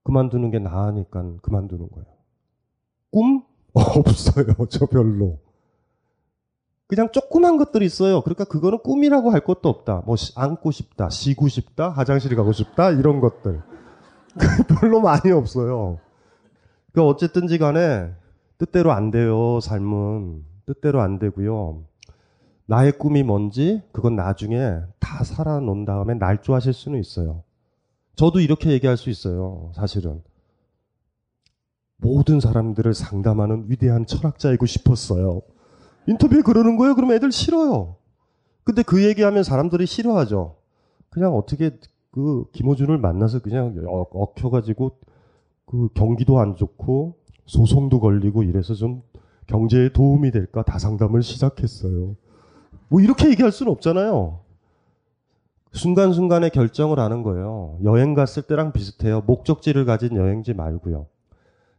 그만두는 0.03 0.51
게 0.51 0.59
나으니까 0.59 1.37
그만두는 1.41 1.89
거예요. 1.89 2.07
꿈? 3.11 3.43
없어요. 3.73 4.45
저 4.69 4.85
별로. 4.85 5.39
그냥 6.87 7.09
조그만 7.11 7.57
것들이 7.57 7.85
있어요. 7.85 8.21
그러니까 8.21 8.45
그거는 8.45 8.79
꿈이라고 8.83 9.31
할 9.31 9.41
것도 9.43 9.67
없다. 9.69 10.03
뭐 10.05 10.15
안고 10.35 10.71
싶다, 10.71 11.09
쉬고 11.09 11.47
싶다, 11.47 11.89
화장실 11.89 12.35
가고 12.35 12.51
싶다 12.51 12.91
이런 12.91 13.19
것들. 13.19 13.61
별로 14.79 15.01
많이 15.01 15.31
없어요. 15.31 15.99
그 16.95 17.03
어쨌든지 17.03 17.58
간에 17.58 18.10
뜻대로 18.58 18.93
안 18.93 19.12
돼요. 19.12 19.60
삶은 19.60 20.45
뜻대로 20.65 21.01
안 21.01 21.19
되고요. 21.19 21.84
나의 22.67 22.93
꿈이 22.93 23.21
뭔지 23.21 23.84
그건 23.91 24.15
나중에 24.15 24.79
다 24.99 25.25
살아놓은 25.25 25.84
다음에 25.84 26.13
날조하실 26.13 26.71
수는 26.71 26.99
있어요. 27.01 27.43
저도 28.15 28.39
이렇게 28.39 28.71
얘기할 28.71 28.95
수 28.95 29.10
있어요. 29.10 29.73
사실은 29.75 30.23
모든 31.97 32.39
사람들을 32.39 32.93
상담하는 32.93 33.65
위대한 33.67 34.05
철학자이고 34.05 34.65
싶었어요. 34.65 35.41
인터뷰에 36.08 36.43
그러는 36.43 36.77
거예요? 36.77 36.95
그러면 36.95 37.17
애들 37.17 37.34
싫어요. 37.34 37.97
근데 38.63 38.84
그 38.84 39.03
얘기하면 39.03 39.43
사람들이 39.43 39.86
싫어하죠. 39.86 40.55
그냥 41.10 41.36
어떻게 41.36 41.77
그 42.12 42.45
김호준을 42.53 42.97
만나서 42.99 43.39
그냥 43.39 43.75
엉켜가지고 43.86 44.97
그 45.65 45.89
경기도 45.93 46.39
안 46.39 46.56
좋고 46.56 47.15
소송도 47.45 47.99
걸리고 47.99 48.43
이래서 48.43 48.73
좀 48.73 49.01
경제에 49.47 49.89
도움이 49.89 50.32
될까 50.32 50.63
다상담을 50.63 51.21
시작했어요. 51.21 52.15
뭐 52.89 53.01
이렇게 53.01 53.30
얘기할 53.30 53.51
수는 53.51 53.71
없잖아요. 53.71 54.39
순간순간에 55.73 56.49
결정을 56.49 56.99
하는 56.99 57.21
거예요. 57.21 57.78
여행 57.84 58.13
갔을 58.13 58.43
때랑 58.43 58.71
비슷해요. 58.71 59.21
목적지를 59.28 59.86
가진 59.86 60.15
여행지 60.15 60.54
말고요. 60.54 61.08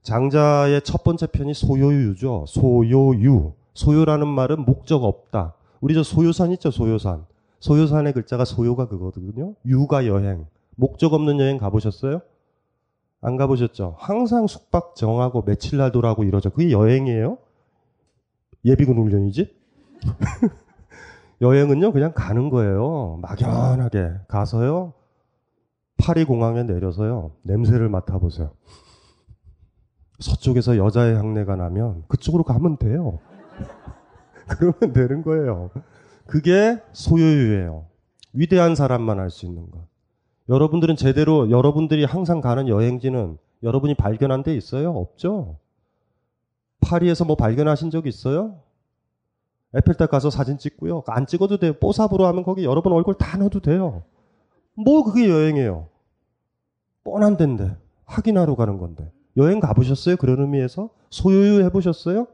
장자의 0.02 0.82
첫 0.82 1.02
번째 1.02 1.26
편이 1.26 1.54
소요유죠. 1.54 2.44
소요유. 2.46 3.52
소요라는 3.74 4.28
말은 4.28 4.64
목적 4.64 5.02
없다. 5.02 5.54
우리 5.80 5.94
저 5.94 6.02
소요산 6.02 6.52
있죠, 6.52 6.70
소요산. 6.70 7.24
소요산의 7.60 8.12
글자가 8.12 8.44
소요가 8.44 8.86
그거거든요. 8.86 9.54
유가 9.64 10.06
여행. 10.06 10.46
목적 10.76 11.14
없는 11.14 11.40
여행 11.40 11.58
가보셨어요? 11.58 12.20
안 13.20 13.36
가보셨죠? 13.36 13.96
항상 13.98 14.46
숙박 14.46 14.94
정하고 14.94 15.42
며칠 15.44 15.78
날 15.78 15.90
돌아오고 15.92 16.24
이러죠. 16.24 16.50
그게 16.50 16.70
여행이에요? 16.70 17.38
예비군 18.64 18.96
훈련이지? 18.98 19.54
여행은요, 21.40 21.92
그냥 21.92 22.12
가는 22.14 22.48
거예요. 22.50 23.18
막연하게 23.22 24.12
가서요, 24.28 24.94
파리 25.98 26.24
공항에 26.24 26.62
내려서요, 26.62 27.32
냄새를 27.42 27.88
맡아보세요. 27.88 28.52
서쪽에서 30.20 30.78
여자의 30.78 31.16
향내가 31.16 31.56
나면 31.56 32.04
그쪽으로 32.08 32.42
가면 32.44 32.78
돼요. 32.78 33.18
그러면 34.48 34.92
되는 34.94 35.22
거예요. 35.22 35.70
그게 36.26 36.80
소요유예요. 36.92 37.86
위대한 38.32 38.74
사람만 38.74 39.18
할 39.18 39.30
수 39.30 39.44
있는 39.46 39.70
것. 39.70 39.86
여러분들은 40.48 40.96
제대로 40.96 41.50
여러분들이 41.50 42.04
항상 42.04 42.40
가는 42.40 42.68
여행지는 42.68 43.38
여러분이 43.62 43.94
발견한 43.94 44.42
데 44.42 44.54
있어요? 44.54 44.92
없죠? 44.92 45.58
파리에서 46.80 47.24
뭐 47.24 47.36
발견하신 47.36 47.90
적 47.90 48.06
있어요? 48.06 48.60
에펠탑 49.74 50.10
가서 50.10 50.30
사진 50.30 50.58
찍고요. 50.58 51.02
안 51.08 51.26
찍어도 51.26 51.58
돼요. 51.58 51.72
뽀삽으로 51.74 52.26
하면 52.26 52.44
거기 52.44 52.64
여러분 52.64 52.92
얼굴 52.92 53.14
다 53.14 53.36
넣어도 53.36 53.60
돼요. 53.60 54.04
뭐 54.74 55.02
그게 55.02 55.28
여행이에요. 55.28 55.88
뻔한 57.02 57.36
데인데. 57.36 57.76
확인하러 58.04 58.54
가는 58.54 58.78
건데. 58.78 59.10
여행 59.36 59.58
가보셨어요? 59.60 60.16
그런 60.16 60.40
의미에서? 60.40 60.90
소유유 61.10 61.64
해보셨어요? 61.64 62.26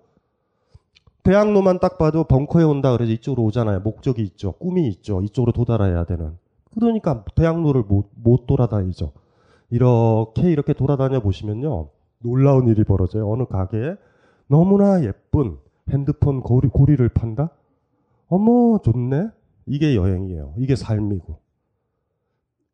대학로만 1.22 1.78
딱 1.78 1.98
봐도 1.98 2.24
벙커에 2.24 2.64
온다 2.64 2.92
그래서 2.92 3.12
이쪽으로 3.12 3.44
오잖아요. 3.44 3.80
목적이 3.80 4.22
있죠. 4.22 4.52
꿈이 4.52 4.88
있죠. 4.88 5.22
이쪽으로 5.22 5.52
도달해야 5.52 6.04
되는. 6.04 6.36
그러니까 6.74 7.24
대학로를 7.34 7.82
못, 7.82 8.10
못 8.14 8.46
돌아다니죠. 8.46 9.12
이렇게 9.70 10.50
이렇게 10.50 10.72
돌아다녀 10.72 11.20
보시면요. 11.20 11.88
놀라운 12.20 12.68
일이 12.68 12.84
벌어져요. 12.84 13.30
어느 13.30 13.44
가게에 13.46 13.96
너무나 14.46 15.02
예쁜 15.02 15.58
핸드폰 15.90 16.40
고리, 16.40 16.68
고리를 16.68 17.06
판다? 17.08 17.50
어머, 18.28 18.78
좋네? 18.78 19.28
이게 19.66 19.96
여행이에요. 19.96 20.54
이게 20.58 20.76
삶이고. 20.76 21.38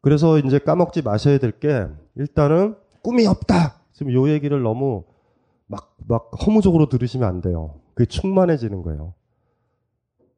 그래서 0.01 0.39
이제 0.39 0.59
까먹지 0.59 1.03
마셔야 1.03 1.39
될 1.39 1.59
게, 1.59 1.87
일단은 2.15 2.77
꿈이 3.03 3.27
없다! 3.27 3.81
지금 3.93 4.13
요 4.13 4.29
얘기를 4.29 4.63
너무 4.63 5.05
막, 5.67 5.97
막 6.07 6.31
허무적으로 6.47 6.89
들으시면 6.89 7.29
안 7.29 7.41
돼요. 7.41 7.75
그게 7.95 8.07
충만해지는 8.07 8.83
거예요. 8.83 9.15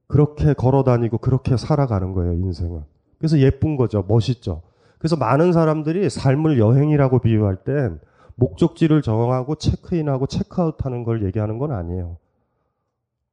그렇게 0.06 0.54
걸어 0.54 0.82
다니고 0.82 1.18
그렇게 1.18 1.56
살아가는 1.56 2.12
거예요, 2.12 2.32
인생은. 2.32 2.84
그래서 3.20 3.38
예쁜 3.38 3.76
거죠. 3.76 4.02
멋있죠. 4.09 4.62
그래서 4.98 5.14
많은 5.14 5.52
사람들이 5.52 6.09
삶을 6.09 6.59
여행이라고 6.59 7.20
비유할 7.20 7.56
땐 7.56 8.00
목적지를 8.35 9.02
정하고 9.02 9.56
체크인하고 9.56 10.26
체크아웃 10.26 10.85
하는 10.85 11.04
걸 11.04 11.24
얘기하는 11.26 11.59
건 11.59 11.72
아니에요. 11.72 12.16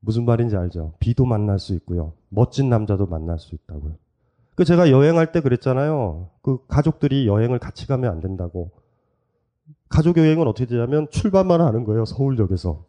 무슨 0.01 0.25
말인지 0.25 0.57
알죠? 0.57 0.93
비도 0.99 1.25
만날 1.25 1.57
수 1.57 1.73
있고요. 1.75 2.13
멋진 2.27 2.69
남자도 2.69 3.07
만날 3.07 3.39
수 3.39 3.55
있다고요. 3.55 3.93
그 4.55 4.65
제가 4.65 4.91
여행할 4.91 5.31
때 5.31 5.39
그랬잖아요. 5.39 6.31
그 6.41 6.59
가족들이 6.67 7.25
여행을 7.25 7.57
같이 7.57 7.87
가면 7.87 8.11
안 8.11 8.19
된다고. 8.19 8.71
가족 9.87 10.17
여행은 10.17 10.47
어떻게 10.47 10.65
되냐면 10.65 11.07
출발만 11.11 11.61
하는 11.61 11.85
거예요. 11.85 12.03
서울역에서. 12.03 12.83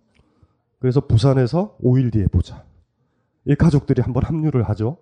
그래서 0.81 1.01
부산에서 1.01 1.77
5일 1.83 2.13
뒤에 2.13 2.27
보자. 2.27 2.65
이 3.45 3.55
가족들이 3.55 4.03
한번 4.03 4.25
합류를 4.25 4.65
하죠. 4.65 4.97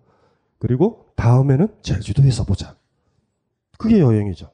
그리고 0.59 1.07
다음에는 1.17 1.69
제주도에서 1.83 2.45
보자. 2.45 2.77
그게 3.79 4.01
여행이죠. 4.01 4.51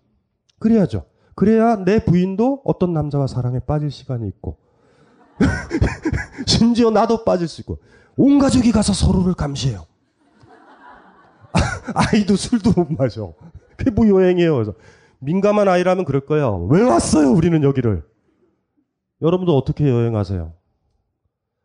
그래야죠. 0.59 1.05
그래야 1.35 1.77
내 1.77 2.05
부인도 2.05 2.63
어떤 2.65 2.93
남자와 2.93 3.27
사랑에 3.27 3.59
빠질 3.61 3.91
시간이 3.91 4.29
있고, 4.29 4.59
심지어 6.47 6.91
나도 6.91 7.25
빠질 7.25 7.49
수 7.49 7.61
있고, 7.63 7.79
온 8.17 8.39
가족이 8.39 8.73
가서 8.73 8.93
서로를 8.93 9.35
감시해요. 9.35 9.87
아이도 11.95 12.37
술도 12.37 12.73
못 12.77 12.93
마셔. 12.93 13.35
그게 13.77 13.91
뭐 13.91 14.07
여행이에요. 14.09 14.55
그래서 14.55 14.75
민감한 15.19 15.69
아이라면 15.69 16.05
그럴 16.05 16.27
거예요. 16.27 16.67
왜 16.71 16.83
왔어요, 16.83 17.31
우리는 17.31 17.63
여기를? 17.63 18.05
여러분도 19.21 19.57
어떻게 19.57 19.89
여행하세요? 19.89 20.53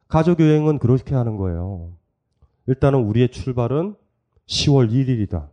가족 0.08 0.39
여행은 0.39 0.80
그렇게 0.80 1.15
하는 1.15 1.38
거예요. 1.38 1.91
일단은 2.67 3.00
우리의 3.00 3.30
출발은 3.30 3.95
10월 4.48 4.92
1일이다. 4.92 5.48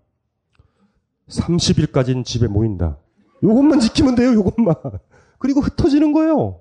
30일까지는 1.28 2.24
집에 2.24 2.46
모인다. 2.46 2.98
요것만 3.42 3.80
지키면 3.80 4.14
돼요, 4.14 4.32
요것만. 4.34 4.74
그리고 5.38 5.60
흩어지는 5.60 6.12
거예요. 6.12 6.60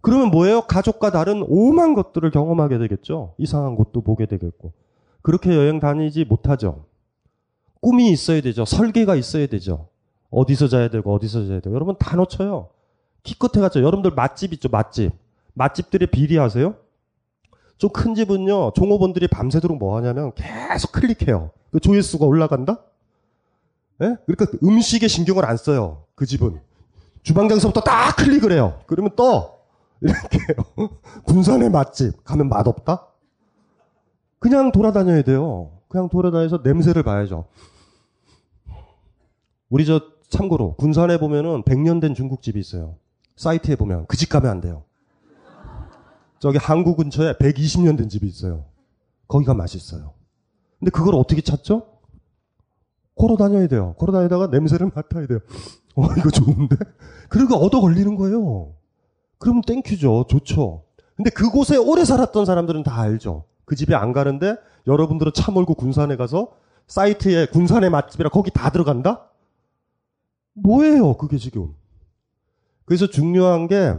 그러면 0.00 0.30
뭐예요? 0.30 0.62
가족과 0.62 1.10
다른 1.10 1.44
오만 1.46 1.94
것들을 1.94 2.30
경험하게 2.30 2.78
되겠죠. 2.78 3.34
이상한 3.38 3.74
곳도 3.74 4.02
보게 4.02 4.26
되겠고. 4.26 4.72
그렇게 5.22 5.54
여행 5.54 5.80
다니지 5.80 6.24
못하죠. 6.24 6.86
꿈이 7.80 8.10
있어야 8.10 8.40
되죠. 8.40 8.64
설계가 8.64 9.16
있어야 9.16 9.46
되죠. 9.46 9.88
어디서 10.30 10.68
자야 10.68 10.88
되고 10.88 11.12
어디서 11.12 11.46
자야 11.46 11.60
되고. 11.60 11.74
여러분 11.74 11.96
다 11.98 12.16
놓쳐요. 12.16 12.70
기껏해 13.22 13.60
갔죠. 13.60 13.80
여러분들 13.80 14.12
맛집 14.12 14.52
있죠. 14.54 14.68
맛집. 14.68 15.12
맛집들의 15.54 16.08
비리 16.08 16.38
아세요? 16.38 16.76
좀 17.78 17.90
큰 17.92 18.14
집은요. 18.14 18.72
종업원들이 18.74 19.28
밤새도록 19.28 19.78
뭐 19.78 19.96
하냐면 19.96 20.32
계속 20.34 20.92
클릭해요. 20.92 21.50
그 21.70 21.80
조회수가 21.80 22.24
올라간다? 22.26 22.78
예? 24.02 24.16
그러니까 24.26 24.46
음식에 24.62 25.08
신경을 25.08 25.44
안 25.44 25.56
써요. 25.56 26.04
그 26.14 26.26
집은. 26.26 26.60
주방장서부터 27.22 27.80
딱 27.82 28.16
클릭을 28.16 28.52
해요. 28.52 28.80
그러면 28.86 29.12
떠. 29.16 29.58
이렇게 30.00 30.38
군산의 31.24 31.70
맛집 31.70 32.22
가면 32.24 32.48
맛없다? 32.48 33.06
그냥 34.38 34.70
돌아다녀야 34.70 35.22
돼요. 35.22 35.72
그냥 35.88 36.08
돌아다녀서 36.08 36.60
냄새를 36.62 37.02
봐야죠. 37.02 37.46
우리 39.70 39.84
저 39.84 40.00
참고로 40.28 40.74
군산에 40.76 41.18
보면은 41.18 41.62
100년 41.64 42.00
된 42.00 42.14
중국집이 42.14 42.58
있어요. 42.60 42.96
사이트에 43.36 43.76
보면 43.76 44.06
그 44.06 44.16
집 44.16 44.28
가면 44.28 44.50
안 44.50 44.60
돼요. 44.60 44.84
저기 46.40 46.58
항구 46.58 46.94
근처에 46.94 47.34
120년 47.34 47.96
된 47.96 48.08
집이 48.08 48.26
있어요. 48.26 48.64
거기가 49.26 49.54
맛있어요. 49.54 50.14
근데 50.78 50.90
그걸 50.90 51.14
어떻게 51.14 51.40
찾죠? 51.40 51.98
걸어 53.16 53.36
다녀야 53.36 53.66
돼요. 53.66 53.94
걸어 53.98 54.12
다니다가 54.12 54.46
냄새를 54.46 54.90
맡아야 54.94 55.26
돼요. 55.26 55.40
어, 55.96 56.04
이거 56.16 56.30
좋은데? 56.30 56.76
그리고 57.28 57.56
얻어 57.56 57.80
걸리는 57.80 58.14
거예요. 58.14 58.74
그러면 59.38 59.62
thank 59.62 59.89
you죠. 59.89 60.26
좋죠. 60.28 60.84
근데 61.16 61.30
그곳에 61.30 61.76
오래 61.76 62.04
살았던 62.04 62.46
사람들은 62.46 62.84
다 62.84 63.00
알죠. 63.00 63.44
그 63.64 63.74
집에 63.74 63.94
안 63.94 64.12
가는데 64.12 64.56
여러분들은 64.86 65.32
차 65.34 65.50
몰고 65.50 65.74
군산에 65.74 66.16
가서 66.16 66.52
사이트에 66.86 67.46
군산의 67.46 67.90
맛집이라 67.90 68.30
거기 68.30 68.50
다 68.52 68.70
들어간다? 68.70 69.28
뭐예요, 70.54 71.16
그게 71.16 71.36
지금. 71.36 71.74
그래서 72.84 73.08
중요한 73.08 73.66
게 73.66 73.94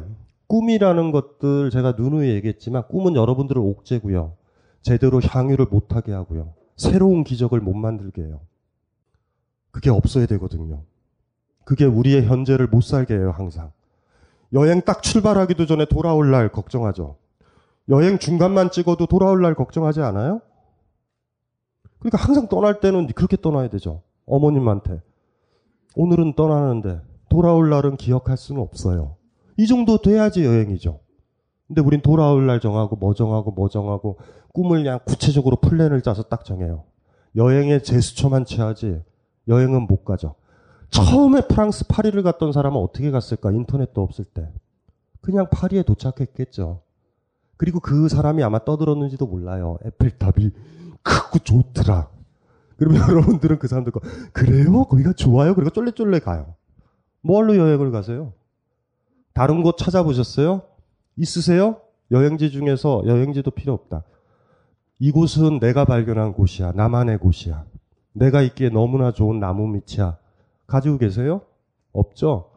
꿈이라는 0.49 1.12
것들 1.12 1.69
제가 1.69 1.93
누누이 1.93 2.29
얘기했지만 2.31 2.88
꿈은 2.89 3.15
여러분들을 3.15 3.62
옥죄고요. 3.62 4.35
제대로 4.81 5.21
향유를 5.21 5.67
못하게 5.67 6.12
하고요. 6.12 6.53
새로운 6.75 7.23
기적을 7.23 7.62
못 7.62 7.75
만들게 7.75 8.23
해요. 8.23 8.41
그게 9.71 9.91
없어야 9.91 10.25
되거든요. 10.25 10.81
그게 11.65 11.85
우리의 11.85 12.25
현재를 12.25 12.65
못 12.65 12.81
살게 12.81 13.13
해요, 13.13 13.31
항상. 13.35 13.71
여행 14.53 14.81
딱 14.81 15.03
출발하기도 15.03 15.67
전에 15.67 15.85
돌아올 15.85 16.31
날 16.31 16.51
걱정하죠. 16.51 17.17
여행 17.89 18.17
중간만 18.17 18.71
찍어도 18.71 19.05
돌아올 19.05 19.43
날 19.43 19.53
걱정하지 19.53 20.01
않아요? 20.01 20.41
그러니까 21.99 22.17
항상 22.17 22.47
떠날 22.47 22.79
때는 22.79 23.05
그렇게 23.07 23.38
떠나야 23.38 23.69
되죠. 23.69 24.01
어머님한테. 24.25 25.01
오늘은 25.95 26.33
떠나는데 26.33 27.01
돌아올 27.29 27.69
날은 27.69 27.97
기억할 27.97 28.35
수는 28.35 28.62
없어요. 28.62 29.18
이 29.60 29.67
정도 29.67 29.98
돼야지 29.98 30.45
여행이죠. 30.45 31.02
근데 31.67 31.82
우린 31.82 32.00
돌아올 32.00 32.48
날 32.48 32.62
정하고 32.62 32.95
뭐 32.95 33.13
정하고 33.13 33.52
뭐 33.52 33.67
정하고 33.67 34.17
꿈을 34.54 34.84
그냥 34.84 35.02
구체적으로 35.06 35.58
플랜을 35.58 36.02
짜서 36.02 36.24
딱 36.24 36.45
정해요. 36.45 36.86
여행의 37.36 37.84
제스처만 37.84 38.45
취하지 38.45 39.02
여행은 39.50 39.82
못 39.82 40.06
가죠. 40.06 40.36
처음에 40.91 41.41
프랑스 41.50 41.86
파리를 41.88 42.24
갔던 42.24 42.54
사람은 42.54 42.80
어떻게 42.80 43.12
갔을까? 43.12 43.52
인터넷도 43.52 44.02
없을 44.02 44.24
때. 44.24 44.50
그냥 45.19 45.50
파리에 45.52 45.84
도착했겠죠. 45.84 46.82
그리고 47.58 47.82
그 47.82 48.08
사람이 48.08 48.41
아마 48.41 48.63
떠들었는지도 48.63 49.28
몰라요. 49.28 49.78
에펠탑이 49.84 50.52
크고 51.04 51.39
좋더라. 51.39 52.08
그러면 52.78 53.02
여러분들은 53.12 53.60
그 53.60 53.67
사람들과 53.67 54.00
그래요? 54.32 54.86
거기가 54.86 55.12
좋아요? 55.12 55.54
그리고 55.54 55.69
쫄래쫄래 55.69 56.19
가요. 56.19 56.56
뭘로 57.22 57.58
여행을 57.58 57.91
가세요? 57.91 58.32
다른 59.39 59.63
곳 59.63 59.78
찾아보셨어요? 59.78 60.63
있으세요? 61.15 61.80
여행지 62.12 62.52
중에서 62.52 63.04
여행지도 63.06 63.52
필요 63.52 63.71
없다. 63.71 64.04
이곳은 64.99 65.60
내가 65.60 65.86
발견한 65.86 66.34
곳이야. 66.34 66.73
나만의 66.73 67.19
곳이야. 67.19 67.63
내가 68.12 68.41
있기에 68.41 68.67
너무나 68.67 69.13
좋은 69.13 69.39
나무 69.39 69.65
밑이야. 69.70 70.18
가지고 70.68 70.97
계세요? 70.97 71.39
없죠? 71.93 72.51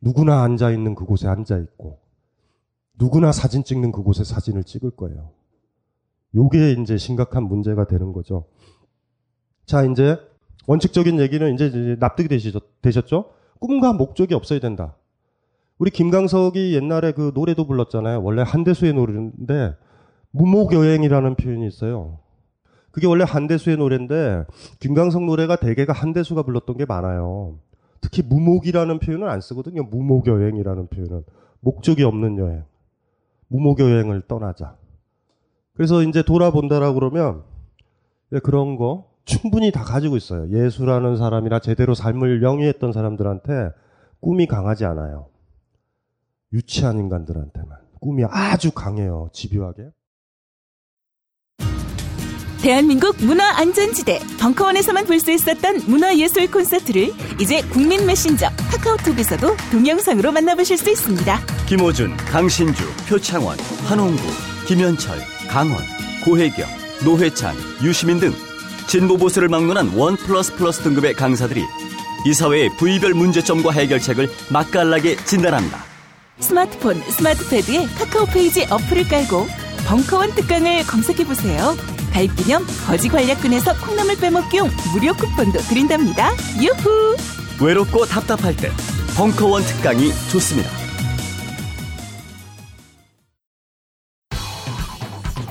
누구나 0.00 0.44
앉아 0.44 0.70
있는 0.70 0.94
그곳에 0.94 1.28
앉아 1.28 1.58
있고, 1.58 1.98
누구나 2.98 3.30
사진 3.30 3.64
찍는 3.64 3.92
그곳에 3.92 4.24
사진을 4.24 4.64
찍을 4.64 4.92
거예요. 4.92 5.32
요게 6.36 6.72
이제 6.80 6.96
심각한 6.96 7.42
문제가 7.42 7.86
되는 7.86 8.14
거죠. 8.14 8.46
자, 9.66 9.84
이제 9.84 10.16
원칙적인 10.66 11.20
얘기는 11.20 11.52
이제 11.52 11.96
납득이 12.00 12.30
되셨죠? 12.80 13.34
꿈과 13.60 13.92
목적이 13.92 14.32
없어야 14.32 14.58
된다. 14.58 14.94
우리 15.78 15.90
김강석이 15.90 16.74
옛날에 16.74 17.12
그 17.12 17.32
노래도 17.34 17.66
불렀잖아요. 17.66 18.22
원래 18.22 18.42
한대수의 18.42 18.94
노래인데 18.94 19.74
무목여행이라는 20.32 21.36
표현이 21.36 21.66
있어요. 21.66 22.18
그게 22.90 23.06
원래 23.06 23.24
한대수의 23.24 23.76
노래인데 23.76 24.44
김강석 24.80 25.24
노래가 25.24 25.56
대개가 25.56 25.92
한대수가 25.92 26.42
불렀던 26.42 26.76
게 26.76 26.84
많아요. 26.84 27.58
특히 28.00 28.22
무목이라는 28.22 28.98
표현을 28.98 29.28
안 29.28 29.40
쓰거든요. 29.40 29.84
무목여행이라는 29.84 30.88
표현은 30.88 31.24
목적이 31.60 32.04
없는 32.04 32.38
여행. 32.38 32.64
무목여행을 33.48 34.22
떠나자. 34.28 34.76
그래서 35.74 36.02
이제 36.02 36.22
돌아본다라고 36.22 36.94
그러면 36.94 37.42
그런 38.42 38.76
거 38.76 39.10
충분히 39.24 39.70
다 39.70 39.84
가지고 39.84 40.16
있어요. 40.16 40.48
예수라는 40.50 41.16
사람이나 41.16 41.60
제대로 41.60 41.94
삶을 41.94 42.42
영위했던 42.42 42.92
사람들한테 42.92 43.70
꿈이 44.20 44.46
강하지 44.46 44.84
않아요. 44.84 45.26
유치한 46.52 46.98
인간들한테만. 46.98 47.78
꿈이 48.00 48.24
아주 48.28 48.70
강해요. 48.70 49.28
집요하게. 49.32 49.90
대한민국 52.60 53.16
문화 53.24 53.56
안전지대 53.56 54.18
벙커원에서만 54.40 55.04
볼 55.06 55.20
수 55.20 55.30
있었던 55.30 55.82
문화예술 55.86 56.50
콘서트를 56.50 57.12
이제 57.40 57.62
국민 57.68 58.04
메신저 58.04 58.48
카카오톡에서도 58.72 59.46
동영상으로 59.70 60.32
만나보실 60.32 60.76
수 60.76 60.90
있습니다. 60.90 61.38
김어준, 61.68 62.16
강신주, 62.16 62.82
표창원, 63.08 63.56
한홍구, 63.86 64.22
김현철, 64.66 65.18
강헌, 65.48 65.78
고혜경, 66.24 66.66
노회찬, 67.04 67.54
유시민 67.84 68.18
등 68.18 68.32
진보 68.88 69.16
보수를 69.16 69.48
막론한 69.48 69.96
one 69.96 70.16
plus 70.16 70.54
plus 70.56 70.82
등급의 70.82 71.14
강사들이 71.14 71.62
이 72.26 72.32
사회의 72.32 72.68
부위별 72.76 73.14
문제점과 73.14 73.70
해결책을 73.70 74.28
맛깔나게 74.52 75.16
진단합니다. 75.24 75.87
스마트폰, 76.40 77.00
스마트패드에 77.00 77.86
카카오 77.98 78.26
페이지 78.26 78.64
어플을 78.64 79.08
깔고 79.08 79.46
벙커원 79.86 80.34
특강을 80.34 80.84
검색해보세요. 80.86 81.74
가입 82.12 82.34
기념 82.36 82.64
거지 82.86 83.08
괄약근에서 83.08 83.74
콩나물 83.84 84.16
빼먹기용 84.16 84.68
무료 84.92 85.12
쿠폰도 85.14 85.58
드린답니다. 85.60 86.32
유후! 86.60 87.16
외롭고 87.60 88.06
답답할 88.06 88.56
때 88.56 88.70
벙커원 89.16 89.62
특강이 89.64 90.12
좋습니다. 90.30 90.70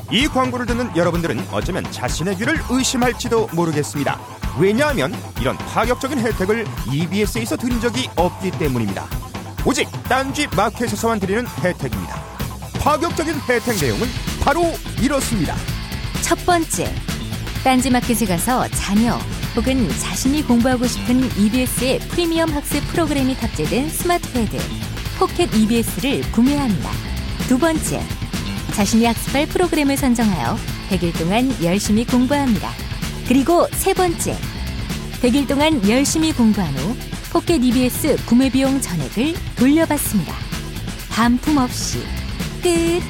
이 0.09 0.25
광고를 0.27 0.65
듣는 0.65 0.95
여러분들은 0.95 1.47
어쩌면 1.51 1.83
자신의 1.91 2.37
귀를 2.37 2.57
의심할지도 2.69 3.49
모르겠습니다. 3.53 4.17
왜냐하면 4.57 5.13
이런 5.39 5.57
파격적인 5.57 6.19
혜택을 6.19 6.65
EBS에서 6.91 7.57
드린 7.57 7.81
적이 7.81 8.09
없기 8.15 8.51
때문입니다. 8.51 9.26
오직 9.67 9.85
딴지 10.03 10.47
마켓에서만 10.55 11.19
드리는 11.19 11.45
혜택입니다. 11.61 12.23
파격적인 12.79 13.35
혜택 13.49 13.77
내용은 13.81 14.07
바로 14.39 14.63
이렇습니다. 15.01 15.57
첫 16.21 16.37
번째, 16.45 16.89
딴지 17.65 17.89
마켓에 17.89 18.25
가서 18.25 18.65
자녀 18.69 19.19
혹은 19.57 19.89
자신이 19.99 20.43
공부하고 20.43 20.87
싶은 20.87 21.21
EBS의 21.37 21.99
프리미엄 21.99 22.49
학습 22.51 22.79
프로그램이 22.93 23.35
탑재된 23.35 23.89
스마트패드 23.89 24.57
포켓 25.19 25.53
EBS를 25.53 26.21
구매합니다. 26.31 26.89
두 27.49 27.59
번째, 27.59 28.01
자신이 28.73 29.03
학습할 29.03 29.47
프로그램을 29.47 29.97
선정하여 29.97 30.57
100일 30.91 31.19
동안 31.19 31.53
열심히 31.61 32.05
공부합니다. 32.05 32.71
그리고 33.27 33.67
세 33.73 33.93
번째, 33.93 34.33
100일 35.21 35.45
동안 35.45 35.89
열심히 35.89 36.31
공부한 36.31 36.73
후 36.77 36.95
포켓 37.31 37.63
EBS 37.63 38.17
구매 38.25 38.49
비용 38.49 38.79
전액을 38.79 39.33
돌려받습니다. 39.57 40.33
반품 41.09 41.57
없이 41.57 41.99
끝. 42.63 43.01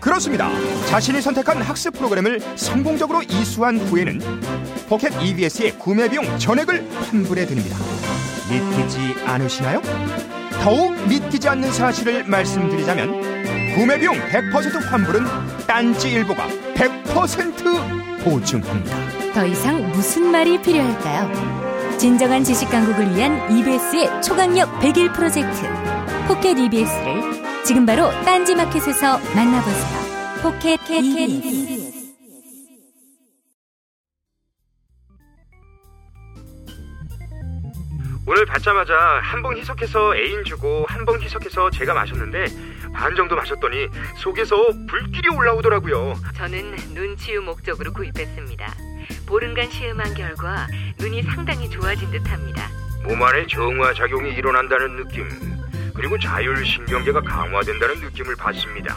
그렇습니다. 0.00 0.50
자신이 0.86 1.20
선택한 1.22 1.62
학습 1.62 1.94
프로그램을 1.94 2.40
성공적으로 2.56 3.22
이수한 3.22 3.78
후에는 3.78 4.20
포켓 4.88 5.12
EBS의 5.22 5.78
구매 5.78 6.08
비용 6.08 6.38
전액을 6.38 6.86
환불해 6.90 7.46
드립니다. 7.46 7.76
믿기지 8.50 8.98
않으시나요? 9.24 9.80
더욱 10.62 10.94
믿기지 11.08 11.48
않는 11.48 11.72
사실을 11.72 12.24
말씀드리자면 12.24 13.74
구매 13.74 13.98
비용 13.98 14.14
100% 14.28 14.82
환불은 14.84 15.24
딴지 15.66 16.10
일보가 16.12 16.46
100% 16.74 18.24
보증합니다. 18.24 18.96
더 19.32 19.46
이상 19.46 19.90
무슨 19.90 20.30
말이 20.30 20.60
필요할까요? 20.60 21.53
진정한 21.98 22.44
지식 22.44 22.68
강국을 22.70 23.14
위한 23.14 23.50
EBS의 23.50 24.22
초강력 24.22 24.68
100일 24.80 25.14
프로젝트 25.14 25.62
포켓 26.26 26.58
EBS를 26.58 27.62
지금 27.64 27.86
바로 27.86 28.10
딴지 28.24 28.54
마켓에서 28.54 29.18
만나보세요. 29.34 30.42
포켓 30.42 30.78
EBS. 30.90 31.94
오늘 38.26 38.46
받자마자 38.46 38.94
한봉 39.22 39.56
희석해서 39.58 40.16
애인 40.16 40.44
주고 40.44 40.86
한봉 40.88 41.20
희석해서 41.20 41.70
제가 41.70 41.92
마셨는데 41.94 42.46
반 42.94 43.14
정도 43.14 43.36
마셨더니 43.36 43.88
속에서 44.16 44.56
불길이 44.88 45.28
올라오더라고요. 45.28 46.14
저는 46.36 46.74
눈치유 46.94 47.42
목적으로 47.42 47.92
구입했습니다. 47.92 48.93
보름간 49.26 49.70
시음한 49.70 50.14
결과 50.14 50.66
눈이 50.98 51.22
상당히 51.22 51.68
좋아진 51.70 52.10
듯합니다. 52.10 52.68
몸 53.04 53.22
안에 53.22 53.46
정화 53.46 53.92
작용이 53.94 54.32
일어난다는 54.32 54.96
느낌 54.96 55.28
그리고 55.94 56.18
자율신경계가 56.18 57.20
강화된다는 57.22 58.00
느낌을 58.00 58.36
받습니다. 58.36 58.94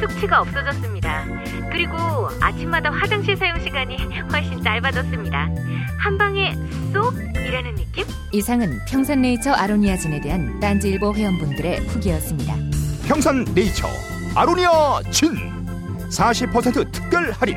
숙취가 0.00 0.40
없어졌습니다. 0.40 1.26
그리고 1.70 1.96
아침마다 2.40 2.90
화장실 2.90 3.36
사용 3.36 3.58
시간이 3.60 3.96
훨씬 4.32 4.62
짧아졌습니다. 4.62 5.48
한 5.98 6.16
방에 6.16 6.54
쏙 6.92 7.14
이라는 7.34 7.74
느낌? 7.74 8.06
이상은 8.32 8.78
평산네이처 8.88 9.52
아로니아진에 9.52 10.20
대한 10.20 10.58
딴지일보 10.60 11.14
회원분들의 11.14 11.80
후기였습니다. 11.86 12.54
평산 13.06 13.44
네이처 13.54 13.88
아로니아 14.36 15.02
진 15.10 15.34
40% 16.10 16.92
특별 16.92 17.32
할인 17.32 17.56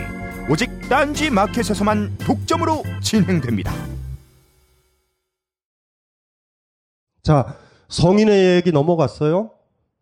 오직 0.49 0.69
딴지 0.89 1.29
마켓에서만 1.29 2.17
독점으로 2.17 2.83
진행됩니다. 3.01 3.71
자, 7.21 7.57
성인의 7.87 8.57
얘기 8.57 8.73
넘어갔어요? 8.73 9.51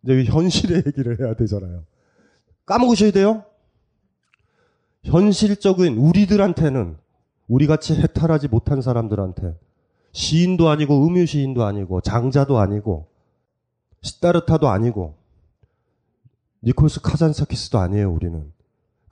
이제 0.02 0.24
현실의 0.24 0.82
얘기를 0.86 1.20
해야 1.20 1.34
되잖아요. 1.34 1.84
까먹으셔야 2.66 3.12
돼요? 3.12 3.44
현실적인 5.04 5.96
우리들한테는 5.96 6.96
우리같이 7.46 7.94
해탈하지 7.94 8.48
못한 8.48 8.82
사람들한테 8.82 9.54
시인도 10.12 10.68
아니고 10.68 11.06
음유시인도 11.06 11.64
아니고 11.64 12.00
장자도 12.00 12.58
아니고 12.58 13.08
시타르타도 14.02 14.68
아니고 14.68 15.16
니콜스 16.62 17.00
카잔사키스도 17.00 17.78
아니에요 17.78 18.12
우리는 18.12 18.52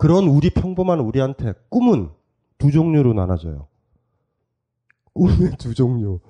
그런 0.01 0.25
우리 0.25 0.49
평범한 0.51 1.01
우리한테 1.01 1.53
꿈은 1.69 2.09
두 2.59 2.71
종류로 2.71 3.13
나눠져요 3.13 3.69
꿈의 5.13 5.57
두 5.59 5.75
종류 5.75 6.21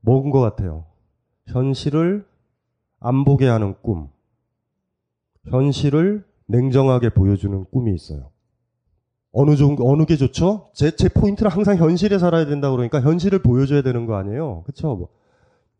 뭔것 0.00 0.40
같아요 0.40 0.84
현실을 1.46 2.26
안 3.00 3.24
보게 3.24 3.48
하는 3.48 3.74
꿈 3.82 4.08
현실을 5.48 6.24
냉정하게 6.46 7.10
보여주는 7.10 7.64
꿈이 7.70 7.94
있어요. 7.94 8.30
어느 9.32 9.56
정도, 9.56 9.90
어느 9.90 10.04
게 10.04 10.16
좋죠? 10.16 10.68
제, 10.74 10.94
제 10.94 11.08
포인트는 11.08 11.50
항상 11.50 11.76
현실에 11.78 12.18
살아야 12.18 12.44
된다 12.44 12.70
그러니까 12.70 13.00
현실을 13.00 13.38
보여줘야 13.38 13.82
되는 13.82 14.04
거 14.04 14.16
아니에요? 14.16 14.62
그쵸? 14.66 14.94
뭐. 14.94 15.08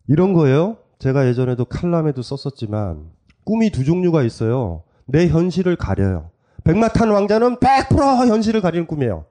이런 0.08 0.32
거예요. 0.32 0.78
제가 0.98 1.28
예전에도 1.28 1.66
칼럼에도 1.66 2.22
썼었지만, 2.22 3.10
꿈이 3.44 3.70
두 3.70 3.84
종류가 3.84 4.22
있어요. 4.22 4.84
내 5.04 5.28
현실을 5.28 5.76
가려요. 5.76 6.30
백마탄 6.64 7.10
왕자는 7.10 7.56
100% 7.56 8.28
현실을 8.28 8.60
가리는 8.60 8.86
꿈이에요. 8.86 9.24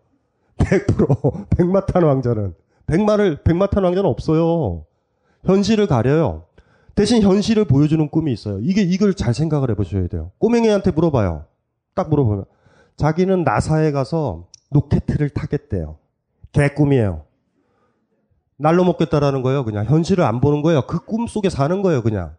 100%. 0.58 1.48
백마탄 1.58 2.04
왕자는. 2.04 2.54
백마를, 2.88 3.44
백마탄 3.44 3.84
왕자는 3.84 4.10
없어요. 4.10 4.86
현실을 5.46 5.88
가려요. 5.88 6.46
대신 6.94 7.22
현실을 7.22 7.66
보여주는 7.66 8.06
꿈이 8.10 8.34
있어요. 8.34 8.60
이게 8.62 8.82
이걸 8.82 9.14
잘 9.14 9.34
생각을 9.34 9.70
해보셔야 9.72 10.08
돼요. 10.08 10.32
꼬맹이한테 10.40 10.92
물어봐요. 10.92 11.46
딱 11.96 12.10
물어보면 12.10 12.46
자기는 12.98 13.44
나사에 13.44 13.92
가서 13.92 14.48
로켓을 14.72 15.30
타겠대요. 15.30 15.98
개 16.52 16.68
꿈이에요. 16.70 17.24
날로 18.58 18.84
먹겠다라는 18.84 19.42
거예요. 19.42 19.64
그냥 19.64 19.86
현실을 19.86 20.24
안 20.24 20.42
보는 20.42 20.62
거예요. 20.62 20.86
그 20.86 21.00
꿈 21.06 21.28
속에 21.28 21.50
사는 21.50 21.82
거예요. 21.82 22.04
그냥 22.04 22.36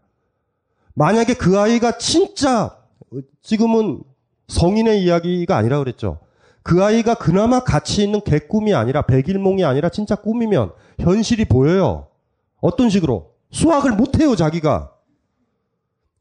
만약에 0.94 1.34
그 1.34 1.58
아이가 1.58 1.98
진짜 1.98 2.76
지금은 3.40 4.02
성인의 4.52 5.02
이야기가 5.02 5.56
아니라 5.56 5.78
그랬죠. 5.78 6.18
그 6.62 6.84
아이가 6.84 7.14
그나마 7.14 7.64
가치 7.64 8.04
있는 8.04 8.20
개 8.20 8.38
꿈이 8.38 8.74
아니라 8.74 9.02
백일몽이 9.02 9.64
아니라 9.64 9.88
진짜 9.88 10.14
꿈이면 10.14 10.72
현실이 11.00 11.46
보여요. 11.46 12.08
어떤 12.60 12.90
식으로? 12.90 13.32
수학을 13.50 13.92
못해요, 13.92 14.36
자기가. 14.36 14.92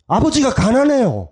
아버지가 0.08 0.54
가난해요. 0.54 1.30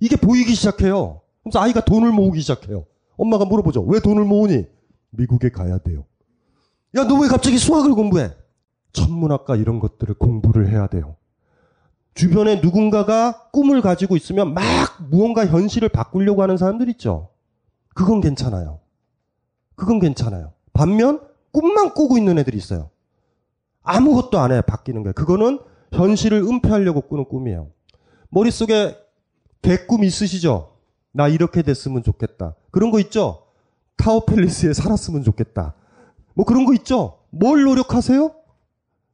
이게 0.00 0.16
보이기 0.16 0.54
시작해요. 0.54 1.22
그래서 1.42 1.60
아이가 1.60 1.80
돈을 1.80 2.10
모으기 2.12 2.40
시작해요. 2.40 2.84
엄마가 3.16 3.44
물어보죠. 3.44 3.82
왜 3.82 4.00
돈을 4.00 4.24
모으니? 4.24 4.66
미국에 5.10 5.50
가야 5.50 5.78
돼요. 5.78 6.04
야, 6.96 7.04
너 7.04 7.16
왜 7.16 7.28
갑자기 7.28 7.58
수학을 7.58 7.94
공부해? 7.94 8.30
천문학과 8.92 9.56
이런 9.56 9.78
것들을 9.78 10.14
공부를 10.14 10.68
해야 10.68 10.88
돼요. 10.88 11.16
주변에 12.14 12.60
누군가가 12.60 13.50
꿈을 13.52 13.80
가지고 13.80 14.16
있으면 14.16 14.52
막 14.54 14.64
무언가 15.08 15.46
현실을 15.46 15.88
바꾸려고 15.88 16.42
하는 16.42 16.56
사람들 16.56 16.88
있죠. 16.90 17.30
그건 17.94 18.20
괜찮아요. 18.20 18.80
그건 19.74 19.98
괜찮아요. 19.98 20.52
반면 20.72 21.20
꿈만 21.52 21.94
꾸고 21.94 22.18
있는 22.18 22.38
애들이 22.38 22.56
있어요. 22.58 22.90
아무것도 23.82 24.38
안 24.38 24.52
해, 24.52 24.60
바뀌는 24.60 25.02
거예요. 25.02 25.14
그거는 25.14 25.58
현실을 25.92 26.42
은폐하려고 26.42 27.02
꾸는 27.02 27.24
꿈이에요. 27.24 27.68
머릿속에 28.28 28.96
개꿈 29.62 30.04
있으시죠? 30.04 30.76
나 31.12 31.28
이렇게 31.28 31.62
됐으면 31.62 32.02
좋겠다. 32.02 32.54
그런 32.70 32.90
거 32.90 33.00
있죠? 33.00 33.46
타워팰리스에 33.96 34.72
살았으면 34.72 35.24
좋겠다. 35.24 35.74
뭐 36.34 36.44
그런 36.44 36.64
거 36.64 36.72
있죠? 36.74 37.18
뭘 37.30 37.62
노력하세요? 37.62 38.32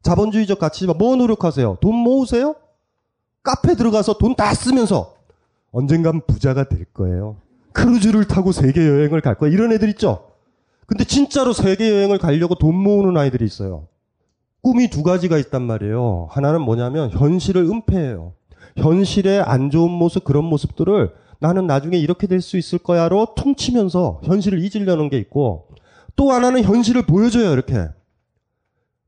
자본주의적 0.02 0.58
가치지만 0.58 0.98
뭐 0.98 1.16
노력하세요? 1.16 1.78
돈 1.80 1.94
모으세요? 1.94 2.54
카페 3.46 3.76
들어가서 3.76 4.18
돈 4.18 4.34
다 4.34 4.52
쓰면서 4.52 5.14
언젠간 5.72 6.22
부자가 6.26 6.64
될 6.68 6.84
거예요. 6.92 7.36
크루즈를 7.72 8.26
타고 8.26 8.50
세계 8.52 8.86
여행을 8.88 9.20
갈 9.20 9.36
거예요. 9.36 9.54
이런 9.54 9.72
애들 9.72 9.88
있죠? 9.90 10.30
근데 10.86 11.04
진짜로 11.04 11.52
세계 11.52 11.90
여행을 11.90 12.18
가려고 12.18 12.54
돈 12.56 12.74
모으는 12.74 13.16
아이들이 13.16 13.44
있어요. 13.44 13.86
꿈이 14.62 14.90
두 14.90 15.02
가지가 15.02 15.38
있단 15.38 15.62
말이에요. 15.62 16.26
하나는 16.30 16.60
뭐냐면 16.62 17.10
현실을 17.10 17.62
은폐해요. 17.62 18.32
현실의 18.78 19.40
안 19.42 19.70
좋은 19.70 19.90
모습, 19.90 20.24
그런 20.24 20.44
모습들을 20.44 21.14
나는 21.38 21.66
나중에 21.66 21.96
이렇게 21.98 22.26
될 22.26 22.40
수 22.40 22.56
있을 22.56 22.78
거야로 22.78 23.34
퉁치면서 23.36 24.22
현실을 24.24 24.58
잊으려는 24.64 25.08
게 25.08 25.18
있고 25.18 25.68
또 26.16 26.32
하나는 26.32 26.62
현실을 26.64 27.06
보여줘요, 27.06 27.52
이렇게. 27.52 27.74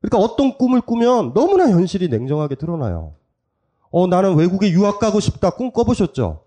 그러니까 0.01 0.19
어떤 0.19 0.57
꿈을 0.57 0.81
꾸면 0.81 1.33
너무나 1.35 1.69
현실이 1.71 2.09
냉정하게 2.09 2.55
드러나요. 2.55 3.15
어, 3.91 4.07
나는 4.07 4.37
외국에 4.37 4.71
유학 4.71 4.99
가고 4.99 5.21
싶다. 5.21 5.51
꿈 5.51 5.71
꿔보셨죠? 5.71 6.45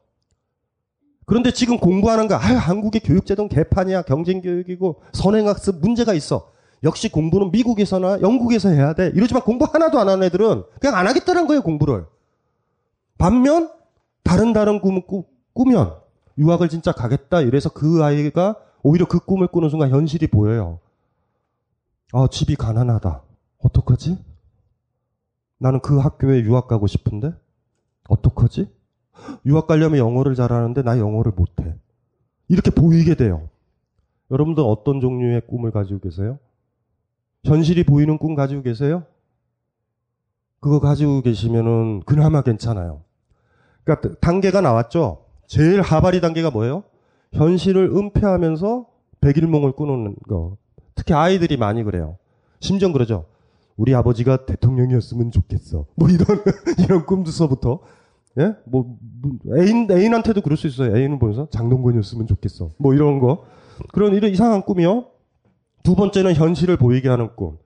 그런데 1.26 1.52
지금 1.52 1.80
공부하는 1.80 2.28
거, 2.28 2.36
아유, 2.36 2.58
한국의 2.58 3.02
교육제도는 3.02 3.50
개판이야. 3.50 4.04
경쟁교육이고, 4.04 5.02
선행학습 5.14 5.80
문제가 5.80 6.14
있어. 6.14 6.52
역시 6.84 7.10
공부는 7.10 7.52
미국에서나 7.52 8.22
영국에서 8.22 8.70
해야 8.70 8.94
돼. 8.94 9.12
이러지만 9.16 9.44
공부 9.44 9.66
하나도 9.66 10.00
안 10.00 10.10
하는 10.10 10.24
애들은 10.24 10.64
그냥 10.80 10.96
안 10.96 11.08
하겠다는 11.08 11.48
거예요, 11.48 11.62
공부를. 11.62 12.06
반면, 13.18 13.72
다른 14.24 14.52
다른 14.52 14.82
꿈을 14.82 15.06
꾸, 15.08 15.26
꾸면, 15.54 15.96
유학을 16.38 16.70
진짜 16.70 16.92
가겠다. 16.92 17.42
이래서 17.42 17.70
그 17.70 18.04
아이가 18.04 18.56
오히려 18.84 19.06
그 19.08 19.20
꿈을 19.20 19.48
꾸는 19.48 19.70
순간 19.70 19.92
현실이 19.92 20.28
보여요. 20.28 20.80
아, 22.14 22.28
집이 22.30 22.56
가난하다. 22.56 23.22
어떡하지? 23.60 24.18
나는 25.62 25.80
그 25.80 26.00
학교에 26.00 26.42
유학 26.42 26.68
가고 26.68 26.88
싶은데? 26.88 27.36
어떡하지? 28.10 28.68
유학 29.46 29.68
가려면 29.68 30.00
영어를 30.00 30.34
잘하는데 30.34 30.82
나 30.82 30.98
영어를 30.98 31.34
못해. 31.34 31.76
이렇게 32.48 32.72
보이게 32.72 33.14
돼요. 33.14 33.48
여러분들 34.32 34.64
어떤 34.66 35.00
종류의 35.00 35.42
꿈을 35.46 35.70
가지고 35.70 36.00
계세요? 36.00 36.40
현실이 37.46 37.84
보이는 37.84 38.18
꿈 38.18 38.34
가지고 38.34 38.64
계세요? 38.64 39.04
그거 40.60 40.80
가지고 40.80 41.22
계시면은 41.22 42.02
그나마 42.08 42.42
괜찮아요. 42.42 43.04
그러니까 43.84 44.16
단계가 44.20 44.62
나왔죠? 44.62 45.26
제일 45.46 45.82
하바리 45.82 46.22
단계가 46.22 46.50
뭐예요? 46.50 46.84
현실을 47.34 47.92
은폐하면서 47.96 48.88
백일몽을 49.22 49.74
꾸는 49.74 50.16
거. 50.28 50.58
특히 50.96 51.14
아이들이 51.14 51.56
많이 51.56 51.84
그래요. 51.84 52.18
심지어 52.62 52.92
그러죠. 52.92 53.26
우리 53.78 53.96
아버지가 53.96 54.46
대통령이었으면 54.46 55.32
좋겠어. 55.32 55.86
뭐 55.96 56.10
이런 56.10 56.26
이런 56.80 57.06
꿈도서부터 57.06 57.80
예? 58.40 58.56
뭐, 58.66 58.98
뭐 59.22 59.58
애인 59.58 59.90
애인한테도 59.92 60.42
그럴 60.42 60.58
수 60.58 60.68
있어요. 60.68 60.96
애인은 60.96 61.20
보면서 61.20 61.50
장동건이었으면 61.50 62.28
좋겠어. 62.28 62.70
뭐 62.78 62.94
이런 62.94 63.20
거. 63.20 63.46
그런 63.94 64.14
이런 64.14 64.32
이상한 64.32 64.62
꿈이요. 64.62 65.06
두 65.84 65.96
번째는 65.96 66.36
현실을 66.36 66.78
보이게 66.78 67.10
하는 67.10 67.30
꿈. 67.36 67.58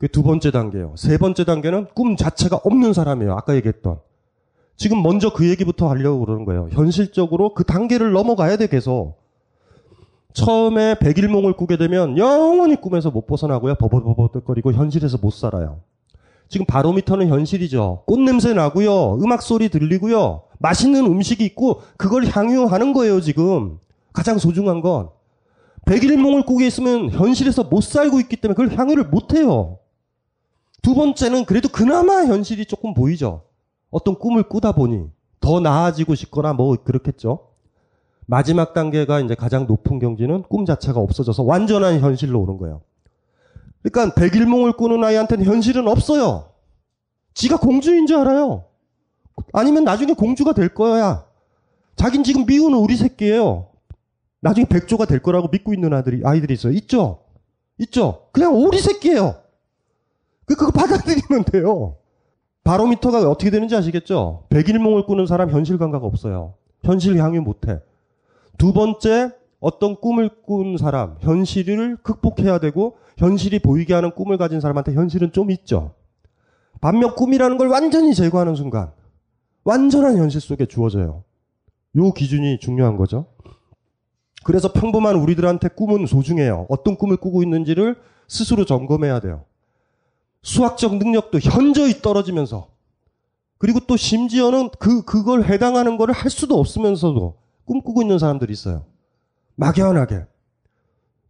그 0.00 0.08
두 0.08 0.22
번째 0.22 0.50
단계요. 0.50 0.94
세 0.96 1.18
번째 1.18 1.44
단계는 1.44 1.88
꿈 1.94 2.16
자체가 2.16 2.60
없는 2.64 2.94
사람이에요. 2.94 3.34
아까 3.34 3.54
얘기했던. 3.56 4.00
지금 4.76 5.02
먼저 5.02 5.30
그 5.34 5.48
얘기부터 5.50 5.90
하려고 5.90 6.24
그러는 6.24 6.46
거예요. 6.46 6.68
현실적으로 6.72 7.52
그 7.52 7.64
단계를 7.64 8.12
넘어가야 8.12 8.56
돼, 8.56 8.66
계속. 8.66 9.19
처음에 10.32 10.98
백일몽을 10.98 11.54
꾸게 11.54 11.76
되면 11.76 12.16
영원히 12.16 12.76
꿈에서 12.76 13.10
못 13.10 13.26
벗어나고요. 13.26 13.74
버벅버벅거리고 13.76 14.72
현실에서 14.72 15.18
못 15.18 15.32
살아요. 15.32 15.80
지금 16.48 16.66
바로미터는 16.66 17.28
현실이죠. 17.28 18.02
꽃 18.06 18.18
냄새 18.18 18.52
나고요. 18.52 19.14
음악 19.22 19.42
소리 19.42 19.68
들리고요. 19.68 20.42
맛있는 20.58 21.06
음식이 21.06 21.44
있고 21.44 21.82
그걸 21.96 22.26
향유하는 22.26 22.92
거예요, 22.92 23.20
지금. 23.20 23.78
가장 24.12 24.38
소중한 24.38 24.80
건. 24.80 25.10
백일몽을 25.86 26.44
꾸게 26.44 26.66
있으면 26.66 27.10
현실에서 27.10 27.64
못 27.64 27.82
살고 27.82 28.20
있기 28.20 28.36
때문에 28.36 28.54
그걸 28.56 28.78
향유를 28.78 29.04
못 29.04 29.34
해요. 29.34 29.78
두 30.82 30.94
번째는 30.94 31.44
그래도 31.44 31.68
그나마 31.68 32.24
현실이 32.24 32.66
조금 32.66 32.94
보이죠. 32.94 33.42
어떤 33.90 34.18
꿈을 34.18 34.44
꾸다 34.44 34.72
보니 34.72 35.06
더 35.40 35.60
나아지고 35.60 36.14
싶거나 36.14 36.52
뭐 36.52 36.76
그렇겠죠. 36.76 37.49
마지막 38.30 38.74
단계가 38.74 39.18
이제 39.18 39.34
가장 39.34 39.66
높은 39.66 39.98
경지는 39.98 40.44
꿈 40.44 40.64
자체가 40.64 41.00
없어져서 41.00 41.42
완전한 41.42 41.98
현실로 41.98 42.40
오는 42.40 42.58
거예요. 42.58 42.80
그러니까 43.82 44.14
백일몽을 44.14 44.74
꾸는 44.74 45.02
아이한테는 45.02 45.44
현실은 45.44 45.88
없어요. 45.88 46.52
지가 47.34 47.56
공주인 47.58 48.06
줄 48.06 48.18
알아요. 48.18 48.66
아니면 49.52 49.82
나중에 49.82 50.12
공주가 50.12 50.52
될 50.52 50.68
거야. 50.68 51.26
자긴 51.96 52.22
지금 52.22 52.46
미우는 52.46 52.78
우리 52.78 52.94
새끼예요. 52.94 53.66
나중에 54.38 54.64
백조가 54.64 55.06
될 55.06 55.20
거라고 55.20 55.48
믿고 55.48 55.74
있는 55.74 55.92
아들이 55.92 56.22
아이들이 56.24 56.54
있어요. 56.54 56.72
있죠? 56.74 57.24
있죠? 57.78 58.28
그냥 58.30 58.54
오리 58.54 58.78
새끼예요. 58.78 59.42
그 60.44 60.54
그거 60.54 60.70
받아들이면 60.70 61.46
돼요. 61.50 61.96
바로미터가 62.62 63.28
어떻게 63.28 63.50
되는지 63.50 63.74
아시겠죠? 63.74 64.46
백일몽을 64.50 65.06
꾸는 65.06 65.26
사람 65.26 65.50
현실 65.50 65.78
감각 65.78 66.04
없어요. 66.04 66.54
현실 66.84 67.18
향유 67.18 67.40
못해. 67.40 67.80
두 68.60 68.74
번째, 68.74 69.32
어떤 69.58 69.96
꿈을 69.96 70.28
꾼 70.42 70.76
사람, 70.76 71.16
현실을 71.20 71.96
극복해야 72.02 72.58
되고, 72.58 72.98
현실이 73.16 73.60
보이게 73.60 73.94
하는 73.94 74.10
꿈을 74.10 74.36
가진 74.36 74.60
사람한테 74.60 74.92
현실은 74.92 75.32
좀 75.32 75.50
있죠. 75.50 75.94
반면 76.82 77.14
꿈이라는 77.14 77.56
걸 77.56 77.68
완전히 77.68 78.14
제거하는 78.14 78.54
순간, 78.56 78.92
완전한 79.64 80.18
현실 80.18 80.42
속에 80.42 80.66
주어져요. 80.66 81.24
요 81.96 82.12
기준이 82.12 82.58
중요한 82.58 82.98
거죠. 82.98 83.24
그래서 84.44 84.74
평범한 84.74 85.16
우리들한테 85.16 85.68
꿈은 85.68 86.04
소중해요. 86.04 86.66
어떤 86.68 86.96
꿈을 86.96 87.16
꾸고 87.16 87.42
있는지를 87.42 87.96
스스로 88.28 88.66
점검해야 88.66 89.20
돼요. 89.20 89.44
수학적 90.42 90.96
능력도 90.96 91.38
현저히 91.38 92.02
떨어지면서, 92.02 92.68
그리고 93.56 93.80
또 93.80 93.96
심지어는 93.96 94.68
그, 94.78 95.02
그걸 95.06 95.44
해당하는 95.44 95.96
거를 95.96 96.12
할 96.12 96.30
수도 96.30 96.58
없으면서도 96.58 97.40
꿈꾸고 97.70 98.02
있는 98.02 98.18
사람들이 98.18 98.52
있어요. 98.52 98.82
막연하게. 99.54 100.24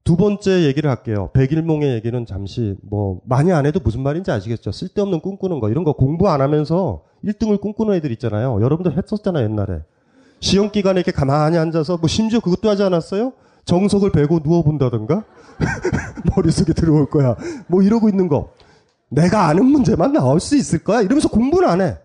두 0.05 0.17
번째 0.17 0.65
얘기를 0.65 0.89
할게요. 0.89 1.29
백일몽의 1.35 1.93
얘기는 1.93 2.25
잠시 2.25 2.77
뭐 2.83 3.21
많이 3.27 3.53
안 3.53 3.67
해도 3.67 3.79
무슨 3.85 4.03
말인지 4.03 4.31
아시겠죠? 4.31 4.73
쓸데없는 4.73 5.21
꿈꾸는 5.21 5.61
거 5.61 5.69
이런 5.69 5.85
거 5.85 5.93
공부 5.93 6.31
안 6.31 6.41
하면서 6.41 7.05
1등을 7.23 7.61
꿈꾸는 7.61 7.95
애들 7.97 8.11
있잖아요. 8.13 8.59
여러분들 8.63 8.97
했었잖아요, 8.97 9.45
옛날에. 9.45 9.83
시험 10.41 10.71
기간에 10.71 11.01
이렇게 11.01 11.13
가만히 11.13 11.59
앉아서 11.59 11.99
뭐 11.99 12.09
심지어 12.09 12.41
그것도 12.41 12.71
하지 12.71 12.85
않았어요? 12.85 13.35
정석을 13.67 14.11
베고 14.11 14.41
누워 14.41 14.63
본다던가? 14.63 15.25
머릿속에 16.35 16.73
들어올 16.73 17.11
거야. 17.11 17.37
뭐 17.67 17.83
이러고 17.83 18.09
있는 18.09 18.29
거. 18.29 18.55
내가 19.11 19.49
아는 19.49 19.67
문제만 19.67 20.15
나올 20.15 20.41
수 20.41 20.57
있을 20.57 20.79
거야? 20.79 21.03
이러면서 21.03 21.29
공부는 21.29 21.69
안 21.69 21.83
해. 21.83 21.99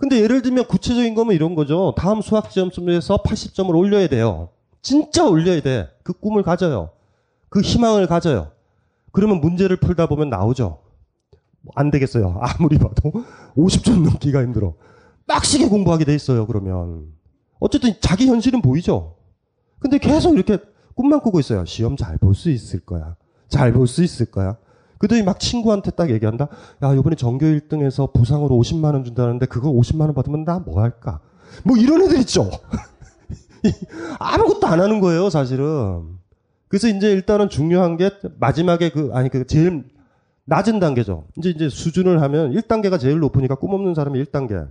근데 0.00 0.18
예를 0.22 0.40
들면 0.40 0.64
구체적인 0.64 1.14
거면 1.14 1.34
이런 1.34 1.54
거죠. 1.54 1.94
다음 1.94 2.22
수학 2.22 2.50
시험에서 2.50 3.18
80점을 3.22 3.68
올려야 3.76 4.08
돼요. 4.08 4.48
진짜 4.80 5.26
올려야 5.28 5.60
돼. 5.60 5.90
그 6.02 6.14
꿈을 6.14 6.42
가져요. 6.42 6.88
그 7.50 7.60
희망을 7.60 8.06
가져요. 8.06 8.50
그러면 9.12 9.42
문제를 9.42 9.76
풀다 9.76 10.06
보면 10.06 10.30
나오죠. 10.30 10.78
안 11.74 11.90
되겠어요. 11.90 12.38
아무리 12.40 12.78
봐도 12.78 13.12
50점 13.58 14.02
넘기가 14.02 14.40
힘들어. 14.42 14.72
빡시게 15.26 15.68
공부하게 15.68 16.06
돼 16.06 16.14
있어요. 16.14 16.46
그러면 16.46 17.12
어쨌든 17.58 17.92
자기 18.00 18.26
현실은 18.26 18.62
보이죠. 18.62 19.16
근데 19.80 19.98
계속 19.98 20.34
이렇게 20.34 20.56
꿈만 20.94 21.20
꾸고 21.20 21.40
있어요. 21.40 21.66
시험 21.66 21.96
잘 21.98 22.16
볼 22.16 22.34
수 22.34 22.48
있을 22.48 22.80
거야. 22.80 23.16
잘 23.50 23.72
볼 23.74 23.86
수 23.86 24.02
있을 24.02 24.30
거야. 24.30 24.56
그더니 25.00 25.22
막 25.24 25.40
친구한테 25.40 25.90
딱 25.90 26.10
얘기한다. 26.10 26.46
야, 26.84 26.94
요번에 26.94 27.16
전교 27.16 27.46
1등에서 27.46 28.12
부상으로 28.12 28.54
50만 28.56 28.92
원 28.94 29.02
준다는데 29.04 29.46
그거 29.46 29.72
50만 29.72 30.02
원 30.02 30.14
받으면 30.14 30.44
나 30.44 30.60
뭐 30.60 30.80
할까? 30.82 31.20
뭐 31.64 31.76
이런 31.76 32.02
애들 32.02 32.18
있죠. 32.20 32.48
아무것도 34.18 34.66
안 34.66 34.80
하는 34.80 35.00
거예요, 35.00 35.30
사실은. 35.30 36.18
그래서 36.68 36.88
이제 36.88 37.10
일단은 37.10 37.48
중요한 37.48 37.96
게 37.96 38.10
마지막에 38.38 38.90
그 38.90 39.10
아니 39.12 39.28
그 39.28 39.46
제일 39.46 39.84
낮은 40.44 40.80
단계죠. 40.80 41.24
이제 41.38 41.50
이제 41.50 41.68
수준을 41.68 42.22
하면 42.22 42.52
1단계가 42.52 42.98
제일 43.00 43.18
높으니까 43.20 43.54
꿈 43.56 43.72
없는 43.74 43.94
사람이 43.94 44.22
1단계. 44.24 44.68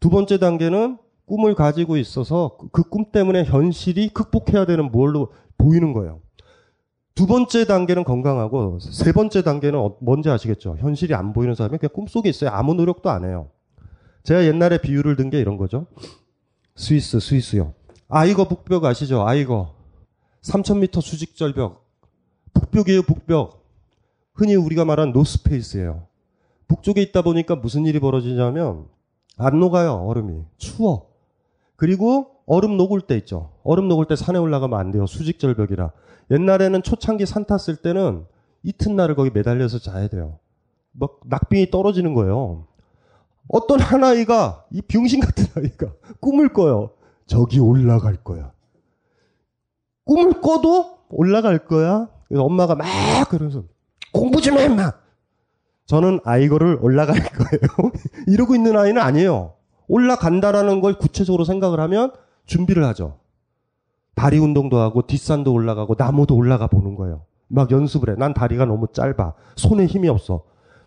두 0.00 0.10
번째 0.10 0.38
단계는 0.38 0.98
꿈을 1.26 1.54
가지고 1.54 1.96
있어서 1.96 2.56
그 2.72 2.82
꿈 2.84 3.06
때문에 3.12 3.44
현실이 3.44 4.10
극복해야 4.10 4.66
되는 4.66 4.90
뭘로 4.90 5.28
보이는 5.58 5.92
거예요. 5.92 6.20
두 7.14 7.26
번째 7.26 7.66
단계는 7.66 8.04
건강하고 8.04 8.78
세 8.80 9.12
번째 9.12 9.42
단계는 9.42 9.78
어- 9.78 9.96
뭔지 10.00 10.30
아시겠죠? 10.30 10.76
현실이 10.78 11.14
안 11.14 11.32
보이는 11.32 11.54
사람이 11.54 11.78
그냥 11.78 11.90
꿈속에 11.94 12.28
있어요. 12.28 12.50
아무 12.50 12.74
노력도 12.74 13.10
안 13.10 13.24
해요. 13.24 13.50
제가 14.22 14.44
옛날에 14.44 14.78
비유를 14.78 15.16
든 15.16 15.28
게 15.30 15.38
이런 15.40 15.56
거죠. 15.56 15.86
스위스, 16.74 17.20
스위스요. 17.20 17.74
아이거 18.08 18.48
북벽 18.48 18.84
아시죠? 18.84 19.26
아이거. 19.26 19.74
3000m 20.42 21.00
수직 21.02 21.36
절벽. 21.36 21.84
북벽이에요, 22.54 23.02
북벽. 23.02 23.62
흔히 24.34 24.54
우리가 24.54 24.84
말한 24.84 25.12
노스페이스예요. 25.12 26.06
북쪽에 26.68 27.02
있다 27.02 27.22
보니까 27.22 27.56
무슨 27.56 27.84
일이 27.84 28.00
벌어지냐면 28.00 28.86
안 29.36 29.60
녹아요, 29.60 29.94
얼음이. 30.06 30.42
추워. 30.56 31.10
그리고 31.76 32.28
얼음 32.46 32.76
녹을 32.76 33.02
때 33.02 33.16
있죠. 33.18 33.50
얼음 33.64 33.88
녹을 33.88 34.06
때 34.06 34.16
산에 34.16 34.38
올라가면 34.38 34.78
안 34.78 34.90
돼요. 34.90 35.06
수직 35.06 35.38
절벽이라. 35.38 35.90
옛날에는 36.30 36.82
초창기 36.82 37.26
산 37.26 37.44
탔을 37.44 37.76
때는 37.76 38.24
이튿날을 38.62 39.14
거기 39.14 39.30
매달려서 39.30 39.78
자야 39.78 40.08
돼요. 40.08 40.38
막 40.92 41.20
낙빙이 41.24 41.70
떨어지는 41.70 42.14
거예요. 42.14 42.66
어떤 43.48 43.80
한 43.80 44.04
아이가 44.04 44.64
이 44.70 44.80
병신 44.82 45.20
같은 45.20 45.46
아이가 45.56 45.92
꿈을 46.20 46.52
꿔요. 46.52 46.90
저기 47.26 47.58
올라갈 47.58 48.16
거야. 48.16 48.52
꿈을 50.04 50.40
꿔도 50.40 50.98
올라갈 51.10 51.66
거야. 51.66 52.08
그래서 52.28 52.44
엄마가 52.44 52.74
막 52.74 52.86
그러면서 53.28 53.64
공부 54.12 54.40
좀 54.40 54.58
해, 54.58 54.64
임마. 54.64 54.92
저는 55.86 56.20
아이거를 56.24 56.78
올라갈 56.80 57.16
거예요. 57.16 57.92
이러고 58.28 58.54
있는 58.54 58.76
아이는 58.78 59.00
아니에요. 59.00 59.54
올라간다라는 59.88 60.80
걸 60.80 60.98
구체적으로 60.98 61.44
생각을 61.44 61.80
하면 61.80 62.12
준비를 62.46 62.84
하죠. 62.86 63.18
다리 64.14 64.38
운동도 64.38 64.78
하고 64.78 65.02
뒷산도 65.02 65.52
올라가고 65.52 65.94
나무도 65.98 66.36
올라가 66.36 66.66
보는 66.66 66.94
거예요. 66.96 67.22
막 67.48 67.70
연습을 67.70 68.10
해. 68.10 68.16
난 68.18 68.34
다리가 68.34 68.64
너무 68.64 68.86
짧아. 68.92 69.34
손에 69.56 69.86
힘이 69.86 70.08
없어. 70.08 70.44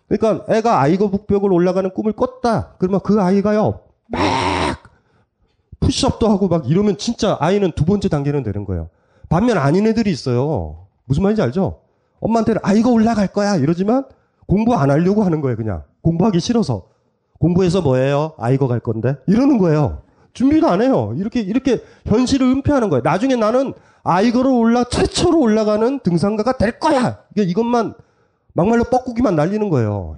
그러니까 0.08 0.44
애가 0.52 0.80
아이거 0.80 1.10
북벽을 1.10 1.52
올라가는 1.52 1.88
꿈을 1.92 2.12
꿨다. 2.12 2.74
그러면 2.78 3.00
그 3.00 3.20
아이가요. 3.20 3.80
막 4.08 4.20
푸시업도 5.80 6.28
하고 6.28 6.48
막 6.48 6.68
이러면 6.68 6.96
진짜 6.96 7.36
아이는 7.40 7.72
두 7.72 7.84
번째 7.84 8.08
단계는 8.08 8.42
되는 8.42 8.64
거예요. 8.64 8.88
반면 9.28 9.58
아닌 9.58 9.86
애들이 9.86 10.10
있어요. 10.10 10.86
무슨 11.04 11.22
말인지 11.22 11.42
알죠? 11.42 11.80
엄마한테는 12.20 12.60
아이거 12.64 12.90
올라갈 12.90 13.28
거야 13.28 13.56
이러지만 13.56 14.04
공부 14.46 14.74
안 14.74 14.90
하려고 14.90 15.24
하는 15.24 15.40
거예요, 15.40 15.56
그냥. 15.56 15.82
공부하기 16.02 16.40
싫어서. 16.40 16.86
공부해서 17.38 17.82
뭐예요? 17.82 18.32
아이거 18.38 18.68
갈 18.68 18.80
건데? 18.80 19.16
이러는 19.26 19.58
거예요. 19.58 20.02
준비도 20.36 20.68
안 20.68 20.82
해요. 20.82 21.14
이렇게, 21.16 21.40
이렇게 21.40 21.82
현실을 22.04 22.46
은폐하는 22.46 22.90
거예요. 22.90 23.00
나중에 23.02 23.36
나는 23.36 23.72
아이거를 24.04 24.50
올라, 24.50 24.84
최초로 24.84 25.40
올라가는 25.40 25.98
등산가가 26.00 26.58
될 26.58 26.78
거야! 26.78 27.20
이게 27.32 27.42
이것만, 27.42 27.94
막말로 28.52 28.84
뻐꾸기만 28.84 29.34
날리는 29.34 29.70
거예요. 29.70 30.16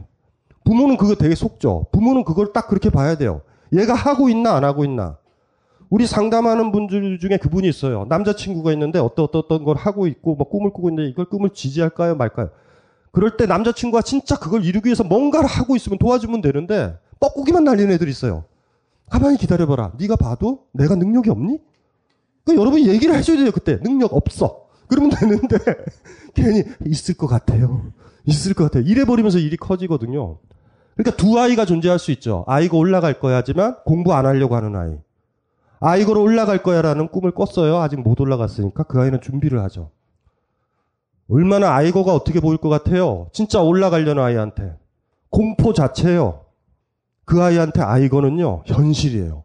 부모는 0.65 0.97
그거 0.97 1.15
되게 1.15 1.37
속죠. 1.37 1.87
부모는 1.93 2.25
그걸 2.25 2.53
딱 2.53 2.67
그렇게 2.67 2.91
봐야 2.91 3.17
돼요. 3.17 3.43
얘가 3.73 3.95
하고 3.95 4.29
있나, 4.29 4.57
안 4.57 4.65
하고 4.65 4.85
있나. 4.85 5.19
우리 5.89 6.07
상담하는 6.07 6.73
분들 6.73 7.21
중에 7.21 7.37
그분이 7.37 7.69
있어요. 7.69 8.05
남자친구가 8.09 8.73
있는데 8.73 8.99
어떤 8.99 9.25
어떤 9.25 9.43
어떤 9.45 9.65
걸 9.65 9.77
하고 9.77 10.09
있고 10.09 10.35
뭐 10.35 10.49
꿈을 10.49 10.73
꾸고 10.73 10.91
있는데 10.91 11.09
이걸 11.09 11.27
꿈을 11.27 11.51
지지할까요, 11.51 12.17
말까요? 12.17 12.51
그럴 13.13 13.37
때 13.37 13.47
남자친구가 13.47 14.03
진짜 14.03 14.37
그걸 14.37 14.65
이루기 14.65 14.89
위해서 14.89 15.05
뭔가를 15.05 15.49
하고 15.49 15.77
있으면 15.77 15.99
도와주면 15.99 16.43
되는데 16.43 16.99
뻐꾸기만 17.21 17.65
날리는 17.65 17.91
애들이 17.93 18.11
있어요. 18.11 18.45
가만히 19.09 19.37
기다려봐라. 19.39 19.93
네가 19.99 20.17
봐도 20.17 20.67
내가 20.73 20.95
능력이 20.95 21.31
없니? 21.31 21.61
그 22.45 22.57
여러분이 22.57 22.89
얘기를 22.89 23.15
해줘야 23.15 23.37
돼요. 23.39 23.51
그때 23.53 23.79
능력 23.81 24.15
없어. 24.15 24.67
그러면 24.89 25.11
되는데 25.11 25.59
괜히 26.35 26.65
있을 26.87 27.15
것 27.15 27.27
같아요. 27.27 27.93
있을 28.25 28.55
것 28.55 28.65
같아요. 28.65 28.85
이래 28.87 29.05
버리면서 29.05 29.39
일이 29.39 29.57
커지거든요. 29.57 30.39
그러니까 30.97 31.17
두 31.17 31.39
아이가 31.39 31.65
존재할 31.65 31.99
수 31.99 32.11
있죠. 32.13 32.45
아이가 32.47 32.77
올라갈 32.77 33.21
거야 33.21 33.37
하지만 33.37 33.77
공부 33.85 34.15
안 34.15 34.27
하려고 34.27 34.57
하는 34.57 34.75
아이. 34.77 34.99
아이거로 35.81 36.23
올라갈 36.23 36.63
거야라는 36.63 37.09
꿈을 37.09 37.31
꿨어요. 37.31 37.77
아직 37.79 38.01
못 38.01 38.21
올라갔으니까 38.21 38.83
그 38.85 39.01
아이는 39.01 39.21
준비를 39.21 39.63
하죠. 39.65 39.91
얼마나 41.31 41.75
아이거가 41.75 42.15
어떻게 42.15 42.41
보일 42.41 42.59
것 42.59 42.69
같아요? 42.69 43.29
진짜 43.33 43.61
올라가려는 43.61 44.23
아이한테. 44.23 44.77
공포 45.31 45.73
자체예요. 45.73 46.41
그 47.29 47.43
아이한테 47.43 47.83
아이거는요, 47.83 48.63
현실이에요. 48.65 49.45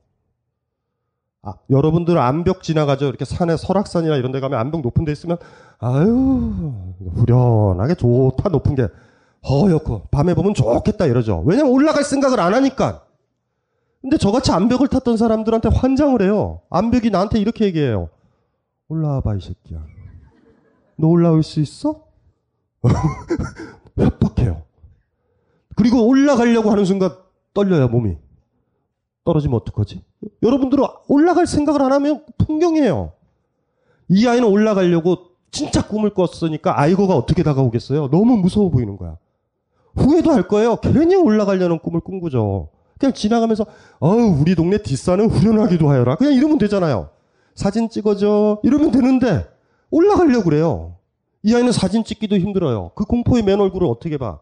아, 1.42 1.56
여러분들 1.70 2.18
암벽 2.18 2.64
지나가죠. 2.64 3.08
이렇게 3.08 3.26
산에 3.26 3.58
설악산이나 3.58 4.16
이런 4.16 4.32
데 4.32 4.40
가면 4.40 4.58
암벽 4.58 4.80
높은 4.80 5.04
데 5.04 5.12
있으면, 5.12 5.38
아유, 5.80 6.74
후련하게 7.14 7.96
좋다, 7.96 8.48
높은 8.48 8.76
게. 8.76 8.88
허옇고, 9.50 10.04
밤에 10.12 10.34
보면 10.34 10.54
좋겠다, 10.54 11.08
이러죠. 11.08 11.44
왜냐면 11.46 11.74
올라갈 11.74 12.06
생각을 12.06 12.40
안 12.40 12.54
하니까. 12.54 13.04
근데 14.02 14.16
저같이 14.18 14.54
암벽을 14.54 14.88
탔던 14.88 15.18
사람들한테 15.18 15.68
환장을 15.68 16.22
해요. 16.22 16.62
암벽이 16.70 17.10
나한테 17.10 17.40
이렇게 17.40 17.66
얘기해요. 17.66 18.08
올라와 18.88 19.20
봐, 19.20 19.36
이 19.36 19.42
새끼야. 19.42 19.86
너 20.96 21.08
올라올 21.08 21.44
수 21.44 21.60
있어? 21.60 22.06
협박해요. 24.00 24.64
그리고 25.76 26.08
올라가려고 26.08 26.72
하는 26.72 26.86
순간 26.86 27.23
떨려요, 27.54 27.88
몸이. 27.88 28.18
떨어지면 29.26 29.56
어떡하지? 29.58 30.04
여러분들은 30.42 30.84
올라갈 31.08 31.48
생각을 31.48 31.82
안 31.82 31.94
하면 31.94 32.26
풍경이에요. 32.38 33.14
이 34.10 34.28
아이는 34.28 34.48
올라가려고 34.48 35.34
진짜 35.52 35.86
꿈을 35.88 36.14
꿨으니까 36.14 36.80
아이고가 36.80 37.16
어떻게 37.16 37.44
다가오겠어요? 37.44 38.10
너무 38.10 38.38
무서워 38.38 38.70
보이는 38.70 38.98
거야. 38.98 39.18
후회도 39.96 40.32
할 40.32 40.48
거예요. 40.48 40.78
괜히 40.78 41.16
올라가려는 41.16 41.80
꿈을 41.80 42.02
꾼 42.02 42.20
거죠. 42.20 42.70
그냥 43.00 43.14
지나가면서 43.14 43.66
어우 44.00 44.40
우리 44.42 44.56
동네 44.56 44.78
뒷산은 44.80 45.30
후련하기도 45.30 45.90
하여라. 45.90 46.16
그냥 46.16 46.34
이러면 46.34 46.58
되잖아요. 46.58 47.10
사진 47.56 47.90
찍어줘 47.90 48.62
이러면 48.64 48.92
되는데 48.92 49.46
올라가려고 49.92 50.46
그래요. 50.46 50.96
이 51.44 51.54
아이는 51.54 51.72
사진 51.72 52.04
찍기도 52.04 52.38
힘들어요. 52.38 52.92
그 52.96 53.06
공포의 53.06 53.44
맨 53.44 53.60
얼굴을 53.60 53.88
어떻게 53.88 54.18
봐? 54.18 54.40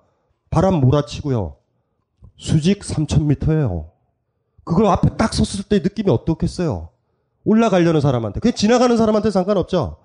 바람 0.50 0.76
몰아치고요. 0.76 1.56
수직 2.38 2.82
3,000m예요. 2.82 3.90
그걸 4.64 4.88
앞에 4.88 5.16
딱 5.18 5.34
섰을 5.34 5.66
때 5.68 5.80
느낌이 5.80 6.10
어떻겠어요? 6.10 6.90
올라가려는 7.44 8.02
사람한테. 8.02 8.40
그냥 8.40 8.56
지나가는 8.56 8.96
사람한테 8.96 9.32
상관없죠? 9.32 9.98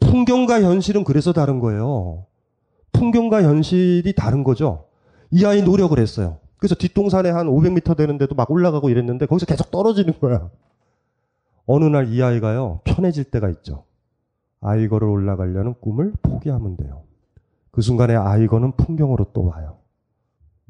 풍경과 0.00 0.62
현실은 0.62 1.04
그래서 1.04 1.32
다른 1.32 1.58
거예요. 1.60 2.26
풍경과 2.92 3.42
현실이 3.42 4.14
다른 4.16 4.44
거죠. 4.44 4.86
이 5.30 5.44
아이 5.44 5.62
노력을 5.62 5.98
했어요. 5.98 6.38
그래서 6.58 6.74
뒷동산에 6.74 7.30
한 7.30 7.48
500m 7.48 7.96
되는데도 7.96 8.34
막 8.34 8.50
올라가고 8.50 8.90
이랬는데 8.90 9.26
거기서 9.26 9.46
계속 9.46 9.70
떨어지는 9.70 10.18
거야. 10.20 10.50
어느 11.66 11.84
날 11.84 12.08
이 12.12 12.22
아이가요, 12.22 12.80
편해질 12.84 13.24
때가 13.24 13.48
있죠. 13.50 13.84
아이거를 14.60 15.08
올라가려는 15.08 15.74
꿈을 15.80 16.12
포기하면 16.22 16.76
돼요. 16.76 17.02
그 17.70 17.82
순간에 17.82 18.14
아이거는 18.14 18.72
풍경으로 18.76 19.28
또 19.32 19.46
와요. 19.46 19.78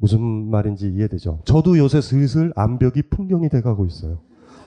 무슨 0.02 0.50
말인지 0.50 0.88
이해되죠? 0.88 1.42
저도 1.44 1.78
요새 1.78 2.00
슬슬 2.00 2.52
암벽이 2.56 3.02
풍경이 3.08 3.48
돼가고 3.48 3.86
있어요. 3.86 4.18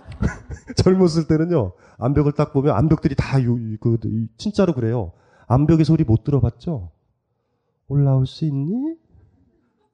젊었을 0.78 1.28
때는요, 1.28 1.74
암벽을 1.98 2.32
딱 2.32 2.54
보면 2.54 2.74
암벽들이 2.74 3.16
다, 3.18 3.44
요, 3.44 3.58
그, 3.82 4.00
진짜로 4.38 4.72
그래요. 4.72 5.12
암벽의 5.48 5.84
소리 5.84 6.06
못 6.06 6.24
들어봤죠? 6.24 6.90
올라올 7.90 8.26
수 8.26 8.46
있니? 8.46 8.96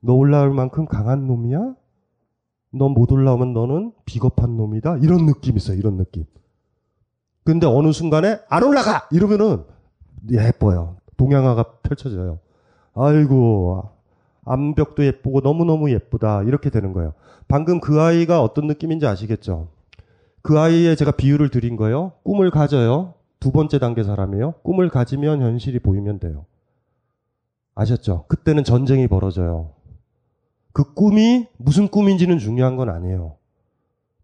너 0.01 0.13
올라올 0.13 0.53
만큼 0.53 0.85
강한 0.85 1.25
놈이야? 1.25 1.73
너 2.73 2.87
못 2.89 3.11
올라오면 3.11 3.53
너는 3.53 3.93
비겁한 4.05 4.55
놈이다? 4.57 4.97
이런 4.97 5.25
느낌 5.25 5.57
있어요, 5.57 5.75
이런 5.75 5.97
느낌. 5.97 6.25
근데 7.43 7.65
어느 7.65 7.91
순간에 7.91 8.37
안 8.47 8.61
올라가! 8.61 9.07
이러면은 9.11 9.63
예뻐요. 10.29 10.97
동양화가 11.17 11.79
펼쳐져요. 11.81 12.37
아이고, 12.93 13.89
암벽도 14.45 15.05
예쁘고 15.05 15.41
너무너무 15.41 15.91
예쁘다. 15.91 16.43
이렇게 16.43 16.69
되는 16.69 16.93
거예요. 16.93 17.13
방금 17.47 17.79
그 17.79 18.01
아이가 18.01 18.41
어떤 18.41 18.67
느낌인지 18.67 19.05
아시겠죠? 19.05 19.69
그 20.41 20.59
아이의 20.59 20.95
제가 20.95 21.11
비유를 21.11 21.49
드린 21.49 21.75
거예요. 21.75 22.13
꿈을 22.23 22.49
가져요. 22.49 23.13
두 23.39 23.51
번째 23.51 23.79
단계 23.79 24.03
사람이에요. 24.03 24.53
꿈을 24.63 24.89
가지면 24.89 25.41
현실이 25.41 25.79
보이면 25.79 26.19
돼요. 26.19 26.45
아셨죠? 27.75 28.25
그때는 28.27 28.63
전쟁이 28.63 29.07
벌어져요. 29.07 29.73
그 30.73 30.93
꿈이 30.93 31.47
무슨 31.57 31.87
꿈인지는 31.87 32.37
중요한 32.39 32.75
건 32.75 32.89
아니에요. 32.89 33.37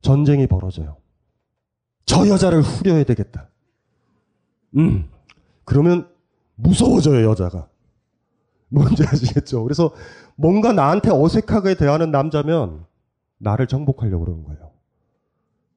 전쟁이 0.01 0.47
벌어져요. 0.47 0.97
저 2.05 2.27
여자를 2.27 2.61
후려야 2.61 3.03
되겠다. 3.03 3.49
음. 4.77 5.09
그러면 5.65 6.07
무서워져요, 6.55 7.29
여자가. 7.29 7.67
뭔지 8.69 9.03
아시겠죠? 9.03 9.63
그래서 9.63 9.91
뭔가 10.35 10.73
나한테 10.73 11.09
어색하게 11.11 11.75
대하는 11.75 12.11
남자면 12.11 12.85
나를 13.37 13.67
정복하려고 13.67 14.25
그러는 14.25 14.43
거예요. 14.43 14.71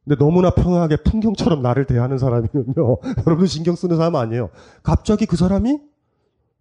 근데 0.04 0.16
너무나 0.18 0.50
평화하게 0.50 0.96
풍경처럼 0.96 1.62
나를 1.62 1.86
대하는 1.86 2.18
사람이면요. 2.18 2.98
여러분 3.26 3.46
신경 3.46 3.76
쓰는 3.76 3.96
사람 3.96 4.16
아니에요. 4.16 4.50
갑자기 4.82 5.26
그 5.26 5.36
사람이 5.36 5.78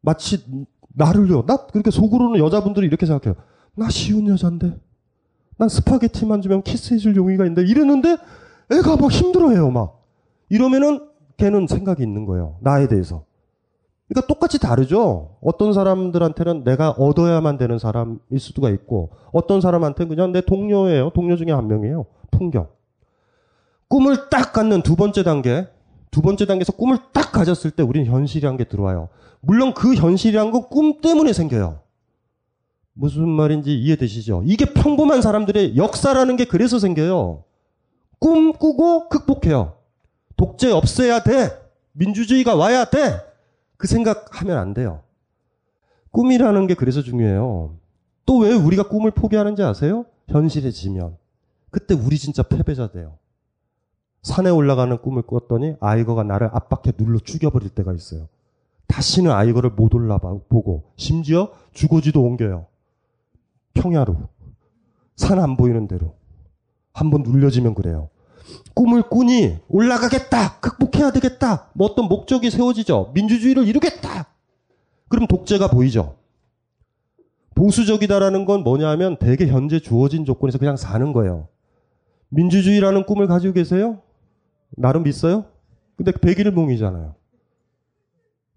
마치 0.02 0.46
나를요. 0.96 1.46
나 1.46 1.66
그렇게 1.68 1.92
속으로는 1.92 2.40
여자분들이 2.40 2.86
이렇게 2.86 3.06
생각해요. 3.06 3.36
나 3.76 3.90
쉬운 3.90 4.28
여잔데. 4.28 4.78
난 5.58 5.70
스파게티만 5.70 6.42
주면 6.42 6.64
키스해줄 6.64 7.16
용의가 7.16 7.46
있는데 7.46 7.70
이랬는데 7.70 8.18
애가 8.72 8.98
막 8.98 9.12
힘들어해요. 9.12 9.72
막 9.72 10.06
이러면은 10.50 11.08
걔는 11.38 11.68
생각이 11.68 12.04
있는 12.04 12.26
거예요. 12.26 12.58
나에 12.62 12.88
대해서. 12.88 13.26
그러니까 14.10 14.28
똑같이 14.28 14.58
다르죠. 14.60 15.38
어떤 15.42 15.72
사람들한테는 15.72 16.64
내가 16.64 16.90
얻어야만 16.92 17.58
되는 17.58 17.78
사람일 17.78 18.40
수가 18.40 18.72
있고 18.72 19.12
어떤 19.32 19.62
사람한테는 19.62 20.10
그냥 20.10 20.32
내 20.32 20.42
동료예요. 20.42 21.12
동료 21.12 21.38
중에 21.38 21.52
한 21.52 21.68
명이에요. 21.68 22.06
풍경. 22.32 22.68
꿈을 23.88 24.30
딱 24.30 24.52
갖는 24.52 24.82
두 24.82 24.96
번째 24.96 25.24
단계. 25.24 25.68
두 26.10 26.24
번째 26.24 26.48
단계에서 26.48 26.72
꿈을 26.74 26.98
딱 27.14 27.32
가졌을 27.32 27.70
때 27.70 27.84
우리는 27.84 28.12
현실이란 28.12 28.58
게 28.58 28.64
들어와요. 28.64 29.10
물론 29.42 29.74
그 29.76 29.94
현실이란 29.94 30.52
건 30.52 30.70
꿈 30.70 31.02
때문에 31.02 31.32
생겨요. 31.32 31.80
무슨 32.94 33.28
말인지 33.30 33.74
이해되시죠? 33.80 34.42
이게 34.46 34.66
평범한 34.74 35.22
사람들의 35.22 35.78
역사라는 35.78 36.36
게 36.36 36.46
그래서 36.46 36.80
생겨요. 36.80 37.44
꿈 38.20 38.54
꾸고 38.54 39.08
극복해요. 39.08 39.76
독재 40.36 40.72
없애야 40.72 41.22
돼. 41.24 41.50
민주주의가 41.94 42.56
와야 42.56 42.86
돼. 42.86 43.29
그 43.80 43.88
생각하면 43.88 44.58
안 44.58 44.74
돼요. 44.74 45.04
꿈이라는 46.12 46.68
게 46.68 46.74
그래서 46.74 47.02
중요해요. 47.02 47.78
또 48.26 48.40
왜 48.40 48.54
우리가 48.54 48.90
꿈을 48.90 49.10
포기하는지 49.12 49.64
아세요? 49.64 50.06
현실에 50.28 50.70
지면. 50.70 51.16
그때 51.72 51.94
우리 51.96 52.18
진짜 52.18 52.44
패배자 52.44 52.92
돼요. 52.92 53.18
산에 54.22 54.50
올라가는 54.50 54.96
꿈을 55.02 55.22
꿨더니 55.22 55.76
아이거가 55.80 56.24
나를 56.24 56.50
압박해 56.52 56.92
눌러 56.98 57.20
죽여버릴 57.20 57.70
때가 57.70 57.94
있어요. 57.94 58.28
다시는 58.88 59.32
아이거를 59.32 59.70
못 59.70 59.96
올라보고 59.96 60.92
심지어 60.98 61.54
주거지도 61.72 62.22
옮겨요. 62.22 62.66
평야로. 63.76 64.28
산 65.16 65.40
안 65.40 65.56
보이는 65.56 65.88
대로. 65.88 66.16
한번 66.92 67.24
눌려지면 67.24 67.76
그래요. 67.76 68.10
꿈을 68.80 69.02
꾸니 69.02 69.58
올라가겠다. 69.68 70.62
극복해야 70.62 71.12
되겠다. 71.12 71.70
뭐 71.74 71.86
어떤 71.86 72.06
목적이 72.08 72.50
세워지죠. 72.50 73.12
민주주의를 73.14 73.68
이루겠다. 73.68 74.28
그럼 75.10 75.28
독재가 75.28 75.70
보이죠. 75.70 76.16
보수적이다라는 77.56 78.46
건 78.46 78.64
뭐냐면 78.64 79.18
대개 79.18 79.48
현재 79.48 79.82
주어진 79.82 80.24
조건에서 80.24 80.58
그냥 80.60 80.78
사는 80.78 81.12
거예요. 81.12 81.50
민주주의라는 82.30 83.06
꿈을 83.06 83.28
가지고 83.28 83.54
계세요? 83.54 84.02
나름 84.70 85.08
있어요? 85.08 85.44
근데 85.98 86.14
백일몽이잖아요. 86.14 87.16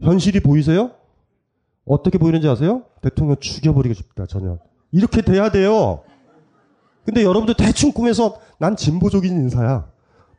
현실이 0.03 0.39
보이세요? 0.39 0.93
어떻게 1.85 2.19
보이는지 2.19 2.47
아세요? 2.47 2.85
대통령 3.01 3.39
죽여버리고 3.41 3.93
싶다, 3.95 4.27
전혀. 4.27 4.61
이렇게 4.93 5.21
돼야 5.21 5.51
돼요. 5.51 6.05
근데 7.05 7.25
여러분들 7.25 7.57
대충 7.57 7.91
꿈에서 7.91 8.37
난 8.61 8.77
진보적인 8.77 9.33
인사야. 9.33 9.92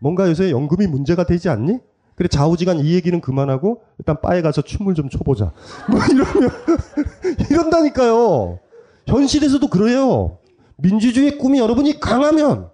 뭔가 0.04 0.28
요새 0.28 0.52
연금이 0.52 0.86
문제가 0.86 1.26
되지 1.26 1.48
않니? 1.48 1.80
그래 2.16 2.28
좌우지간 2.28 2.80
이 2.80 2.94
얘기는 2.94 3.20
그만하고 3.22 3.84
일단 3.98 4.20
바에 4.20 4.42
가서 4.42 4.62
춤을 4.62 4.96
좀 4.96 5.08
춰보자. 5.08 5.54
뭐 5.90 6.00
이러면 6.12 6.52
이런다니까요. 7.50 8.60
현실에서도 9.08 9.66
그래요. 9.70 10.40
민주주의 10.76 11.38
꿈이 11.38 11.60
여러분이 11.60 12.02
강하면 12.02 12.70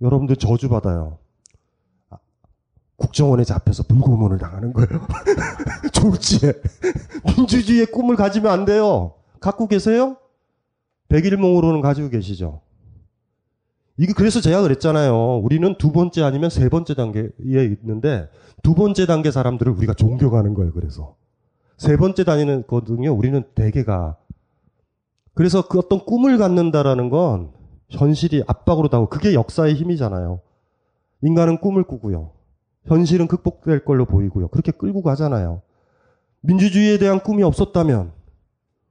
여러분들 0.00 0.36
저주 0.36 0.68
받아요. 0.68 1.18
국정원에 2.94 3.42
잡혀서 3.42 3.84
불구문을 3.88 4.38
당하는 4.38 4.72
거예요. 4.72 5.06
졸지에. 5.92 6.52
민주주의의 7.36 7.86
꿈을 7.86 8.14
가지면 8.14 8.52
안 8.52 8.64
돼요. 8.64 9.14
갖고 9.40 9.66
계세요? 9.66 10.16
백일몽으로는 11.08 11.80
가지고 11.80 12.10
계시죠. 12.10 12.60
이게 13.98 14.12
그래서 14.12 14.40
제가 14.40 14.62
그랬잖아요. 14.62 15.38
우리는 15.38 15.74
두 15.76 15.90
번째 15.90 16.22
아니면 16.22 16.50
세 16.50 16.68
번째 16.68 16.94
단계에 16.94 17.30
있는데 17.82 18.28
두 18.62 18.74
번째 18.74 19.06
단계 19.06 19.30
사람들을 19.32 19.72
우리가 19.72 19.94
존경하는 19.94 20.54
거예요. 20.54 20.72
그래서 20.72 21.16
세 21.76 21.96
번째 21.96 22.24
다니는 22.24 22.64
거든요. 22.68 23.12
우리는 23.12 23.42
대개가 23.54 24.16
그래서 25.34 25.66
그 25.66 25.78
어떤 25.78 26.04
꿈을 26.04 26.38
갖는다라는 26.38 27.10
건 27.10 27.50
현실이 27.90 28.44
압박으로 28.46 28.88
다고 28.88 29.08
그게 29.08 29.34
역사의 29.34 29.74
힘이잖아요. 29.74 30.40
인간은 31.22 31.58
꿈을 31.58 31.82
꾸고요. 31.82 32.30
현실은 32.86 33.26
극복될 33.26 33.84
걸로 33.84 34.04
보이고요. 34.04 34.48
그렇게 34.48 34.70
끌고 34.72 35.02
가잖아요. 35.02 35.62
민주주의에 36.40 36.98
대한 36.98 37.20
꿈이 37.20 37.42
없었다면 37.42 38.12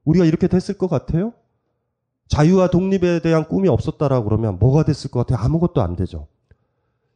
우리가 0.04 0.26
이렇게 0.26 0.48
됐을 0.48 0.78
것 0.78 0.90
같아요? 0.90 1.34
자유와 2.28 2.70
독립에 2.70 3.20
대한 3.20 3.48
꿈이 3.48 3.70
없었다라고 3.70 4.26
그러면 4.26 4.60
뭐가 4.60 4.84
됐을 4.84 5.10
것 5.12 5.26
같아요? 5.26 5.44
아무것도 5.46 5.82
안 5.82 5.96
되죠. 5.96 6.28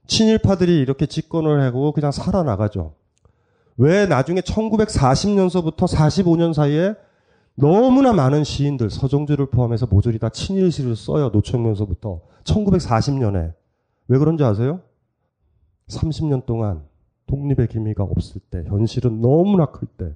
친일파들이 0.07 0.79
이렇게 0.79 1.05
집권을 1.05 1.61
하고 1.61 1.91
그냥 1.91 2.11
살아나가죠. 2.11 2.93
왜 3.77 4.05
나중에 4.05 4.41
1940년서부터 4.41 5.87
45년 5.87 6.53
사이에 6.53 6.95
너무나 7.55 8.13
많은 8.13 8.43
시인들, 8.43 8.89
서정주를 8.89 9.47
포함해서 9.47 9.85
모조리 9.85 10.19
다 10.19 10.29
친일시를 10.29 10.95
써요. 10.95 11.29
노총면서부터. 11.29 12.21
1940년에. 12.43 13.53
왜 14.07 14.17
그런지 14.17 14.43
아세요? 14.43 14.81
30년 15.87 16.45
동안 16.45 16.83
독립의 17.27 17.67
기미가 17.67 18.03
없을 18.03 18.41
때, 18.49 18.63
현실은 18.67 19.21
너무나 19.21 19.67
클 19.67 19.87
때, 19.87 20.13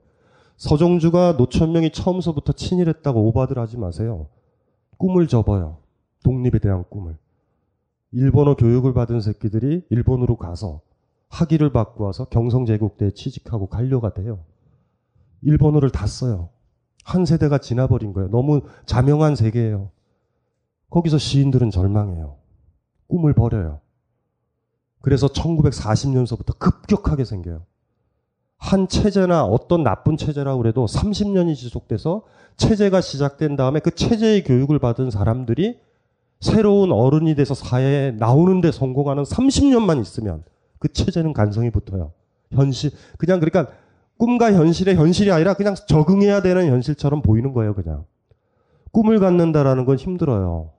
서정주가 0.58 1.34
노천명이 1.34 1.92
처음서부터 1.92 2.54
친일했다고 2.54 3.28
오바들 3.28 3.60
하지 3.60 3.78
마세요. 3.78 4.28
꿈을 4.98 5.28
접어요. 5.28 5.78
독립에 6.24 6.60
대한 6.60 6.84
꿈을. 6.90 7.18
일본어 8.12 8.56
교육을 8.56 8.94
받은 8.94 9.22
새끼들이 9.22 9.86
일본으로 9.90 10.38
가서 10.38 10.82
학위를 11.30 11.72
받고 11.72 12.04
와서 12.04 12.26
경성제국대에 12.26 13.12
취직하고 13.12 13.68
관료가 13.68 14.14
돼요. 14.14 14.40
일본어를 15.42 15.90
다 15.90 16.08
써요. 16.08 16.50
한 17.04 17.26
세대가 17.26 17.58
지나버린 17.58 18.14
거예요. 18.14 18.30
너무 18.30 18.62
자명한 18.86 19.36
세계예요. 19.36 19.92
거기서 20.90 21.18
시인들은 21.18 21.72
절망해요. 21.72 22.38
꿈을 23.08 23.34
버려요. 23.34 23.82
그래서 25.02 25.28
1940년서부터 25.28 26.58
급격하게 26.58 27.26
생겨요. 27.26 27.66
한 28.66 28.88
체제나 28.88 29.46
어떤 29.46 29.84
나쁜 29.84 30.18
체제라고 30.18 30.60
그래도 30.60 30.88
30년이 30.88 31.56
지속돼서 31.56 32.24
체제가 32.58 33.00
시작된 33.00 33.56
다음에 33.56 33.80
그 33.80 33.92
체제의 33.92 34.44
교육을 34.44 34.80
받은 34.80 35.12
사람들이 35.12 35.80
새로운 36.40 36.92
어른이 36.92 37.36
돼서 37.36 37.54
사회에 37.54 38.12
나오는데 38.12 38.72
성공하는 38.72 39.22
30년만 39.22 40.02
있으면 40.02 40.44
그 40.80 40.92
체제는 40.92 41.34
간성이 41.34 41.70
붙어요. 41.70 42.14
현실, 42.52 42.90
그냥 43.20 43.40
그러니까 43.40 43.72
꿈과 44.18 44.54
현실의 44.54 44.96
현실이 44.96 45.32
아니라 45.32 45.54
그냥 45.54 45.76
적응해야 45.76 46.42
되는 46.42 46.68
현실처럼 46.68 47.22
보이는 47.22 47.54
거예요, 47.54 47.76
그냥. 47.76 48.06
꿈을 48.92 49.20
갖는다라는 49.20 49.86
건 49.86 49.98
힘들어요. 49.98 50.72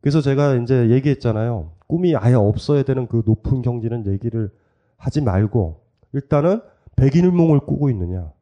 그래서 0.00 0.20
제가 0.20 0.56
이제 0.56 0.90
얘기했잖아요. 0.90 1.70
꿈이 1.86 2.16
아예 2.16 2.34
없어야 2.34 2.82
되는 2.82 3.06
그 3.06 3.22
높은 3.24 3.62
경지는 3.62 4.06
얘기를 4.12 4.50
하지 4.96 5.20
말고 5.20 5.82
일단은 6.14 6.60
백인을몽을 6.96 7.60
꾸고 7.60 7.90
있느냐. 7.90 8.32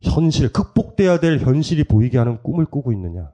현실, 0.00 0.52
극복돼야 0.52 1.20
될 1.20 1.38
현실이 1.38 1.84
보이게 1.84 2.18
하는 2.18 2.42
꿈을 2.42 2.66
꾸고 2.66 2.92
있느냐. 2.92 3.32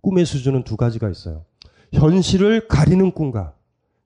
꿈의 0.00 0.26
수준은 0.26 0.64
두 0.64 0.76
가지가 0.76 1.08
있어요. 1.10 1.44
현실을 1.92 2.68
가리는 2.68 3.12
꿈과 3.12 3.54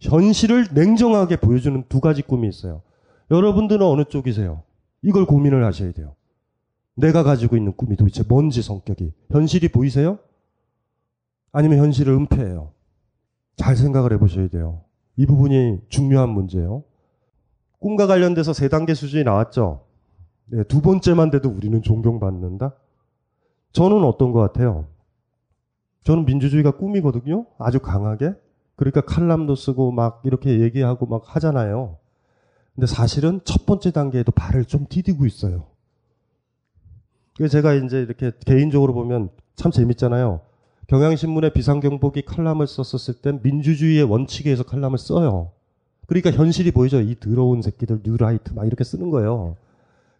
현실을 0.00 0.68
냉정하게 0.72 1.36
보여주는 1.36 1.84
두 1.88 2.00
가지 2.00 2.22
꿈이 2.22 2.48
있어요. 2.48 2.82
여러분들은 3.30 3.86
어느 3.86 4.04
쪽이세요? 4.04 4.62
이걸 5.02 5.26
고민을 5.26 5.64
하셔야 5.64 5.92
돼요. 5.92 6.14
내가 6.94 7.22
가지고 7.22 7.56
있는 7.56 7.72
꿈이 7.72 7.96
도대체 7.96 8.22
뭔지 8.28 8.62
성격이. 8.62 9.12
현실이 9.30 9.68
보이세요? 9.68 10.18
아니면 11.52 11.78
현실을 11.78 12.12
은폐해요? 12.14 12.72
잘 13.56 13.76
생각을 13.76 14.12
해보셔야 14.14 14.48
돼요. 14.48 14.82
이 15.16 15.26
부분이 15.26 15.80
중요한 15.88 16.30
문제예요. 16.30 16.84
꿈과 17.82 18.06
관련돼서 18.06 18.52
세 18.52 18.68
단계 18.68 18.94
수준이 18.94 19.24
나왔죠. 19.24 19.84
네, 20.46 20.62
두 20.64 20.80
번째만 20.80 21.30
돼도 21.30 21.48
우리는 21.48 21.82
존경받는다? 21.82 22.74
저는 23.72 24.04
어떤 24.04 24.30
것 24.30 24.40
같아요? 24.40 24.86
저는 26.04 26.24
민주주의가 26.24 26.76
꿈이거든요. 26.76 27.46
아주 27.58 27.80
강하게. 27.80 28.34
그러니까 28.76 29.00
칼럼도 29.00 29.56
쓰고 29.56 29.90
막 29.90 30.22
이렇게 30.24 30.60
얘기하고 30.60 31.06
막 31.06 31.22
하잖아요. 31.26 31.98
근데 32.74 32.86
사실은 32.86 33.40
첫 33.44 33.66
번째 33.66 33.90
단계에도 33.90 34.30
발을 34.30 34.64
좀 34.64 34.86
디디고 34.88 35.26
있어요. 35.26 35.66
그래서 37.36 37.52
제가 37.52 37.74
이제 37.74 38.00
이렇게 38.00 38.30
개인적으로 38.46 38.94
보면 38.94 39.30
참 39.56 39.72
재밌잖아요. 39.72 40.40
경향신문에 40.86 41.52
비상경보기 41.52 42.26
칼럼을 42.26 42.66
썼었을 42.68 43.22
땐 43.22 43.40
민주주의의 43.42 44.04
원칙에 44.04 44.50
의해서 44.50 44.62
칼럼을 44.62 44.98
써요. 44.98 45.50
그러니까 46.12 46.30
현실이 46.30 46.72
보이죠. 46.72 47.00
이 47.00 47.18
더러운 47.18 47.62
새끼들 47.62 48.00
뉴라이트 48.04 48.52
막 48.52 48.66
이렇게 48.66 48.84
쓰는 48.84 49.08
거예요. 49.08 49.56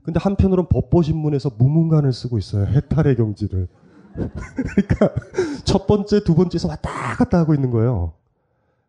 근데 0.03 0.19
한편으로는 0.19 0.69
법보신문에서 0.71 1.51
무문간을 1.59 2.15
쓰고 2.15 2.39
있어요. 2.39 2.65
해탈의 2.65 3.17
경지를. 3.17 3.69
그러니까 4.15 5.15
첫 5.65 5.87
번째, 5.87 6.25
두 6.25 6.35
번째에서 6.35 6.69
왔다 6.69 6.91
갔다 7.17 7.39
하고 7.39 7.55
있는 7.55 7.71
거예요. 7.71 8.15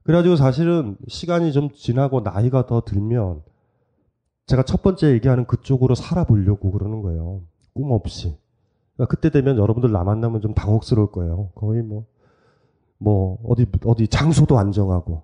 그래가지고 0.04 0.38
사실은 0.38 0.96
시간이 1.08 1.52
좀 1.52 1.72
지나고 1.74 2.22
나이가 2.22 2.66
더 2.66 2.82
들면 2.82 3.42
제가 4.48 4.64
첫 4.64 4.82
번째 4.82 5.12
얘기하는 5.12 5.46
그쪽으로 5.46 5.96
살아보려고 5.96 6.72
그러는 6.72 7.02
거예요. 7.02 7.42
꿈 7.74 7.92
없이. 7.92 8.38
그러니까 8.96 9.14
그때 9.14 9.30
되면 9.30 9.58
여러분들 9.58 9.92
나 9.92 10.04
만나면 10.04 10.40
좀 10.40 10.54
당혹스러울 10.54 11.12
거예요. 11.12 11.50
거의 11.56 11.82
뭐, 11.82 12.06
뭐, 12.98 13.40
어디, 13.46 13.66
어디 13.86 14.08
장소도 14.08 14.58
안정하고, 14.58 15.24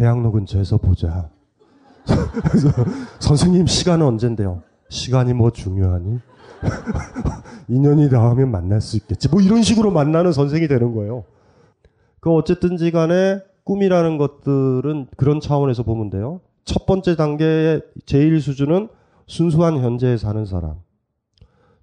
대학로 0.00 0.32
근처에서 0.32 0.78
보자. 0.78 1.28
그래서 2.42 2.70
선생님 3.18 3.66
시간은 3.66 4.06
언젠데요? 4.06 4.62
시간이 4.88 5.34
뭐 5.34 5.50
중요하니? 5.50 6.20
인연이 7.68 8.08
닿으면 8.08 8.50
만날 8.50 8.80
수 8.80 8.96
있겠지. 8.96 9.28
뭐 9.28 9.42
이런 9.42 9.62
식으로 9.62 9.90
만나는 9.90 10.32
선생이 10.32 10.68
되는 10.68 10.94
거예요. 10.94 11.24
그 12.20 12.32
어쨌든지 12.32 12.90
간에 12.90 13.42
꿈이라는 13.64 14.16
것들은 14.16 15.08
그런 15.18 15.38
차원에서 15.38 15.82
보면 15.82 16.08
돼요. 16.08 16.40
첫 16.64 16.86
번째 16.86 17.14
단계의 17.14 17.82
제일 18.06 18.40
수준은 18.40 18.88
순수한 19.26 19.80
현재에 19.80 20.16
사는 20.16 20.46
사람. 20.46 20.76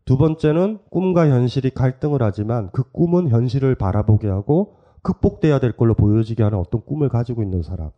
두 0.06 0.18
번째는 0.18 0.80
꿈과 0.90 1.28
현실이 1.30 1.70
갈등을 1.70 2.24
하지만 2.24 2.72
그 2.72 2.82
꿈은 2.92 3.30
현실을 3.30 3.76
바라보게 3.76 4.28
하고 4.28 4.78
극복돼야 5.04 5.60
될 5.60 5.72
걸로 5.72 5.94
보여지게 5.94 6.44
하는 6.44 6.58
어떤 6.58 6.82
꿈을 6.84 7.10
가지고 7.10 7.44
있는 7.44 7.62
사람. 7.62 7.92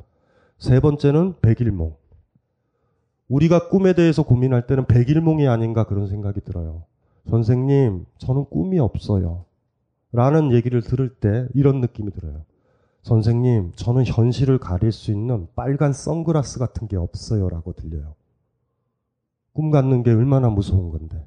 세 0.59 0.81
번째는 0.81 1.35
백일몽. 1.41 1.95
우리가 3.29 3.69
꿈에 3.69 3.93
대해서 3.93 4.23
고민할 4.23 4.67
때는 4.67 4.85
백일몽이 4.85 5.47
아닌가 5.47 5.85
그런 5.85 6.07
생각이 6.07 6.41
들어요. 6.41 6.83
선생님, 7.29 8.05
저는 8.17 8.45
꿈이 8.49 8.77
없어요. 8.77 9.45
라는 10.11 10.51
얘기를 10.51 10.81
들을 10.81 11.09
때 11.09 11.47
이런 11.53 11.79
느낌이 11.79 12.11
들어요. 12.11 12.43
선생님, 13.03 13.71
저는 13.75 14.05
현실을 14.05 14.57
가릴 14.57 14.91
수 14.91 15.11
있는 15.11 15.47
빨간 15.55 15.93
선글라스 15.93 16.59
같은 16.59 16.87
게 16.87 16.97
없어요. 16.97 17.49
라고 17.49 17.71
들려요. 17.73 18.15
꿈 19.53 19.71
갖는 19.71 20.03
게 20.03 20.11
얼마나 20.11 20.49
무서운 20.49 20.89
건데. 20.89 21.25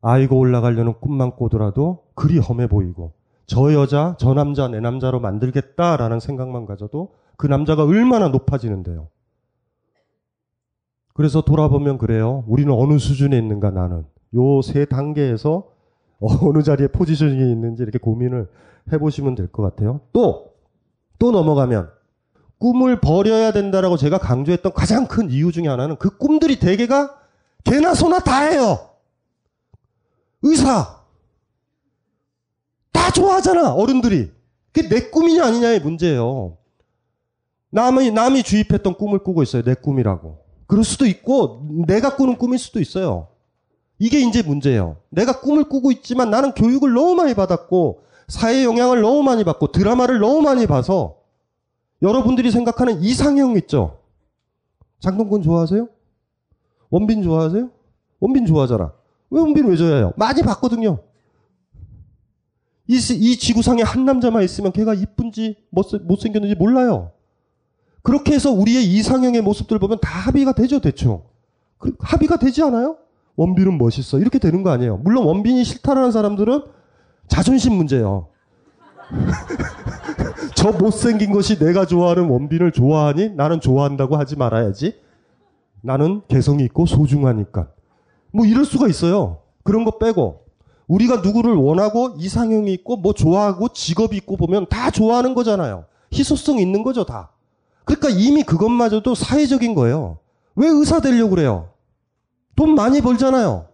아이고 0.00 0.38
올라가려는 0.38 0.94
꿈만 1.00 1.36
꾸더라도 1.36 2.04
그리 2.14 2.38
험해 2.38 2.68
보이고, 2.68 3.12
저 3.46 3.72
여자, 3.74 4.16
저 4.18 4.32
남자, 4.32 4.68
내 4.68 4.80
남자로 4.80 5.20
만들겠다라는 5.20 6.20
생각만 6.20 6.64
가져도 6.64 7.14
그 7.36 7.46
남자가 7.46 7.84
얼마나 7.84 8.28
높아지는데요. 8.28 9.08
그래서 11.14 11.40
돌아보면 11.42 11.98
그래요. 11.98 12.44
우리는 12.46 12.72
어느 12.72 12.98
수준에 12.98 13.38
있는가 13.38 13.70
나는. 13.70 14.04
요 14.34 14.60
세 14.62 14.84
단계에서 14.84 15.68
어느 16.20 16.62
자리에 16.62 16.88
포지셔닝이 16.88 17.50
있는지 17.52 17.82
이렇게 17.82 17.98
고민을 17.98 18.48
해보시면 18.92 19.34
될 19.34 19.48
것 19.48 19.62
같아요. 19.62 20.00
또, 20.12 20.54
또 21.18 21.30
넘어가면 21.30 21.90
꿈을 22.58 23.00
버려야 23.00 23.52
된다라고 23.52 23.96
제가 23.96 24.18
강조했던 24.18 24.72
가장 24.72 25.06
큰 25.06 25.30
이유 25.30 25.52
중에 25.52 25.68
하나는 25.68 25.96
그 25.96 26.16
꿈들이 26.16 26.58
대개가 26.58 27.14
개나 27.64 27.94
소나 27.94 28.20
다해요. 28.20 28.78
의사. 30.42 31.02
다 32.92 33.10
좋아하잖아, 33.10 33.72
어른들이. 33.74 34.30
그게 34.72 34.88
내 34.88 35.10
꿈이냐 35.10 35.44
아니냐의 35.44 35.80
문제예요. 35.80 36.56
남이, 37.76 38.10
남이 38.10 38.42
주입했던 38.42 38.94
꿈을 38.94 39.18
꾸고 39.18 39.42
있어요. 39.42 39.62
내 39.62 39.74
꿈이라고. 39.74 40.38
그럴 40.66 40.82
수도 40.82 41.04
있고, 41.04 41.68
내가 41.86 42.16
꾸는 42.16 42.38
꿈일 42.38 42.58
수도 42.58 42.80
있어요. 42.80 43.28
이게 43.98 44.18
이제 44.20 44.40
문제예요. 44.42 44.96
내가 45.10 45.40
꿈을 45.40 45.64
꾸고 45.64 45.92
있지만 45.92 46.30
나는 46.30 46.52
교육을 46.52 46.94
너무 46.94 47.14
많이 47.14 47.34
받았고, 47.34 48.00
사회 48.28 48.64
영향을 48.64 49.02
너무 49.02 49.22
많이 49.22 49.44
받고, 49.44 49.72
드라마를 49.72 50.20
너무 50.20 50.40
많이 50.40 50.66
봐서, 50.66 51.18
여러분들이 52.00 52.50
생각하는 52.50 53.02
이상형 53.02 53.58
있죠? 53.58 53.98
장동건 55.00 55.42
좋아하세요? 55.42 55.86
원빈 56.88 57.22
좋아하세요? 57.22 57.68
원빈 58.20 58.46
좋아하잖아. 58.46 58.94
왜 59.28 59.40
원빈 59.40 59.66
왜 59.66 59.76
좋아해요? 59.76 60.14
많이 60.16 60.40
봤거든요. 60.40 61.00
이, 62.86 62.96
이 62.96 63.36
지구상에 63.36 63.82
한 63.82 64.06
남자만 64.06 64.44
있으면 64.44 64.72
걔가 64.72 64.94
이쁜지 64.94 65.56
못생겼는지 65.70 66.54
몰라요. 66.54 67.12
그렇게 68.06 68.34
해서 68.34 68.52
우리의 68.52 68.84
이상형의 68.84 69.42
모습들 69.42 69.80
보면 69.80 69.98
다 70.00 70.08
합의가 70.20 70.52
되죠, 70.52 70.78
대충. 70.78 71.22
그, 71.76 71.92
합의가 71.98 72.36
되지 72.36 72.62
않아요? 72.62 72.98
원빈은 73.34 73.78
멋있어. 73.78 74.20
이렇게 74.20 74.38
되는 74.38 74.62
거 74.62 74.70
아니에요. 74.70 74.98
물론 74.98 75.24
원빈이 75.24 75.64
싫다라는 75.64 76.12
사람들은 76.12 76.62
자존심 77.26 77.72
문제예요. 77.72 78.28
저 80.54 80.70
못생긴 80.70 81.32
것이 81.32 81.58
내가 81.58 81.84
좋아하는 81.84 82.28
원빈을 82.28 82.70
좋아하니 82.70 83.30
나는 83.30 83.60
좋아한다고 83.60 84.16
하지 84.16 84.36
말아야지. 84.36 84.94
나는 85.80 86.22
개성이 86.28 86.62
있고 86.62 86.86
소중하니까. 86.86 87.70
뭐 88.30 88.46
이럴 88.46 88.64
수가 88.64 88.86
있어요. 88.86 89.38
그런 89.64 89.84
거 89.84 89.98
빼고 89.98 90.44
우리가 90.86 91.22
누구를 91.22 91.56
원하고 91.56 92.14
이상형이 92.18 92.72
있고 92.74 92.98
뭐 92.98 93.12
좋아하고 93.14 93.70
직업이 93.70 94.16
있고 94.18 94.36
보면 94.36 94.66
다 94.68 94.92
좋아하는 94.92 95.34
거잖아요. 95.34 95.86
희소성 96.12 96.60
있는 96.60 96.84
거죠, 96.84 97.04
다. 97.04 97.32
그러니까 97.86 98.10
이미 98.10 98.42
그것마저도 98.42 99.14
사회적인 99.14 99.74
거예요. 99.74 100.18
왜 100.56 100.68
의사 100.68 101.00
되려고 101.00 101.30
그래요? 101.30 101.70
돈 102.56 102.74
많이 102.74 103.00
벌잖아요. 103.00 103.68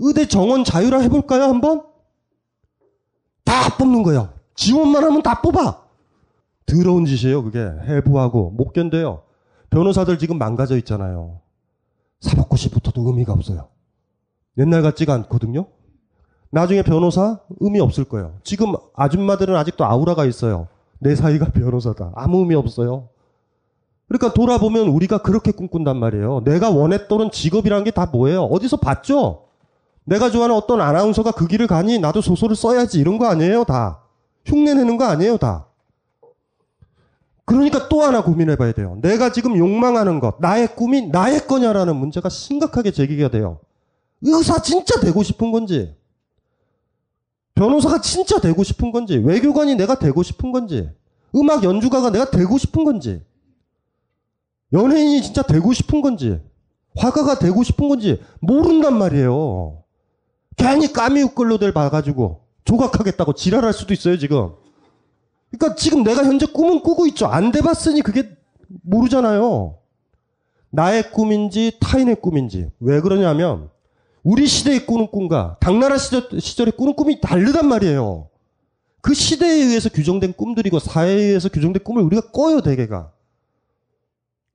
의대 0.00 0.26
정원 0.26 0.64
자유화 0.64 0.98
해볼까요, 1.00 1.44
한번? 1.44 1.84
다 3.44 3.76
뽑는 3.78 4.02
거예요. 4.02 4.30
지원만 4.56 5.04
하면 5.04 5.22
다 5.22 5.40
뽑아. 5.40 5.84
더러운 6.66 7.06
짓이에요, 7.06 7.44
그게. 7.44 7.60
해부하고. 7.60 8.50
못 8.50 8.72
견뎌요. 8.72 9.22
변호사들 9.70 10.18
지금 10.18 10.38
망가져 10.38 10.76
있잖아요. 10.78 11.40
사법고시 12.20 12.70
붙어도 12.70 13.06
의미가 13.06 13.32
없어요. 13.32 13.68
옛날 14.58 14.82
같지가 14.82 15.14
않거든요. 15.14 15.66
나중에 16.50 16.82
변호사 16.82 17.38
의미 17.60 17.78
없을 17.78 18.04
거예요. 18.04 18.38
지금 18.42 18.74
아줌마들은 18.96 19.54
아직도 19.54 19.84
아우라가 19.84 20.24
있어요. 20.24 20.66
내 20.98 21.14
사이가 21.14 21.50
변호사다. 21.52 22.12
아무 22.16 22.38
의미 22.40 22.54
없어요. 22.56 23.08
그러니까 24.08 24.32
돌아보면 24.34 24.88
우리가 24.88 25.18
그렇게 25.18 25.50
꿈꾼단 25.50 25.96
말이에요. 25.96 26.42
내가 26.44 26.70
원했던 26.70 27.30
직업이라는 27.30 27.84
게 27.84 27.90
다 27.90 28.06
뭐예요? 28.06 28.44
어디서 28.44 28.76
봤죠? 28.76 29.46
내가 30.04 30.30
좋아하는 30.30 30.54
어떤 30.54 30.80
아나운서가 30.80 31.32
그 31.32 31.48
길을 31.48 31.66
가니 31.66 31.98
나도 31.98 32.20
소설을 32.20 32.54
써야지 32.54 33.00
이런 33.00 33.18
거 33.18 33.26
아니에요, 33.26 33.64
다. 33.64 34.02
흉내 34.44 34.74
내는 34.74 34.96
거 34.96 35.04
아니에요, 35.04 35.36
다. 35.38 35.66
그러니까 37.44 37.88
또 37.88 38.02
하나 38.02 38.22
고민해 38.22 38.56
봐야 38.56 38.72
돼요. 38.72 38.98
내가 39.02 39.32
지금 39.32 39.56
욕망하는 39.56 40.20
것, 40.20 40.36
나의 40.40 40.74
꿈이 40.76 41.08
나의 41.08 41.46
거냐라는 41.46 41.96
문제가 41.96 42.28
심각하게 42.28 42.92
제기가 42.92 43.28
돼요. 43.28 43.58
의사 44.22 44.60
진짜 44.62 45.00
되고 45.00 45.22
싶은 45.22 45.50
건지, 45.52 45.94
변호사가 47.54 48.00
진짜 48.00 48.38
되고 48.40 48.62
싶은 48.62 48.92
건지, 48.92 49.16
외교관이 49.16 49.74
내가 49.74 49.98
되고 49.98 50.22
싶은 50.22 50.52
건지, 50.52 50.88
음악 51.34 51.64
연주가가 51.64 52.10
내가 52.10 52.30
되고 52.30 52.58
싶은 52.58 52.84
건지, 52.84 53.22
연예인이 54.72 55.22
진짜 55.22 55.42
되고 55.42 55.72
싶은 55.72 56.00
건지, 56.00 56.40
화가가 56.96 57.38
되고 57.38 57.62
싶은 57.62 57.88
건지 57.88 58.20
모른단 58.40 58.96
말이에요. 58.98 59.82
괜히 60.56 60.92
까미우끌로들 60.92 61.72
봐가지고 61.72 62.42
조각하겠다고 62.64 63.34
지랄할 63.34 63.72
수도 63.72 63.94
있어요, 63.94 64.18
지금. 64.18 64.52
그러니까 65.50 65.76
지금 65.76 66.02
내가 66.02 66.24
현재 66.24 66.46
꿈은 66.46 66.82
꾸고 66.82 67.06
있죠. 67.08 67.26
안 67.26 67.52
돼봤으니 67.52 68.02
그게 68.02 68.36
모르잖아요. 68.82 69.78
나의 70.70 71.12
꿈인지 71.12 71.78
타인의 71.80 72.16
꿈인지. 72.16 72.70
왜 72.80 73.00
그러냐면 73.00 73.70
우리 74.22 74.46
시대의 74.46 74.86
꾸는 74.86 75.10
꿈과 75.10 75.56
당나라 75.60 75.96
시절, 75.98 76.28
시절의 76.40 76.72
꾸는 76.76 76.96
꿈이 76.96 77.20
다르단 77.20 77.68
말이에요. 77.68 78.28
그 79.00 79.14
시대에 79.14 79.52
의해서 79.52 79.88
규정된 79.88 80.32
꿈들이고 80.32 80.80
사회에 80.80 81.14
의해서 81.14 81.48
규정된 81.48 81.84
꿈을 81.84 82.02
우리가 82.02 82.32
꿔요, 82.32 82.60
대개가. 82.60 83.12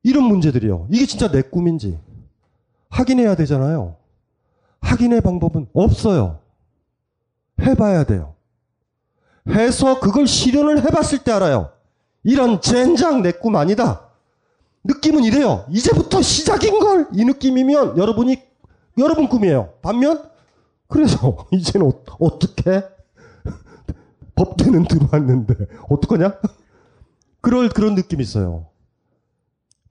이런 0.03 0.23
문제들이요. 0.25 0.87
이게 0.89 1.05
진짜 1.05 1.29
내 1.31 1.41
꿈인지 1.41 1.97
확인해야 2.89 3.35
되잖아요. 3.35 3.95
확인의 4.81 5.21
방법은 5.21 5.67
없어요. 5.73 6.39
해봐야 7.61 8.03
돼요. 8.03 8.33
해서 9.47 9.99
그걸 9.99 10.27
실현을 10.27 10.83
해봤을 10.83 11.23
때 11.23 11.31
알아요. 11.31 11.71
이런 12.23 12.61
젠장 12.61 13.21
내 13.21 13.31
꿈 13.31 13.55
아니다. 13.55 14.07
느낌은 14.83 15.23
이래요. 15.23 15.65
이제부터 15.69 16.21
시작인 16.23 16.79
걸! 16.79 17.07
이 17.13 17.23
느낌이면 17.23 17.97
여러분이, 17.97 18.41
여러분 18.97 19.29
꿈이에요. 19.29 19.73
반면, 19.83 20.27
그래서 20.87 21.45
이제는 21.53 21.87
어, 21.87 21.93
어떻게? 22.19 22.83
법대는 24.35 24.85
들어왔는데, 24.85 25.53
어떡하냐? 25.87 26.39
그럴, 27.41 27.69
그런 27.69 27.93
느낌이 27.93 28.23
있어요. 28.23 28.67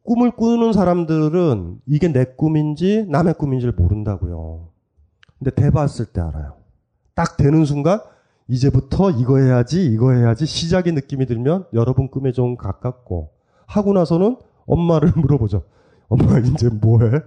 꿈을 0.03 0.31
꾸는 0.33 0.73
사람들은 0.73 1.81
이게 1.87 2.09
내 2.13 2.25
꿈인지 2.25 3.07
남의 3.09 3.35
꿈인지를 3.35 3.75
모른다고요. 3.75 4.69
근데 5.39 5.51
돼봤을 5.55 6.07
때 6.13 6.21
알아요. 6.21 6.55
딱 7.15 7.37
되는 7.37 7.65
순간 7.65 8.01
이제부터 8.49 9.11
이거 9.11 9.39
해야지 9.39 9.85
이거 9.87 10.13
해야지 10.13 10.47
시작의 10.47 10.93
느낌이 10.95 11.27
들면 11.27 11.67
여러분 11.73 12.09
꿈에 12.09 12.33
좀 12.33 12.57
가깝고 12.57 13.31
하고 13.67 13.93
나서는 13.93 14.37
엄마를 14.67 15.13
물어보죠. 15.17 15.65
엄마 16.09 16.39
이제 16.39 16.69
뭐해? 16.69 17.21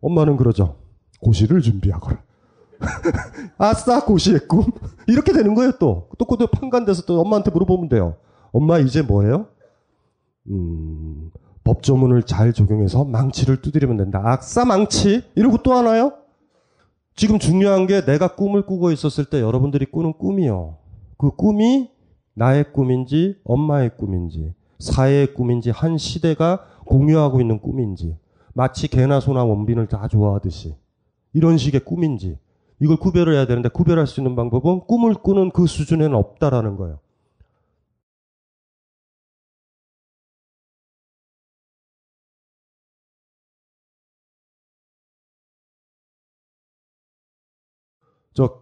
엄마는 0.00 0.36
그러죠. 0.36 0.76
고시를 1.20 1.60
준비하거라. 1.60 2.22
아싸 3.58 4.04
고시의 4.04 4.46
꿈 4.48 4.64
이렇게 5.08 5.32
되는 5.32 5.54
거예요 5.54 5.72
또. 5.78 6.08
또 6.16 6.24
그때 6.24 6.46
판간돼서 6.50 7.02
또 7.02 7.20
엄마한테 7.20 7.50
물어보면 7.50 7.88
돼요. 7.88 8.16
엄마 8.52 8.78
이제 8.78 9.02
뭐해요? 9.02 9.48
음, 10.50 11.30
법조문을 11.68 12.22
잘 12.22 12.54
적용해서 12.54 13.04
망치를 13.04 13.60
두드리면 13.60 13.98
된다. 13.98 14.22
아싸 14.24 14.64
망치 14.64 15.22
이러고 15.34 15.58
또 15.58 15.74
하나요? 15.74 16.14
지금 17.14 17.38
중요한 17.38 17.86
게 17.86 18.04
내가 18.06 18.34
꿈을 18.34 18.64
꾸고 18.64 18.90
있었을 18.90 19.26
때 19.26 19.40
여러분들이 19.40 19.84
꾸는 19.86 20.14
꿈이요. 20.14 20.76
그 21.18 21.30
꿈이 21.30 21.90
나의 22.32 22.72
꿈인지 22.72 23.36
엄마의 23.44 23.90
꿈인지 23.98 24.54
사회의 24.78 25.34
꿈인지 25.34 25.70
한 25.70 25.98
시대가 25.98 26.64
공유하고 26.86 27.40
있는 27.40 27.60
꿈인지 27.60 28.16
마치 28.54 28.88
개나 28.88 29.20
소나 29.20 29.44
원빈을 29.44 29.88
다 29.88 30.08
좋아하듯이 30.08 30.74
이런 31.34 31.58
식의 31.58 31.80
꿈인지 31.80 32.38
이걸 32.80 32.96
구별을 32.96 33.34
해야 33.34 33.46
되는데 33.46 33.68
구별할 33.68 34.06
수 34.06 34.20
있는 34.20 34.36
방법은 34.36 34.86
꿈을 34.86 35.14
꾸는 35.14 35.50
그 35.50 35.66
수준에는 35.66 36.14
없다라는 36.16 36.76
거예요. 36.76 37.00
저 48.38 48.60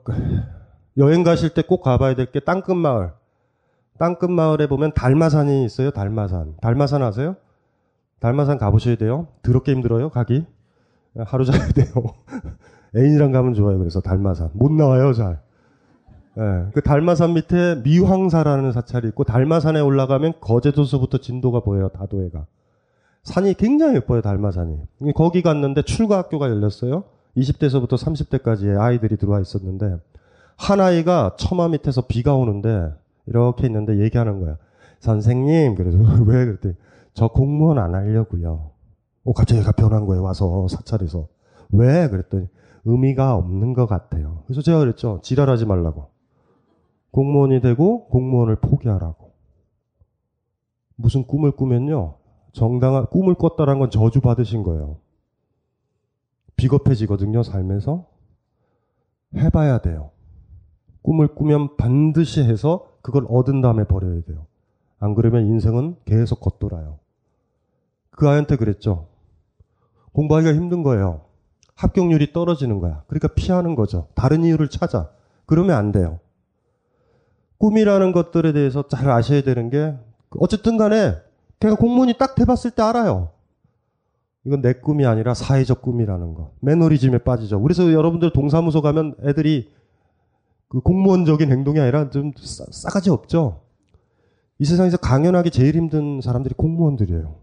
여행 0.96 1.22
가실 1.22 1.50
때 1.52 1.60
꼭 1.62 1.82
가봐야 1.82 2.14
될 2.14 2.32
게 2.32 2.40
땅끝 2.40 2.74
마을. 2.76 3.12
땅끝 3.98 4.30
마을에 4.30 4.66
보면 4.68 4.92
달마산이 4.94 5.64
있어요. 5.66 5.90
달마산. 5.90 6.54
달마산 6.62 7.02
아세요? 7.02 7.36
달마산 8.18 8.56
가보셔야 8.56 8.96
돼요. 8.96 9.26
더럽게 9.42 9.72
힘들어요. 9.72 10.08
가기. 10.08 10.46
하루 11.26 11.44
자야 11.44 11.68
돼요. 11.68 11.86
애인이랑 12.96 13.32
가면 13.32 13.52
좋아요. 13.52 13.78
그래서 13.78 14.00
달마산. 14.00 14.50
못 14.54 14.72
나와요, 14.72 15.12
잘. 15.12 15.40
예, 16.38 16.66
그 16.72 16.80
달마산 16.82 17.34
밑에 17.34 17.76
미황사라는 17.84 18.72
사찰이 18.72 19.08
있고 19.08 19.24
달마산에 19.24 19.80
올라가면 19.80 20.34
거제도서부터 20.40 21.18
진도가 21.18 21.60
보여요. 21.60 21.88
다도해가. 21.88 22.46
산이 23.24 23.54
굉장히 23.54 23.96
예뻐요. 23.96 24.22
달마산이. 24.22 24.78
거기 25.14 25.42
갔는데 25.42 25.82
출가 25.82 26.16
학교가 26.16 26.48
열렸어요. 26.48 27.04
20대에서부터 27.36 27.92
30대까지의 27.92 28.80
아이들이 28.80 29.16
들어와 29.16 29.40
있었는데 29.40 29.98
한 30.56 30.80
아이가 30.80 31.36
처마 31.38 31.68
밑에서 31.68 32.06
비가 32.06 32.34
오는데 32.34 32.92
이렇게 33.26 33.66
있는데 33.66 33.98
얘기하는 33.98 34.40
거야. 34.40 34.56
선생님, 35.00 35.74
그래서 35.74 35.98
왜 36.26 36.44
그랬더니 36.44 36.74
저 37.14 37.28
공무원 37.28 37.78
안 37.78 37.94
하려고요. 37.94 38.70
어, 39.24 39.32
갑자기 39.32 39.60
얘가 39.60 39.72
변한 39.72 40.06
거예요. 40.06 40.22
와서 40.22 40.66
사찰에서. 40.68 41.28
왜? 41.72 42.08
그랬더니 42.08 42.48
의미가 42.84 43.34
없는 43.34 43.74
것 43.74 43.86
같아요. 43.86 44.42
그래서 44.46 44.62
제가 44.62 44.78
그랬죠. 44.78 45.20
지랄하지 45.22 45.66
말라고. 45.66 46.10
공무원이 47.10 47.60
되고 47.60 48.06
공무원을 48.08 48.56
포기하라고. 48.56 49.32
무슨 50.96 51.26
꿈을 51.26 51.50
꾸면요. 51.50 52.14
정당한 52.52 53.06
꿈을 53.06 53.34
꿨다는 53.34 53.78
건 53.78 53.90
저주 53.90 54.20
받으신 54.20 54.62
거예요. 54.62 54.98
비겁해지거든요, 56.56 57.42
삶에서. 57.42 58.06
해봐야 59.36 59.78
돼요. 59.78 60.10
꿈을 61.02 61.28
꾸면 61.34 61.76
반드시 61.76 62.42
해서 62.42 62.88
그걸 63.02 63.26
얻은 63.28 63.60
다음에 63.60 63.84
버려야 63.84 64.20
돼요. 64.22 64.46
안 64.98 65.14
그러면 65.14 65.46
인생은 65.46 65.96
계속 66.04 66.40
겉돌아요. 66.40 66.98
그 68.10 68.28
아이한테 68.28 68.56
그랬죠. 68.56 69.06
공부하기가 70.12 70.54
힘든 70.54 70.82
거예요. 70.82 71.22
합격률이 71.74 72.32
떨어지는 72.32 72.80
거야. 72.80 73.04
그러니까 73.06 73.28
피하는 73.28 73.74
거죠. 73.74 74.08
다른 74.14 74.44
이유를 74.44 74.70
찾아. 74.70 75.10
그러면 75.44 75.76
안 75.76 75.92
돼요. 75.92 76.18
꿈이라는 77.58 78.12
것들에 78.12 78.52
대해서 78.52 78.88
잘 78.88 79.10
아셔야 79.10 79.42
되는 79.42 79.70
게 79.70 79.94
어쨌든 80.38 80.76
간에 80.76 81.14
걔가 81.60 81.76
공무원이 81.76 82.14
딱 82.18 82.34
돼봤을 82.34 82.72
때 82.74 82.82
알아요. 82.82 83.30
이건 84.46 84.62
내 84.62 84.74
꿈이 84.74 85.04
아니라 85.04 85.34
사회적 85.34 85.82
꿈이라는 85.82 86.34
거. 86.34 86.52
매너리즘에 86.60 87.18
빠지죠. 87.18 87.60
그래서 87.60 87.92
여러분들 87.92 88.32
동사무소 88.32 88.80
가면 88.80 89.16
애들이 89.24 89.72
그 90.68 90.80
공무원적인 90.80 91.50
행동이 91.50 91.80
아니라 91.80 92.10
좀 92.10 92.30
싸, 92.38 92.64
싸가지 92.70 93.10
없죠. 93.10 93.62
이 94.60 94.64
세상에서 94.64 94.98
강연하기 94.98 95.50
제일 95.50 95.74
힘든 95.74 96.20
사람들이 96.20 96.54
공무원들이에요. 96.56 97.34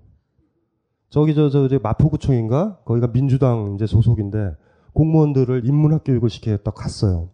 저기 1.09 1.35
저, 1.35 1.49
저, 1.49 1.67
저 1.67 1.77
마포구청인가? 1.83 2.79
거기가 2.85 3.11
민주당 3.11 3.73
이제 3.75 3.85
소속인데 3.85 4.55
공무원들을 4.93 5.65
인문학 5.65 6.05
교육을 6.05 6.29
시키겠다 6.29 6.71
갔어요. 6.71 7.31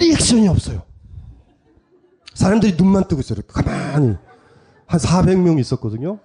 리액션이 0.00 0.48
없어요. 0.48 0.80
사람들이 2.32 2.74
눈만 2.78 3.06
뜨고 3.06 3.20
있어요. 3.20 3.40
가만히. 3.46 4.16
한 4.86 5.00
400명 5.00 5.60
있었거든요. 5.60 6.20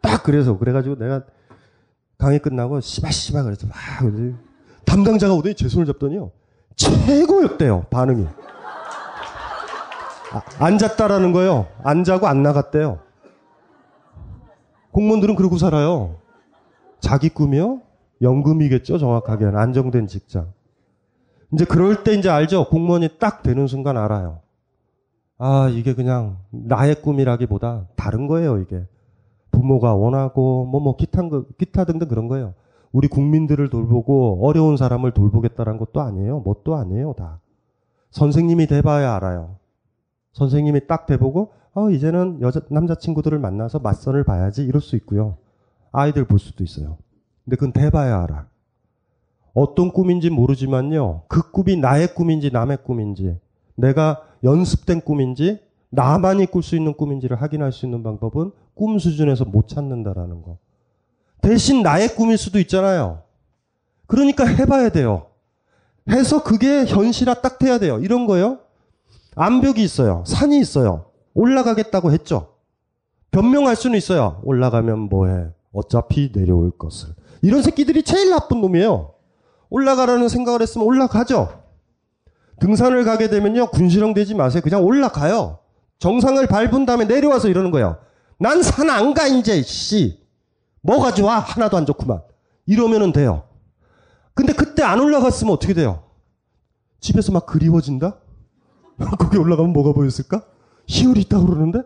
딱 0.00 0.22
그래서 0.22 0.58
그래가지고 0.58 0.96
내가 0.96 1.24
강의 2.22 2.38
끝나고 2.38 2.78
씨바씨바 2.78 3.42
그랬어. 3.42 3.66
막 3.66 3.76
담당자가 4.84 5.34
오더니 5.34 5.56
제 5.56 5.66
손을 5.68 5.86
잡더니요. 5.86 6.30
최고였대요. 6.76 7.86
반응이. 7.90 8.28
아, 10.30 10.42
앉았다라는 10.60 11.32
거예요. 11.32 11.66
앉아고 11.82 12.28
안 12.28 12.44
나갔대요. 12.44 13.00
공무원들은 14.92 15.34
그러고 15.34 15.58
살아요. 15.58 16.20
자기 17.00 17.28
꿈이요? 17.28 17.80
연금이겠죠, 18.20 18.98
정확하게는. 18.98 19.58
안정된 19.58 20.06
직장. 20.06 20.52
이제 21.52 21.64
그럴 21.64 22.04
때 22.04 22.14
이제 22.14 22.30
알죠? 22.30 22.68
공무원이 22.68 23.18
딱 23.18 23.42
되는 23.42 23.66
순간 23.66 23.96
알아요. 23.96 24.42
아, 25.38 25.68
이게 25.72 25.92
그냥 25.92 26.38
나의 26.50 27.02
꿈이라기보다 27.02 27.88
다른 27.96 28.28
거예요, 28.28 28.58
이게. 28.58 28.86
부모가 29.52 29.94
원하고, 29.94 30.64
뭐, 30.66 30.80
뭐, 30.80 30.96
기타, 30.96 31.22
기타 31.58 31.84
등등 31.84 32.08
그런 32.08 32.26
거예요. 32.26 32.54
우리 32.90 33.06
국민들을 33.06 33.70
돌보고 33.70 34.40
어려운 34.42 34.76
사람을 34.76 35.12
돌보겠다는 35.12 35.78
것도 35.78 36.00
아니에요. 36.00 36.40
뭣도 36.40 36.74
아니에요, 36.74 37.14
다. 37.16 37.38
선생님이 38.10 38.66
돼봐야 38.66 39.14
알아요. 39.14 39.56
선생님이 40.32 40.86
딱 40.88 41.06
돼보고, 41.06 41.52
어, 41.74 41.90
이제는 41.90 42.40
여자, 42.40 42.60
남자친구들을 42.68 43.38
만나서 43.38 43.78
맞선을 43.78 44.24
봐야지 44.24 44.64
이럴 44.64 44.82
수 44.82 44.96
있고요. 44.96 45.36
아이들 45.92 46.24
볼 46.24 46.38
수도 46.38 46.64
있어요. 46.64 46.98
근데 47.44 47.56
그건 47.56 47.72
돼봐야 47.72 48.22
알아. 48.22 48.46
어떤 49.54 49.92
꿈인지 49.92 50.30
모르지만요. 50.30 51.22
그 51.28 51.50
꿈이 51.50 51.76
나의 51.76 52.14
꿈인지 52.14 52.50
남의 52.50 52.78
꿈인지, 52.84 53.38
내가 53.74 54.22
연습된 54.44 55.02
꿈인지, 55.02 55.60
나만이 55.90 56.46
꿀 56.46 56.62
수 56.62 56.74
있는 56.76 56.94
꿈인지를 56.94 57.40
확인할 57.40 57.72
수 57.72 57.84
있는 57.84 58.02
방법은 58.02 58.52
꿈 58.74 58.98
수준에서 58.98 59.44
못 59.44 59.68
찾는다라는 59.68 60.42
거. 60.42 60.58
대신 61.40 61.82
나의 61.82 62.14
꿈일 62.14 62.38
수도 62.38 62.58
있잖아요. 62.60 63.22
그러니까 64.06 64.46
해봐야 64.46 64.90
돼요. 64.90 65.26
해서 66.08 66.42
그게 66.42 66.84
현실화 66.84 67.34
딱 67.34 67.58
돼야 67.58 67.78
돼요. 67.78 67.98
이런 68.00 68.26
거요. 68.26 68.58
암벽이 69.34 69.82
있어요. 69.82 70.24
산이 70.26 70.58
있어요. 70.58 71.06
올라가겠다고 71.34 72.12
했죠. 72.12 72.54
변명할 73.30 73.76
수는 73.76 73.96
있어요. 73.96 74.40
올라가면 74.44 75.08
뭐해. 75.08 75.46
어차피 75.72 76.32
내려올 76.32 76.70
것을. 76.70 77.10
이런 77.40 77.62
새끼들이 77.62 78.02
제일 78.02 78.30
나쁜 78.30 78.60
놈이에요. 78.60 79.14
올라가라는 79.70 80.28
생각을 80.28 80.60
했으면 80.60 80.86
올라가죠. 80.86 81.62
등산을 82.60 83.04
가게 83.04 83.28
되면요. 83.28 83.70
군시렁 83.70 84.14
되지 84.14 84.34
마세요. 84.34 84.60
그냥 84.62 84.84
올라가요. 84.84 85.58
정상을 85.98 86.46
밟은 86.46 86.84
다음에 86.84 87.06
내려와서 87.06 87.48
이러는 87.48 87.70
거예요. 87.70 87.96
난 88.42 88.58
산 88.60 88.90
안 88.90 89.14
가, 89.14 89.26
이제, 89.28 89.62
씨. 89.62 90.18
뭐가 90.80 91.14
좋아? 91.14 91.38
하나도 91.38 91.76
안 91.76 91.86
좋구만. 91.86 92.22
이러면은 92.66 93.12
돼요. 93.12 93.44
근데 94.34 94.52
그때 94.52 94.82
안 94.82 94.98
올라갔으면 94.98 95.52
어떻게 95.52 95.74
돼요? 95.74 96.02
집에서 97.00 97.30
막 97.32 97.46
그리워진다? 97.46 98.16
거기 99.18 99.36
올라가면 99.38 99.72
뭐가 99.72 99.92
보였을까? 99.92 100.42
희열이 100.86 101.20
있다고 101.22 101.46
그러는데? 101.46 101.82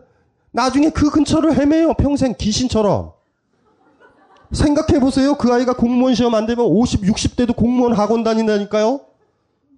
나중에 0.51 0.89
그 0.89 1.11
근처를 1.11 1.53
헤매요. 1.55 1.93
평생 1.93 2.33
귀신처럼. 2.35 3.11
생각해보세요. 4.51 5.35
그 5.35 5.53
아이가 5.53 5.73
공무원 5.75 6.15
시험 6.15 6.33
안 6.33 6.45
되면 6.47 6.65
50, 6.65 7.01
60대도 7.01 7.55
공무원 7.55 7.93
학원 7.93 8.23
다닌다니까요? 8.23 9.01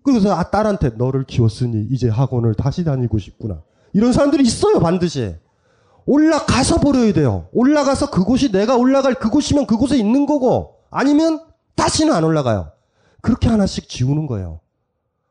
그래서 0.04 0.34
아, 0.34 0.50
딸한테 0.50 0.92
너를 0.92 1.26
키웠으니 1.26 1.88
이제 1.92 2.08
학원을 2.08 2.54
다시 2.54 2.84
다니고 2.86 3.18
싶구나. 3.20 3.64
이런 3.92 4.14
사람들이 4.14 4.44
있어요, 4.44 4.80
반드시. 4.80 5.36
올라가서 6.10 6.80
버려야 6.80 7.14
돼요. 7.14 7.48
올라가서 7.52 8.10
그곳이 8.10 8.52
내가 8.52 8.76
올라갈 8.76 9.14
그곳이면 9.14 9.68
그곳에 9.68 9.96
있는 9.96 10.26
거고 10.26 10.80
아니면 10.90 11.40
다시는 11.76 12.12
안 12.14 12.24
올라가요. 12.24 12.72
그렇게 13.22 13.48
하나씩 13.48 13.88
지우는 13.88 14.26
거예요. 14.26 14.60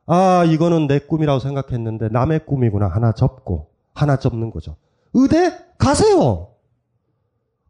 아, 0.06 0.44
이거는 0.44 0.86
내 0.86 1.00
꿈이라고 1.00 1.40
생각했는데 1.40 2.10
남의 2.10 2.46
꿈이구나. 2.46 2.86
하나 2.86 3.10
접고 3.12 3.70
하나 3.92 4.18
접는 4.18 4.52
거죠. 4.52 4.76
의대 5.14 5.52
가세요. 5.78 6.50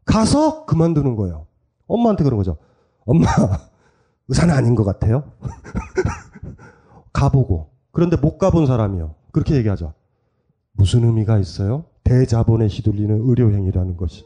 가서 0.05 0.65
그만두는 0.65 1.15
거예요. 1.15 1.47
엄마한테 1.87 2.23
그런 2.23 2.37
거죠. 2.37 2.57
엄마, 3.07 3.27
의사는 4.29 4.53
아닌 4.53 4.75
것 4.75 4.83
같아요. 4.83 5.23
가보고. 7.11 7.71
그런데 7.91 8.17
못 8.17 8.37
가본 8.37 8.67
사람이요. 8.67 9.15
그렇게 9.31 9.55
얘기하죠. 9.55 9.93
무슨 10.73 11.05
의미가 11.05 11.39
있어요? 11.39 11.85
대자본에 12.09 12.65
휘둘리는 12.65 13.21
의료행위라는 13.23 13.95
것이. 13.95 14.25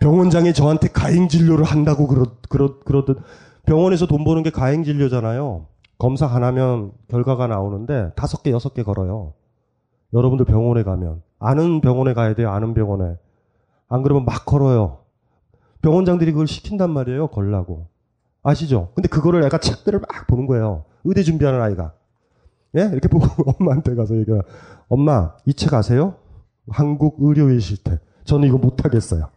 병원장이 0.00 0.52
저한테 0.52 0.88
가행 0.88 1.28
진료를 1.28 1.64
한다고 1.64 2.08
그러, 2.08 2.26
그러, 2.48 2.80
그러듯 2.80 3.18
병원에서 3.64 4.06
돈 4.06 4.24
버는 4.24 4.42
게 4.42 4.50
가행 4.50 4.82
진료잖아요. 4.82 5.66
검사 5.98 6.26
하나면 6.26 6.90
결과가 7.06 7.46
나오는데 7.46 8.10
다섯 8.16 8.42
개, 8.42 8.50
여섯 8.50 8.74
개 8.74 8.82
걸어요. 8.82 9.34
여러분들 10.12 10.44
병원에 10.44 10.82
가면 10.82 11.22
아는 11.38 11.80
병원에 11.80 12.14
가야 12.14 12.34
돼요. 12.34 12.50
아는 12.50 12.74
병원에. 12.74 13.16
안 13.88 14.02
그러면 14.02 14.24
막 14.24 14.44
걸어요. 14.44 15.02
병원장들이 15.82 16.32
그걸 16.32 16.48
시킨단 16.48 16.90
말이에요. 16.90 17.28
걸라고. 17.28 17.86
아시죠? 18.42 18.90
근데 18.96 19.08
그거를 19.08 19.44
애가 19.44 19.58
책들을 19.58 20.00
막 20.00 20.26
보는 20.26 20.46
거예요. 20.48 20.84
의대 21.04 21.22
준비하는 21.22 21.62
아이가. 21.62 21.92
예? 22.76 22.88
이렇게 22.90 23.08
보고 23.08 23.26
엄마한테 23.60 23.94
가서 23.94 24.16
얘기해. 24.16 24.38
엄마, 24.88 25.34
이 25.46 25.52
책 25.54 25.74
아세요? 25.74 26.16
한국 26.70 27.16
의료의 27.20 27.60
실태. 27.60 27.98
저는 28.24 28.48
이거 28.48 28.58
못하겠어요. 28.58 29.28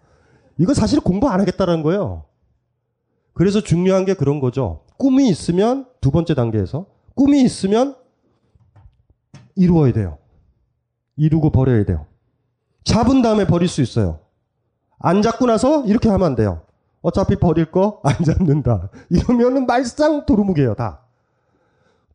이거 0.58 0.74
사실 0.74 1.00
공부 1.00 1.28
안 1.28 1.40
하겠다라는 1.42 1.84
거예요. 1.84 2.26
그래서 3.34 3.62
중요한 3.62 4.06
게 4.06 4.14
그런 4.14 4.40
거죠. 4.40 4.84
꿈이 4.98 5.28
있으면 5.30 5.88
두 6.02 6.12
번째 6.12 6.36
단계에서 6.36 6.86
꿈이 7.16 7.42
있으면 7.42 7.96
이루어야 9.56 9.92
돼요. 9.92 10.18
이루고 11.18 11.50
버려야 11.52 11.84
돼요. 11.86 12.06
잡은 12.84 13.22
다음에 13.22 13.46
버릴 13.48 13.68
수 13.68 13.82
있어요. 13.82 14.20
안 15.00 15.22
잡고 15.22 15.46
나서 15.48 15.84
이렇게 15.86 16.10
하면 16.10 16.26
안 16.28 16.36
돼요. 16.36 16.62
어차피 17.02 17.36
버릴 17.36 17.72
거 17.72 18.02
안 18.04 18.24
잡는다. 18.24 18.90
이러면은 19.10 19.66
말짱 19.66 20.26
도루묵이에요, 20.26 20.76
다. 20.76 21.05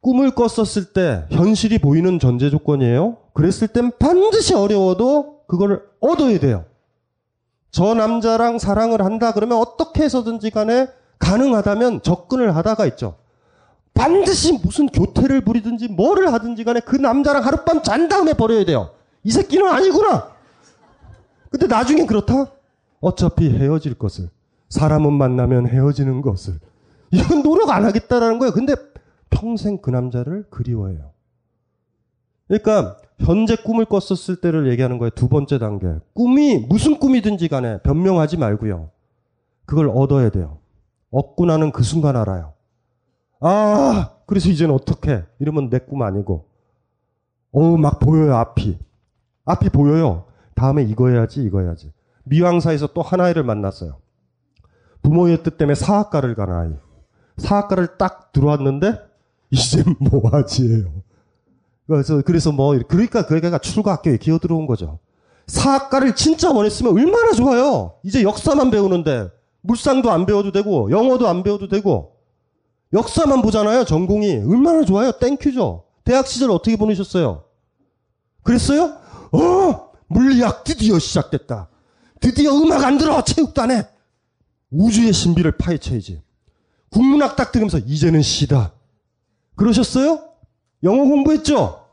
꿈을 0.01 0.35
꿨었을 0.35 0.93
때 0.93 1.27
현실이 1.31 1.79
보이는 1.79 2.19
전제 2.19 2.51
조건이에요. 2.51 3.19
그랬을 3.35 3.69
땐 3.69 3.93
반드시 3.99 4.55
어려워도 4.55 5.43
그걸 5.47 5.83
얻어야 6.01 6.39
돼요. 6.39 6.65
저 7.71 7.95
남자랑 7.95 8.59
사랑을 8.59 9.05
한다 9.05 9.33
그러면 9.33 9.59
어떻게 9.59 10.03
해서든지 10.03 10.51
간에 10.51 10.89
가능하다면 11.19 12.03
접근을 12.03 12.57
하다가 12.57 12.87
있죠. 12.87 13.17
반드시 13.95 14.59
무슨 14.65 14.87
교태를 14.87 15.43
부리든지 15.43 15.89
뭐를 15.89 16.33
하든지 16.33 16.65
간에 16.65 16.81
그 16.81 16.97
남자랑 16.97 17.45
하룻밤 17.45 17.83
잔 17.83 18.09
다음에 18.09 18.33
버려야 18.33 18.65
돼요. 18.65 18.91
이 19.23 19.31
새끼는 19.31 19.69
아니구나. 19.69 20.31
근데 21.51 21.67
나중에 21.67 22.07
그렇다? 22.07 22.47
어차피 23.01 23.51
헤어질 23.51 23.95
것을. 23.95 24.31
사람은 24.71 25.13
만나면 25.13 25.67
헤어지는 25.69 26.23
것을. 26.23 26.55
이건 27.11 27.43
노력 27.43 27.71
안 27.71 27.85
하겠다라는 27.85 28.39
거예요. 28.39 28.53
근데 28.53 28.75
평생 29.31 29.79
그 29.79 29.91
남자를 29.91 30.45
그리워해요. 30.51 31.13
그러니까 32.49 32.97
현재 33.19 33.57
꿈을 33.57 33.85
꿨었을 33.85 34.41
때를 34.41 34.71
얘기하는 34.71 34.99
거예요. 34.99 35.11
두 35.11 35.29
번째 35.29 35.59
단계. 35.59 35.87
꿈이 36.15 36.59
무슨 36.59 36.99
꿈이든지 36.99 37.49
간에 37.49 37.79
변명하지 37.83 38.39
말고요. 38.39 38.91
그걸 39.67 39.89
얻어야 39.89 40.31
돼요. 40.31 40.59
얻고 41.11 41.47
나는 41.47 41.71
그 41.71 41.83
순간 41.83 42.17
알아요. 42.17 42.55
아, 43.41 44.11
그래서 44.27 44.49
이제는 44.49 44.75
어떻게? 44.75 45.25
이러면 45.39 45.71
내 45.71 45.79
꿈 45.79 46.03
아니고. 46.03 46.49
어우, 47.53 47.79
막 47.79 47.99
보여요, 48.01 48.37
앞이. 48.37 48.79
앞이 49.45 49.71
보여요. 49.71 50.27
다음에 50.55 50.83
이거 50.83 51.09
해야지, 51.09 51.43
이거 51.43 51.61
해야지. 51.61 51.93
미왕사에서 52.25 52.89
또 52.89 53.03
하나이를 53.03 53.43
만났어요. 53.45 53.99
부모의 55.03 55.43
뜻 55.43 55.57
때문에 55.57 55.75
사학과를 55.75 56.35
간 56.35 56.51
아이. 56.53 56.73
사학과를 57.39 57.97
딱 57.97 58.33
들어왔는데, 58.33 58.99
이제 59.51 59.85
뭐 59.99 60.29
하지예요. 60.31 61.03
그래서, 61.87 62.23
그래서 62.23 62.53
뭐, 62.53 62.79
그러니까 62.89 63.27
그 63.27 63.37
애가 63.37 63.59
철학과에 63.59 64.17
기어 64.19 64.39
들어온 64.39 64.67
거죠. 64.67 65.01
사학과를 65.49 66.15
진짜 66.15 66.53
원했으면 66.53 66.93
얼마나 66.93 67.33
좋아요. 67.33 67.95
이제 68.05 68.23
역사만 68.23 68.71
배우는데, 68.71 69.29
물상도 69.63 70.11
안 70.11 70.25
배워도 70.25 70.53
되고, 70.53 70.91
영어도 70.93 71.27
안 71.27 71.43
배워도 71.43 71.69
되고, 71.69 72.17
역사만 72.93 73.43
보잖아요, 73.43 73.85
전공이. 73.85 74.43
얼마나 74.47 74.85
좋아요. 74.85 75.13
thank 75.13 75.43
you죠. 75.43 75.85
대학 76.05 76.27
시절 76.27 76.51
어떻게 76.51 76.77
보내셨어요? 76.77 77.45
그랬어요? 78.43 78.97
어! 79.33 79.91
물리학 80.09 80.65
드디어 80.65 80.99
시작됐다. 80.99 81.69
드디어 82.21 82.53
음악 82.57 82.85
안 82.85 82.99
들어! 82.99 83.23
체육도 83.23 83.63
안 83.63 83.71
해! 83.71 83.87
우주의 84.71 85.13
신비를 85.13 85.53
파헤쳐야지. 85.53 86.23
국문학 86.91 87.37
딱 87.37 87.53
들으면서 87.53 87.79
이제는 87.79 88.23
시다. 88.23 88.73
그러셨어요? 89.61 90.21
영어 90.85 91.05
공부했죠? 91.05 91.85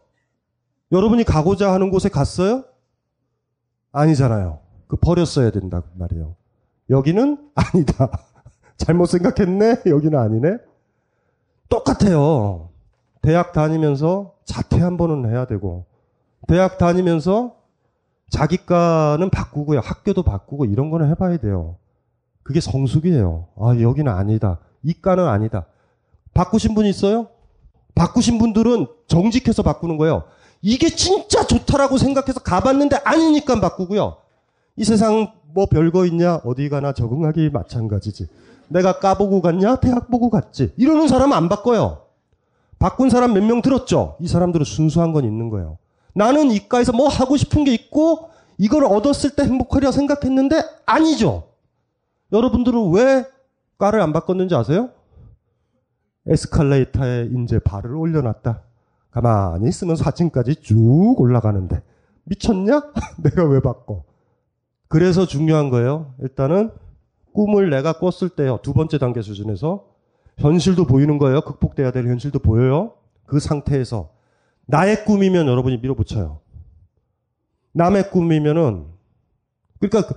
여러분이 0.93 1.26
가고자 1.26 1.74
하는 1.74 1.89
곳에 1.89 2.07
갔어요? 2.07 2.63
아니잖아요. 3.91 4.59
그 4.88 4.95
버렸어야 4.95 5.51
된다고 5.51 5.86
말이에요. 5.95 6.38
여기는 6.89 7.51
아니다. 7.55 8.09
잘못 8.78 9.07
생각했네? 9.07 9.82
여기는 9.86 10.18
아니네? 10.18 10.57
똑같아요. 11.68 12.70
대학 13.22 13.51
다니면서 13.51 14.36
자퇴 14.45 14.80
한 14.80 14.95
번은 14.95 15.30
해야 15.30 15.45
되고, 15.45 15.88
대학 16.47 16.78
다니면서 16.78 17.57
자기과는 18.30 19.30
바꾸고요. 19.30 19.82
학교도 19.82 20.24
바꾸고 20.24 20.63
이런 20.63 20.89
거는 20.89 21.09
해봐야 21.09 21.36
돼요. 21.36 21.76
그게 22.43 22.61
성숙이에요. 22.61 23.49
아, 23.59 23.78
여기는 23.82 24.09
아니다. 24.09 24.59
이과는 24.84 25.28
아니다. 25.28 25.65
바꾸신 26.34 26.74
분 26.74 26.86
있어요? 26.86 27.28
바꾸신 27.98 28.38
분들은 28.38 28.88
정직해서 29.08 29.64
바꾸는 29.64 29.98
거예요. 29.98 30.24
이게 30.62 30.89
진짜 30.89 31.45
좋다라고 31.45 31.98
생각해서 31.98 32.39
가봤는데 32.39 32.98
아니니까 33.04 33.60
바꾸고요. 33.60 34.18
이 34.76 34.84
세상 34.84 35.32
뭐 35.53 35.65
별거 35.65 36.06
있냐? 36.06 36.41
어디 36.45 36.69
가나 36.69 36.94
적응하기 36.94 37.49
마찬가지지. 37.49 38.28
내가 38.68 38.99
까보고 38.99 39.41
갔냐? 39.41 39.78
대학 39.78 40.10
보고 40.11 40.30
갔지. 40.30 40.74
이러는 40.78 41.07
사람은 41.07 41.36
안 41.36 41.49
바꿔요. 41.49 42.03
바꾼 42.80 43.10
사람 43.10 43.34
몇 43.34 43.44
명 43.44 43.61
들었죠? 43.61 44.18
이 44.19 44.28
사람들은 44.28 44.64
순수한 44.65 45.14
건 45.14 45.26
있는 45.26 45.49
거예요. 45.49 45.78
나는 46.14 46.52
이과에서 46.52 46.91
뭐 46.94 47.07
하고 47.07 47.38
싶은 47.38 47.64
게 47.64 47.74
있고 47.74 48.30
이걸 48.57 48.86
얻었을 48.86 49.32
때 49.32 49.44
행복하리라 49.44 49.91
생각했는데 49.91 50.61
아니죠. 50.86 51.44
여러분들은 52.32 52.91
왜 52.91 53.26
과를 53.78 54.02
안 54.02 54.14
바꿨는지 54.14 54.53
아세요? 54.56 54.90
에스컬레이터에 56.28 57.30
이제 57.44 57.60
발을 57.60 57.95
올려놨다. 57.95 58.62
가만히 59.12 59.68
있으면 59.70 59.95
4층까지 59.95 60.62
쭉 60.62 61.16
올라가는데 61.18 61.82
미쳤냐? 62.26 62.91
내가 63.24 63.45
왜 63.45 63.60
바꿔? 63.62 64.04
그래서 64.88 65.26
중요한 65.26 65.70
거예요. 65.70 66.14
일단은 66.22 66.72
꿈을 67.34 67.70
내가 67.70 67.94
꿨을 67.94 68.30
때요. 68.36 68.60
두 68.62 68.74
번째 68.74 68.98
단계 68.98 69.22
수준에서 69.22 69.86
현실도 70.38 70.86
보이는 70.86 71.18
거예요. 71.18 71.41
극복돼야 71.41 71.91
될 71.91 72.08
현실도 72.08 72.40
보여요. 72.40 72.94
그 73.26 73.40
상태에서 73.40 74.10
나의 74.66 75.06
꿈이면 75.06 75.48
여러분이 75.48 75.78
밀어붙여요. 75.78 76.40
남의 77.74 78.10
꿈이면은 78.10 78.86
그러니까 79.80 80.14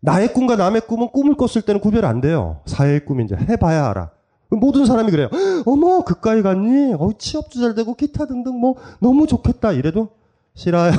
나의 0.00 0.32
꿈과 0.32 0.56
남의 0.56 0.82
꿈은 0.82 1.08
꿈을 1.12 1.34
꿨을 1.34 1.62
때는 1.62 1.80
구별 1.80 2.04
안 2.04 2.20
돼요. 2.20 2.60
사회의 2.66 3.04
꿈이 3.04 3.24
이제 3.24 3.36
해봐야 3.36 3.90
알아. 3.90 4.10
모든 4.50 4.84
사람이 4.84 5.10
그래요. 5.10 5.28
어머 5.66 6.02
그까이 6.04 6.42
갔니? 6.42 6.94
어 6.94 7.10
취업도 7.16 7.60
잘 7.60 7.74
되고 7.74 7.94
기타 7.94 8.26
등등 8.26 8.58
뭐 8.58 8.76
너무 9.00 9.26
좋겠다. 9.26 9.72
이래도 9.72 10.08
싫어요. 10.54 10.92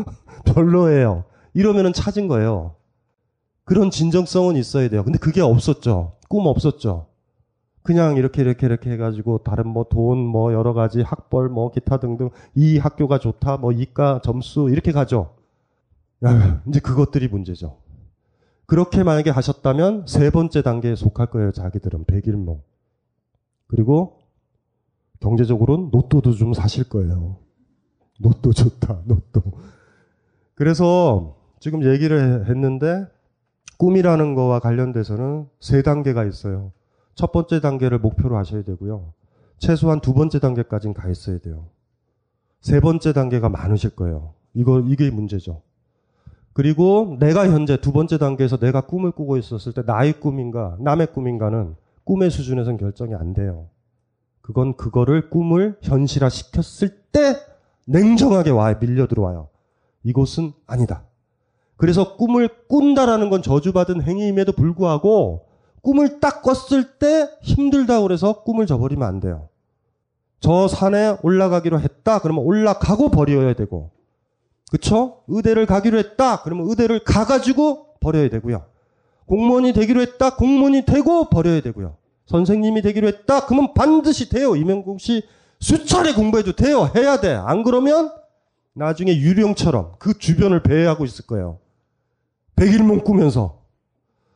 별로예요. 0.46 1.24
이러면은 1.52 1.92
찾은 1.92 2.28
거예요. 2.28 2.74
그런 3.64 3.90
진정성은 3.90 4.56
있어야 4.56 4.88
돼요. 4.88 5.04
근데 5.04 5.18
그게 5.18 5.40
없었죠. 5.40 6.12
꿈 6.28 6.46
없었죠. 6.46 7.06
그냥 7.82 8.16
이렇게 8.16 8.40
이렇게 8.42 8.66
이렇게 8.66 8.90
해가지고 8.92 9.38
다른 9.44 9.68
뭐 9.68 9.84
돈 9.84 10.16
뭐 10.18 10.52
여러 10.54 10.72
가지 10.72 11.02
학벌 11.02 11.50
뭐 11.50 11.70
기타 11.70 11.98
등등 11.98 12.30
이 12.54 12.78
학교가 12.78 13.18
좋다 13.18 13.58
뭐 13.58 13.72
이과 13.72 14.20
점수 14.24 14.68
이렇게 14.70 14.90
가죠. 14.92 15.34
야, 16.24 16.62
이제 16.66 16.80
그것들이 16.80 17.28
문제죠. 17.28 17.76
그렇게 18.66 19.02
만약에 19.02 19.28
하셨다면 19.28 20.06
세 20.08 20.30
번째 20.30 20.62
단계에 20.62 20.94
속할 20.96 21.26
거예요. 21.26 21.52
자기들은 21.52 22.04
백일몽. 22.06 22.62
그리고 23.66 24.18
경제적으로는 25.20 25.90
로또도 25.92 26.32
좀 26.32 26.52
사실 26.52 26.88
거예요. 26.88 27.38
로또 28.20 28.52
좋다. 28.52 29.02
로또. 29.06 29.42
그래서 30.54 31.36
지금 31.60 31.84
얘기를 31.84 32.46
했는데 32.48 33.06
꿈이라는 33.78 34.34
거와 34.34 34.60
관련돼서는 34.60 35.48
세 35.60 35.82
단계가 35.82 36.24
있어요. 36.24 36.72
첫 37.14 37.32
번째 37.32 37.60
단계를 37.60 37.98
목표로 37.98 38.36
하셔야 38.36 38.62
되고요. 38.62 39.12
최소한 39.58 40.00
두 40.00 40.14
번째 40.14 40.40
단계까지는 40.40 40.94
가 40.94 41.08
있어야 41.08 41.38
돼요. 41.38 41.68
세 42.60 42.80
번째 42.80 43.12
단계가 43.12 43.48
많으실 43.48 43.90
거예요. 43.90 44.34
이거, 44.52 44.80
이게 44.80 45.10
문제죠. 45.10 45.62
그리고 46.52 47.16
내가 47.18 47.48
현재 47.48 47.76
두 47.76 47.92
번째 47.92 48.18
단계에서 48.18 48.58
내가 48.58 48.82
꿈을 48.82 49.10
꾸고 49.10 49.36
있었을 49.36 49.72
때 49.72 49.82
나의 49.84 50.20
꿈인가, 50.20 50.76
남의 50.80 51.08
꿈인가는 51.12 51.74
꿈의 52.04 52.30
수준에선 52.30 52.76
결정이 52.76 53.14
안 53.14 53.34
돼요. 53.34 53.68
그건 54.40 54.76
그거를 54.76 55.30
꿈을 55.30 55.78
현실화 55.82 56.28
시켰을 56.28 56.90
때 57.12 57.36
냉정하게 57.86 58.50
와, 58.50 58.78
밀려 58.78 59.06
들어와요. 59.06 59.48
이곳은 60.02 60.52
아니다. 60.66 61.04
그래서 61.76 62.16
꿈을 62.16 62.48
꾼다라는 62.68 63.30
건 63.30 63.42
저주받은 63.42 64.02
행위임에도 64.02 64.52
불구하고 64.52 65.46
꿈을 65.82 66.20
딱 66.20 66.42
꿨을 66.42 66.98
때 66.98 67.28
힘들다 67.42 68.02
그래서 68.02 68.42
꿈을 68.42 68.66
저버리면 68.66 69.06
안 69.06 69.20
돼요. 69.20 69.48
저 70.40 70.68
산에 70.68 71.16
올라가기로 71.22 71.80
했다. 71.80 72.20
그러면 72.20 72.44
올라가고 72.44 73.10
버려야 73.10 73.54
되고. 73.54 73.90
그쵸? 74.70 75.22
의대를 75.28 75.66
가기로 75.66 75.98
했다. 75.98 76.42
그러면 76.42 76.68
의대를 76.68 77.04
가가지고 77.04 77.94
버려야 78.00 78.28
되고요. 78.28 78.64
공무원이 79.26 79.72
되기로 79.72 80.00
했다. 80.00 80.36
공무원이 80.36 80.84
되고 80.84 81.28
버려야 81.28 81.60
되고요. 81.60 81.96
선생님이 82.26 82.82
되기로 82.82 83.06
했다. 83.08 83.46
그러면 83.46 83.74
반드시 83.74 84.28
돼요. 84.28 84.56
이명국 84.56 85.00
씨 85.00 85.22
수차례 85.60 86.12
공부해도 86.12 86.52
돼요. 86.52 86.90
해야 86.94 87.20
돼. 87.20 87.34
안 87.34 87.62
그러면 87.62 88.12
나중에 88.74 89.16
유령처럼 89.16 89.92
그 89.98 90.18
주변을 90.18 90.62
배회하고 90.62 91.04
있을 91.04 91.26
거예요. 91.26 91.58
백일몽 92.56 93.00
꾸면서 93.04 93.62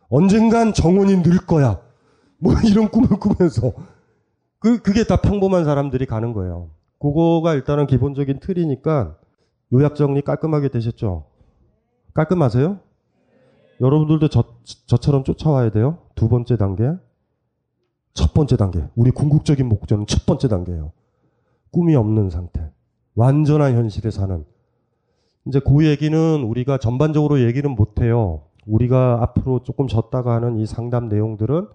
언젠간 0.08 0.72
정원이 0.74 1.22
늘 1.22 1.38
거야. 1.38 1.80
뭐 2.38 2.54
이런 2.64 2.88
꿈을 2.88 3.08
꾸면서 3.08 3.72
그 4.58 4.80
그게 4.82 5.04
다 5.04 5.16
평범한 5.16 5.64
사람들이 5.64 6.06
가는 6.06 6.32
거예요. 6.32 6.70
그거가 6.98 7.54
일단은 7.54 7.86
기본적인 7.86 8.40
틀이니까 8.40 9.16
요약 9.72 9.94
정리 9.94 10.22
깔끔하게 10.22 10.68
되셨죠? 10.68 11.26
깔끔하세요? 12.14 12.80
여러분들도 13.80 14.28
저, 14.28 14.44
저처럼 14.86 15.24
쫓아와야 15.24 15.70
돼요. 15.70 15.98
두 16.14 16.28
번째 16.28 16.56
단계. 16.56 16.92
첫 18.12 18.34
번째 18.34 18.56
단계. 18.56 18.82
우리 18.96 19.10
궁극적인 19.10 19.68
목적은 19.68 20.06
첫 20.06 20.26
번째 20.26 20.48
단계예요. 20.48 20.92
꿈이 21.70 21.94
없는 21.94 22.30
상태. 22.30 22.70
완전한 23.14 23.74
현실에 23.74 24.10
사는. 24.10 24.44
이제 25.46 25.60
그 25.60 25.86
얘기는 25.86 26.42
우리가 26.42 26.78
전반적으로 26.78 27.40
얘기는 27.40 27.70
못해요. 27.70 28.42
우리가 28.66 29.22
앞으로 29.22 29.62
조금 29.62 29.86
졌다가 29.86 30.34
하는 30.34 30.58
이 30.58 30.66
상담 30.66 31.08
내용들은 31.08 31.68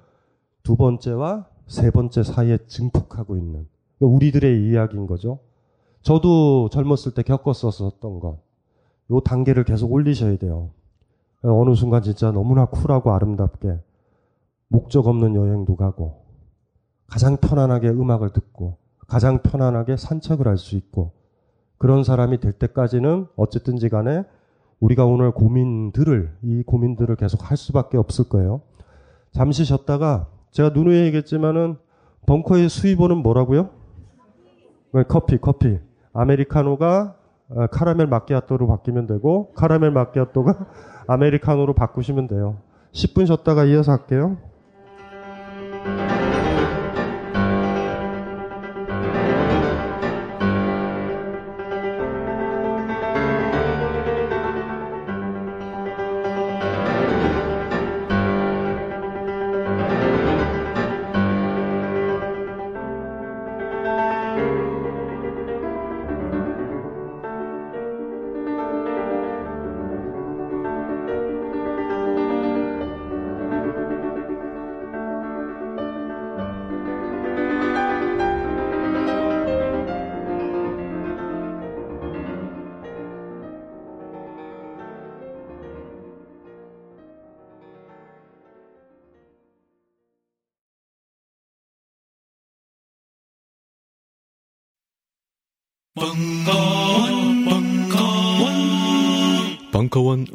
두 0.62 0.76
번째와 0.76 1.48
세 1.68 1.90
번째 1.90 2.24
사이에 2.24 2.60
증폭하고 2.68 3.36
있는 3.36 3.68
그러니까 3.98 4.16
우리들의 4.16 4.70
이야기인 4.70 5.08
거죠. 5.08 5.40
저도 6.02 6.70
젊었을 6.70 7.14
때 7.14 7.24
겪었었던 7.24 8.20
것. 8.20 8.38
요 9.12 9.20
단계를 9.22 9.64
계속 9.64 9.92
올리셔야 9.92 10.38
돼요. 10.38 10.70
어느 11.44 11.76
순간 11.76 12.02
진짜 12.02 12.32
너무나 12.32 12.66
쿨하고 12.66 13.12
아름답게 13.12 13.80
목적 14.70 15.08
없는 15.08 15.36
여행도 15.36 15.76
가고 15.76 16.24
가장 17.08 17.38
편안하게 17.38 17.90
음악을 17.90 18.32
듣고 18.32 18.78
가장 19.08 19.42
편안하게 19.42 19.98
산책을 19.98 20.48
할 20.48 20.58
수 20.58 20.76
있고 20.76 21.12
그런 21.78 22.04
사람이 22.04 22.40
될 22.40 22.54
때까지는 22.54 23.28
어쨌든지 23.36 23.90
간에 23.90 24.24
우리가 24.80 25.06
오늘 25.06 25.32
고민들을 25.32 26.38
이 26.44 26.64
고민들을 26.64 27.16
계속 27.18 27.50
할 27.50 27.58
수밖에 27.58 27.98
없을 27.98 28.30
거예요. 28.30 28.62
잠시 29.32 29.66
쉬었다가 29.66 30.28
제가 30.52 30.70
누누이 30.70 30.96
얘기했지만은 31.06 31.78
벙커의 32.26 32.70
수입원은 32.70 33.18
뭐라고요? 33.18 33.70
네, 34.94 35.04
커피, 35.08 35.38
커피. 35.40 35.80
아메리카노가 36.14 37.16
어, 37.18 37.23
카라멜 37.72 38.06
마키아토로 38.08 38.68
바뀌면 38.68 39.08
되고 39.08 39.52
카라멜 39.54 39.92
마키아토가 39.92 40.66
아메리카노로 41.08 41.74
바꾸시면 41.74 42.28
돼요. 42.28 42.58
10분 42.94 43.26
쉬었다가 43.28 43.66
이어서 43.66 43.92
할게요. 43.92 44.38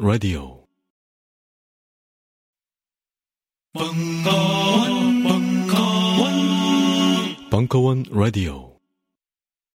라디오. 0.01 0.65
벙커원, 3.73 5.23
벙커원, 5.23 6.29
벙커원 7.49 8.03
라디오. 8.09 8.78